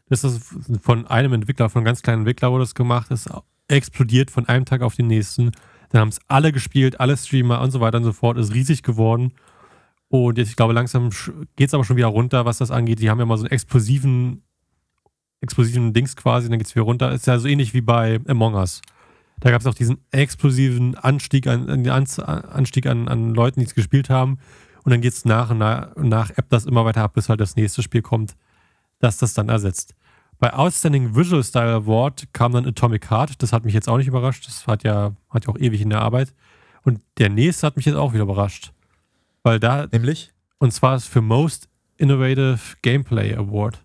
Das 0.09 0.23
ist 0.23 0.55
von 0.81 1.05
einem 1.07 1.33
Entwickler, 1.33 1.69
von 1.69 1.79
einem 1.79 1.85
ganz 1.85 2.01
kleinen 2.01 2.19
Entwickler 2.19 2.51
wurde 2.51 2.63
das 2.63 2.75
gemacht. 2.75 3.11
Ist 3.11 3.29
explodiert 3.67 4.31
von 4.31 4.47
einem 4.47 4.65
Tag 4.65 4.81
auf 4.81 4.95
den 4.95 5.07
nächsten. 5.07 5.51
Dann 5.89 6.01
haben 6.01 6.09
es 6.09 6.19
alle 6.27 6.51
gespielt, 6.51 6.99
alle 6.99 7.15
Streamer 7.15 7.61
und 7.61 7.71
so 7.71 7.79
weiter 7.79 7.97
und 7.97 8.03
so 8.03 8.13
fort. 8.13 8.37
Ist 8.37 8.53
riesig 8.53 8.83
geworden. 8.83 9.33
Und 10.09 10.37
jetzt, 10.37 10.49
ich 10.49 10.55
glaube, 10.55 10.73
langsam 10.73 11.09
geht 11.55 11.67
es 11.67 11.73
aber 11.73 11.83
schon 11.83 11.97
wieder 11.97 12.07
runter, 12.07 12.45
was 12.45 12.59
das 12.59 12.71
angeht. 12.71 12.99
Die 12.99 13.09
haben 13.09 13.19
ja 13.19 13.25
mal 13.25 13.37
so 13.37 13.43
einen 13.43 13.51
explosiven, 13.51 14.43
explosiven 15.41 15.93
Dings 15.93 16.15
quasi, 16.15 16.49
dann 16.49 16.57
geht 16.57 16.67
es 16.67 16.75
wieder 16.75 16.85
runter. 16.85 17.11
Ist 17.11 17.27
ja 17.27 17.37
so 17.39 17.47
ähnlich 17.47 17.73
wie 17.73 17.81
bei 17.81 18.19
Among 18.27 18.55
Us. 18.55 18.81
Da 19.39 19.51
gab 19.51 19.61
es 19.61 19.67
auch 19.67 19.73
diesen 19.73 19.99
explosiven 20.11 20.95
Anstieg 20.95 21.47
an, 21.47 21.69
an, 21.69 21.87
Anstieg 21.87 22.87
an, 22.87 23.07
an 23.07 23.33
Leuten, 23.33 23.59
die 23.59 23.65
es 23.65 23.75
gespielt 23.75 24.09
haben. 24.09 24.39
Und 24.83 24.91
dann 24.91 25.01
geht 25.01 25.13
es 25.13 25.25
nach 25.25 25.51
und 25.51 25.59
nach, 25.59 25.95
nach 25.95 26.29
ebbt 26.31 26.51
das 26.51 26.65
immer 26.65 26.85
weiter 26.85 27.03
ab, 27.03 27.13
bis 27.13 27.29
halt 27.29 27.39
das 27.39 27.55
nächste 27.55 27.83
Spiel 27.83 28.01
kommt, 28.01 28.35
das 28.99 29.17
das 29.17 29.33
dann 29.33 29.49
ersetzt. 29.49 29.93
Bei 30.39 30.53
Outstanding 30.53 31.15
Visual 31.15 31.43
Style 31.43 31.73
Award 31.73 32.27
kam 32.31 32.53
dann 32.53 32.65
Atomic 32.65 33.09
Heart. 33.09 33.41
Das 33.41 33.53
hat 33.53 33.65
mich 33.65 33.73
jetzt 33.73 33.89
auch 33.89 33.97
nicht 33.97 34.07
überrascht. 34.07 34.47
Das 34.47 34.67
hat 34.67 34.83
ja, 34.83 35.13
hat 35.29 35.45
ja 35.45 35.53
auch 35.53 35.57
ewig 35.57 35.81
in 35.81 35.89
der 35.89 36.01
Arbeit. 36.01 36.33
Und 36.83 37.01
der 37.17 37.29
nächste 37.29 37.67
hat 37.67 37.75
mich 37.75 37.85
jetzt 37.85 37.95
auch 37.95 38.13
wieder 38.13 38.23
überrascht. 38.23 38.71
Weil 39.43 39.59
da, 39.59 39.87
Nämlich? 39.91 40.31
und 40.59 40.71
zwar 40.73 40.95
ist 40.95 41.07
für 41.07 41.21
Most 41.21 41.69
Innovative 41.97 42.59
Gameplay 42.81 43.33
Award. 43.35 43.83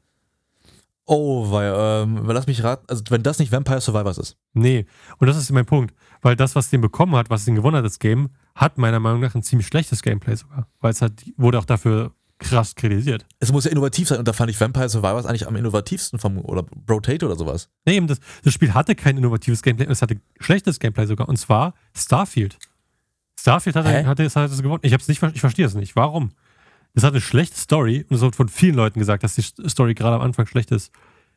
Oh, 1.14 1.50
weil, 1.50 1.74
ähm, 1.76 2.22
lass 2.24 2.46
mich 2.46 2.64
raten, 2.64 2.86
also 2.88 3.02
wenn 3.10 3.22
das 3.22 3.38
nicht 3.38 3.52
Vampire 3.52 3.82
Survivors 3.82 4.16
ist. 4.16 4.38
Nee, 4.54 4.86
und 5.18 5.26
das 5.26 5.36
ist 5.36 5.52
mein 5.52 5.66
Punkt. 5.66 5.94
Weil 6.22 6.36
das, 6.36 6.56
was 6.56 6.70
den 6.70 6.80
bekommen 6.80 7.14
hat, 7.16 7.28
was 7.28 7.44
den 7.44 7.54
gewonnen 7.54 7.76
hat, 7.76 7.84
das 7.84 7.98
Game, 7.98 8.30
hat 8.54 8.78
meiner 8.78 8.98
Meinung 8.98 9.20
nach 9.20 9.34
ein 9.34 9.42
ziemlich 9.42 9.66
schlechtes 9.66 10.00
Gameplay 10.00 10.36
sogar. 10.36 10.68
Weil 10.80 10.92
es 10.92 11.02
hat, 11.02 11.12
wurde 11.36 11.58
auch 11.58 11.66
dafür 11.66 12.12
krass 12.38 12.74
kritisiert. 12.74 13.26
Es 13.40 13.52
muss 13.52 13.66
ja 13.66 13.70
innovativ 13.70 14.08
sein 14.08 14.20
und 14.20 14.26
da 14.26 14.32
fand 14.32 14.50
ich 14.50 14.58
Vampire 14.58 14.88
Survivors 14.88 15.26
eigentlich 15.26 15.46
am 15.46 15.54
innovativsten 15.54 16.18
vom, 16.18 16.38
oder 16.38 16.64
Rotate 16.88 17.26
oder 17.26 17.36
sowas. 17.36 17.68
Nee, 17.84 17.96
eben 17.96 18.06
das, 18.06 18.18
das 18.42 18.54
Spiel 18.54 18.72
hatte 18.72 18.94
kein 18.94 19.18
innovatives 19.18 19.60
Gameplay, 19.60 19.86
es 19.90 20.00
hatte 20.00 20.16
schlechtes 20.40 20.80
Gameplay 20.80 21.04
sogar. 21.04 21.28
Und 21.28 21.36
zwar 21.36 21.74
Starfield. 21.94 22.56
Starfield 23.38 23.76
hatte, 23.76 23.90
Hä? 23.90 24.04
hatte, 24.04 24.24
es, 24.24 24.34
hat 24.34 24.50
es 24.50 24.62
gewonnen. 24.62 24.80
Ich, 24.82 24.94
hab's 24.94 25.08
nicht, 25.08 25.22
ich 25.22 25.40
verstehe 25.40 25.66
es 25.66 25.74
nicht. 25.74 25.94
Warum? 25.94 26.30
Es 26.94 27.04
hat 27.04 27.12
eine 27.12 27.20
schlechte 27.20 27.56
Story 27.58 28.04
und 28.08 28.16
es 28.16 28.22
wird 28.22 28.36
von 28.36 28.48
vielen 28.48 28.74
Leuten 28.74 28.98
gesagt, 28.98 29.24
dass 29.24 29.34
die 29.34 29.42
Story 29.42 29.94
gerade 29.94 30.16
am 30.16 30.22
Anfang 30.22 30.46
schlecht 30.46 30.70
ist. 30.70 30.92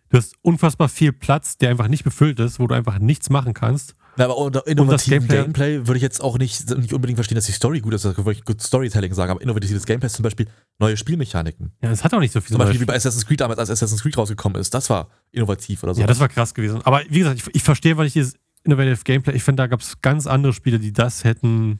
Du 0.10 0.18
hast 0.18 0.36
unfassbar 0.42 0.90
viel 0.90 1.12
Platz, 1.14 1.58
der 1.58 1.70
einfach 1.70 1.88
nicht 1.88 2.04
befüllt 2.04 2.40
ist, 2.40 2.60
wo 2.60 2.68
du 2.68 2.76
einfach 2.76 3.00
nichts 3.00 3.30
machen 3.30 3.54
kannst. 3.54 3.96
Na, 4.18 4.26
aber 4.26 4.38
unter 4.38 4.66
innovativen 4.68 5.28
Gameplay- 5.28 5.42
Gameplay, 5.42 5.88
würde 5.88 5.98
ich 5.98 6.02
jetzt 6.04 6.22
auch 6.22 6.38
nicht, 6.38 6.70
nicht 6.78 6.94
unbedingt 6.94 7.18
verstehen, 7.18 7.36
dass 7.36 7.48
die 7.48 7.52
Story 7.52 7.82
gut 7.82 7.94
ist, 7.94 8.06
das 8.06 8.16
würde 8.18 8.32
ich 8.32 8.46
gut 8.46 8.62
Storytelling 8.62 9.14
sagen, 9.14 9.32
aber 9.32 9.42
innovatives 9.42 9.86
Gameplay 9.86 10.08
ist 10.08 10.16
zum 10.16 10.24
Beispiel 10.24 10.48
neue 10.80 10.96
Spielmechaniken. 10.96 11.72
Ja, 11.82 11.92
es 11.92 12.04
hat 12.04 12.14
auch 12.14 12.20
nicht 12.20 12.32
so 12.32 12.40
viel. 12.40 12.52
Zum 12.52 12.60
Beispiel 12.60 12.80
wie 12.80 12.86
bei 12.86 12.96
Assassin's 12.96 13.26
Creed 13.26 13.42
damals, 13.42 13.60
als 13.60 13.70
Assassin's 13.70 14.02
Creed 14.02 14.18
rausgekommen 14.18 14.62
ist, 14.62 14.74
das 14.74 14.90
war 14.90 15.10
innovativ 15.32 15.84
oder 15.84 15.94
so. 15.96 16.02
Ja, 16.02 16.08
das 16.08 16.20
war 16.20 16.30
krass 16.30 16.54
gewesen. 16.54 16.82
Aber 16.84 17.02
wie 17.10 17.20
gesagt, 17.20 17.40
ich, 17.40 17.56
ich 17.56 17.64
verstehe, 17.64 17.98
weil 17.98 18.08
ich 18.08 18.14
dieses 18.14 18.36
Innovative 18.64 19.02
Gameplay, 19.04 19.36
ich 19.36 19.44
finde, 19.44 19.64
da 19.64 19.68
gab 19.68 19.82
es 19.82 20.02
ganz 20.02 20.28
andere 20.28 20.54
Spiele, 20.54 20.80
die 20.80 20.94
das 20.94 21.24
hätten, 21.24 21.80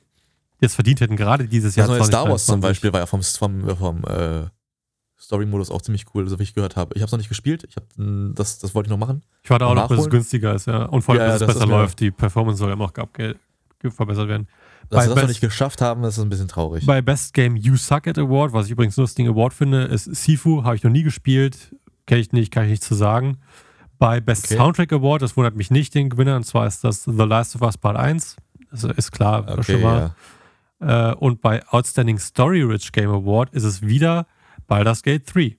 es 0.66 0.76
verdient 0.76 1.02
hätten, 1.02 1.16
gerade 1.16 1.48
dieses 1.48 1.76
Jahr. 1.76 1.88
das 1.88 1.98
neue 1.98 2.06
Star 2.06 2.30
Wars 2.30 2.46
zum 2.46 2.62
2023. 2.62 2.70
Beispiel 2.70 2.94
war 2.94 3.00
ja 3.02 3.06
vom, 3.06 3.22
vom, 3.24 3.78
vom 3.78 4.04
äh, 4.06 4.48
Story-Modus 5.20 5.72
auch 5.72 5.82
ziemlich 5.82 6.06
cool, 6.14 6.28
so 6.28 6.38
wie 6.40 6.44
ich 6.44 6.54
gehört 6.54 6.76
habe. 6.76 6.94
Ich 6.96 7.02
habe 7.02 7.08
es 7.08 7.12
noch 7.12 7.20
nicht 7.20 7.30
gespielt, 7.30 7.66
ich 7.68 7.76
hab, 7.76 7.84
das, 7.98 8.60
das 8.60 8.76
wollte 8.76 8.88
ich 8.88 8.92
noch 8.92 8.98
machen. 8.98 9.24
Ich 9.44 9.50
warte 9.50 9.66
auch 9.66 9.74
noch, 9.76 9.88
bis 9.88 10.00
es 10.00 10.10
günstiger 10.10 10.54
ist, 10.56 10.68
ja. 10.68 10.84
Und 10.86 11.02
vor 11.02 11.14
allem, 11.16 11.22
Ja, 11.22 11.28
ja, 11.28 11.34
dass 11.40 11.42
es 11.42 11.48
besser 11.56 11.68
läuft. 11.68 12.00
Die 12.00 12.12
Performance 12.12 12.60
soll 12.60 12.72
immer 12.72 12.86
noch 12.86 12.94
verbessert 12.94 14.28
werden. 14.28 14.48
Dass 14.90 14.90
Bei 14.90 14.96
wir 14.96 15.00
das 15.02 15.08
noch 15.10 15.16
Best- 15.16 15.28
nicht 15.30 15.42
geschafft 15.42 15.82
haben, 15.82 16.02
das 16.04 16.18
ist 16.18 16.24
ein 16.24 16.30
bisschen 16.30 16.48
traurig. 16.48 16.86
Bei 16.86 17.02
Best 17.02 17.34
Game 17.34 17.56
You 17.56 17.76
Suck 17.76 18.08
It 18.08 18.18
Award, 18.20 18.54
was 18.54 18.66
ich 18.68 18.72
übrigens 18.72 18.98
nur 18.98 19.06
das 19.06 19.16
Ding 19.16 19.28
Award 19.28 19.54
finde, 19.54 19.84
ist 19.84 20.06
Sifu, 20.06 20.64
habe 20.64 20.76
ich 20.76 20.84
noch 20.84 20.92
nie 20.92 21.04
gespielt, 21.04 21.76
kenne 22.06 22.22
ich 22.22 22.32
nicht, 22.32 22.52
kann 22.52 22.66
ich 22.66 22.72
nicht 22.72 22.84
zu 22.84 22.94
sagen. 22.94 23.38
Bei 23.98 24.20
Best 24.20 24.46
Okay. 24.46 24.58
Soundtrack 24.58 24.92
Award, 24.94 25.22
das 25.22 25.38
wundert 25.38 25.56
mich 25.56 25.72
nicht, 25.72 25.96
den 25.96 26.10
Gewinner, 26.10 26.36
und 26.36 26.44
zwar 26.46 26.68
ist 26.68 26.84
das 26.84 27.04
The 27.04 27.12
Last 27.24 27.56
of 27.56 27.62
Us 27.62 27.78
Part 27.78 27.96
1. 27.98 28.36
Das 28.72 28.84
ist 28.84 29.12
klar, 29.12 29.46
okay, 29.48 29.74
schon 29.74 29.82
mal. 29.82 30.00
ja. 30.00 30.16
Äh, 30.80 31.14
und 31.14 31.42
bei 31.42 31.66
Outstanding 31.68 32.20
Story 32.20 32.62
Rich 32.62 32.92
Game 32.92 33.10
Award 33.10 33.54
ist 33.54 33.64
es 33.64 33.82
wieder 33.82 34.28
Baldur's 34.68 35.04
Gate 35.04 35.24
3. 35.34 35.58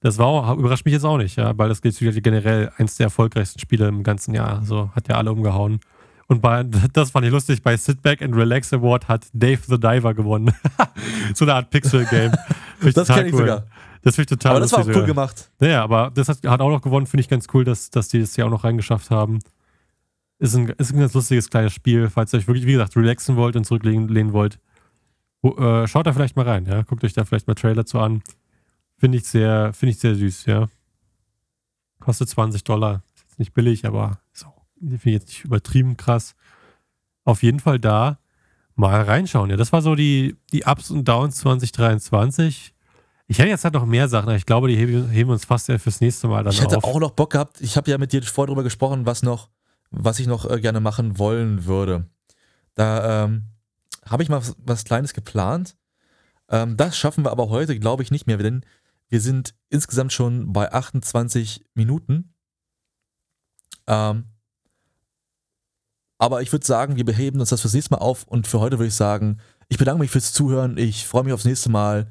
Das 0.00 0.18
war 0.18 0.26
auch, 0.26 0.56
überrascht 0.56 0.84
mich 0.84 0.94
jetzt 0.94 1.04
auch 1.04 1.18
nicht. 1.18 1.36
Ja. 1.36 1.52
Baldur's 1.52 1.82
Gate 1.82 1.92
ist 1.92 2.00
wieder 2.00 2.18
generell 2.20 2.72
eins 2.76 2.96
der 2.96 3.04
erfolgreichsten 3.04 3.58
Spiele 3.60 3.88
im 3.88 4.02
ganzen 4.02 4.34
Jahr. 4.34 4.62
So 4.64 4.90
hat 4.94 5.08
ja 5.08 5.16
alle 5.16 5.32
umgehauen. 5.32 5.80
Und 6.26 6.40
bei, 6.40 6.62
das 6.92 7.10
fand 7.10 7.26
ich 7.26 7.32
lustig, 7.32 7.62
bei 7.62 7.76
Sit 7.76 8.02
Back 8.02 8.22
and 8.22 8.34
Relax 8.34 8.72
Award 8.72 9.08
hat 9.08 9.26
Dave 9.32 9.60
the 9.66 9.78
Diver 9.78 10.14
gewonnen. 10.14 10.54
so 11.34 11.44
eine 11.44 11.54
Art 11.54 11.70
Pixel-Game. 11.70 12.32
Das 12.82 12.94
total 12.94 13.16
kenn 13.16 13.26
ich 13.26 13.32
cool. 13.34 13.40
sogar. 13.40 13.66
Das 14.02 14.14
finde 14.14 14.22
ich 14.22 14.38
total 14.38 14.52
Aber 14.52 14.60
das 14.60 14.72
war 14.72 14.80
auch 14.80 14.86
cool 14.86 14.94
sogar. 14.94 15.06
gemacht. 15.08 15.50
Naja, 15.58 15.82
aber 15.82 16.10
das 16.14 16.28
hat, 16.28 16.38
hat 16.46 16.60
auch 16.60 16.70
noch 16.70 16.80
gewonnen, 16.80 17.06
finde 17.06 17.22
ich 17.22 17.28
ganz 17.28 17.46
cool, 17.52 17.64
dass, 17.64 17.90
dass 17.90 18.08
die 18.08 18.20
das 18.20 18.36
ja 18.36 18.46
auch 18.46 18.50
noch 18.50 18.64
reingeschafft 18.64 19.10
haben. 19.10 19.40
Ist 20.40 20.54
ein, 20.56 20.68
ist 20.70 20.92
ein 20.92 20.98
ganz 20.98 21.14
lustiges 21.14 21.50
kleines 21.50 21.72
Spiel, 21.74 22.08
falls 22.10 22.32
ihr 22.32 22.38
euch 22.38 22.48
wirklich, 22.48 22.66
wie 22.66 22.72
gesagt, 22.72 22.96
relaxen 22.96 23.36
wollt 23.36 23.56
und 23.56 23.64
zurücklehnen 23.64 24.08
lehnen 24.08 24.32
wollt. 24.32 24.58
Wo, 25.42 25.54
äh, 25.56 25.86
schaut 25.86 26.06
da 26.06 26.12
vielleicht 26.12 26.34
mal 26.34 26.48
rein, 26.48 26.66
ja. 26.66 26.82
Guckt 26.82 27.04
euch 27.04 27.12
da 27.12 27.24
vielleicht 27.24 27.46
mal 27.46 27.54
Trailer 27.54 27.84
zu 27.86 27.98
an. 28.00 28.22
Finde 28.96 29.18
ich 29.18 29.24
sehr, 29.24 29.72
finde 29.74 29.92
ich 29.92 29.98
sehr 29.98 30.14
süß, 30.14 30.46
ja. 30.46 30.68
Kostet 32.00 32.28
20 32.30 32.64
Dollar. 32.64 33.02
Ist 33.14 33.22
jetzt 33.28 33.38
nicht 33.38 33.52
billig, 33.54 33.84
aber 33.86 34.18
ist 34.32 34.46
auch, 34.46 34.64
finde 34.78 34.96
ich 34.96 35.04
jetzt 35.04 35.28
nicht 35.28 35.44
übertrieben 35.44 35.96
krass. 35.96 36.34
Auf 37.24 37.42
jeden 37.42 37.60
Fall 37.60 37.78
da 37.78 38.18
mal 38.74 39.02
reinschauen. 39.02 39.50
Ja, 39.50 39.56
das 39.56 39.72
war 39.72 39.82
so 39.82 39.94
die, 39.94 40.36
die 40.52 40.64
Ups 40.64 40.90
und 40.90 41.06
Downs 41.06 41.36
2023. 41.36 42.74
Ich 43.26 43.38
hätte 43.38 43.48
jetzt 43.50 43.64
halt 43.64 43.74
noch 43.74 43.84
mehr 43.86 44.08
Sachen, 44.08 44.28
aber 44.28 44.36
ich 44.36 44.46
glaube, 44.46 44.68
die 44.68 44.76
heben, 44.76 45.08
heben 45.10 45.30
uns 45.30 45.44
fast 45.44 45.68
ja 45.68 45.78
fürs 45.78 46.00
nächste 46.00 46.28
Mal 46.28 46.42
dann 46.42 46.52
Ich 46.52 46.62
hätte 46.62 46.78
auf. 46.78 46.84
auch 46.84 46.98
noch 46.98 47.10
Bock 47.12 47.30
gehabt, 47.32 47.60
ich 47.60 47.76
habe 47.76 47.90
ja 47.90 47.98
mit 47.98 48.12
dir 48.12 48.22
vorher 48.22 48.48
drüber 48.48 48.62
gesprochen, 48.62 49.04
was 49.06 49.22
noch, 49.22 49.50
was 49.90 50.18
ich 50.18 50.26
noch 50.26 50.48
äh, 50.48 50.60
gerne 50.60 50.80
machen 50.80 51.18
wollen 51.18 51.66
würde. 51.66 52.08
Da 52.74 53.24
ähm, 53.24 53.44
habe 54.06 54.22
ich 54.22 54.28
mal 54.28 54.38
was, 54.38 54.56
was 54.58 54.84
Kleines 54.84 55.12
geplant. 55.12 55.76
Ähm, 56.48 56.76
das 56.76 56.96
schaffen 56.96 57.24
wir 57.24 57.30
aber 57.30 57.48
heute, 57.48 57.78
glaube 57.78 58.02
ich, 58.02 58.10
nicht 58.10 58.26
mehr, 58.26 58.38
denn 58.38 58.64
wir 59.08 59.20
sind 59.20 59.54
insgesamt 59.68 60.12
schon 60.12 60.52
bei 60.52 60.72
28 60.72 61.64
Minuten. 61.74 62.34
Ähm, 63.86 64.24
aber 66.18 66.42
ich 66.42 66.52
würde 66.52 66.66
sagen, 66.66 66.96
wir 66.96 67.04
beheben 67.04 67.40
uns 67.40 67.48
das 67.48 67.62
fürs 67.62 67.74
nächste 67.74 67.94
Mal 67.94 68.00
auf 68.00 68.24
und 68.24 68.46
für 68.46 68.60
heute 68.60 68.78
würde 68.78 68.88
ich 68.88 68.94
sagen, 68.94 69.38
ich 69.68 69.78
bedanke 69.78 70.00
mich 70.00 70.10
fürs 70.10 70.32
Zuhören, 70.32 70.76
ich 70.76 71.06
freue 71.06 71.24
mich 71.24 71.32
aufs 71.32 71.44
nächste 71.44 71.70
Mal 71.70 72.10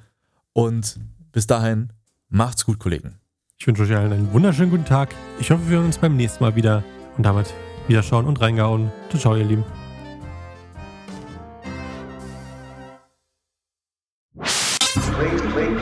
und 0.54 1.00
bis 1.32 1.48
dahin, 1.48 1.94
macht's 2.28 2.66
gut, 2.66 2.80
Kollegen. 2.80 3.20
Ich 3.58 3.68
wünsche 3.68 3.84
euch 3.84 3.96
allen 3.96 4.12
einen 4.12 4.34
wunderschönen 4.34 4.72
guten 4.72 4.86
Tag. 4.86 5.14
Ich 5.40 5.52
hoffe, 5.52 5.70
wir 5.70 5.78
hören 5.78 5.86
uns 5.86 5.98
beim 5.98 6.16
nächsten 6.16 6.44
Mal 6.44 6.56
wieder 6.56 6.84
und 7.18 7.24
damit 7.24 7.54
Wiederschauen 7.90 8.28
und 8.28 8.40
reingehauen. 8.40 8.92
Ciao, 9.10 9.20
ciao, 9.20 9.36
ihr 9.36 9.46
Lieben. 9.46 9.66
Wait, 14.36 15.56
wait. 15.56 15.79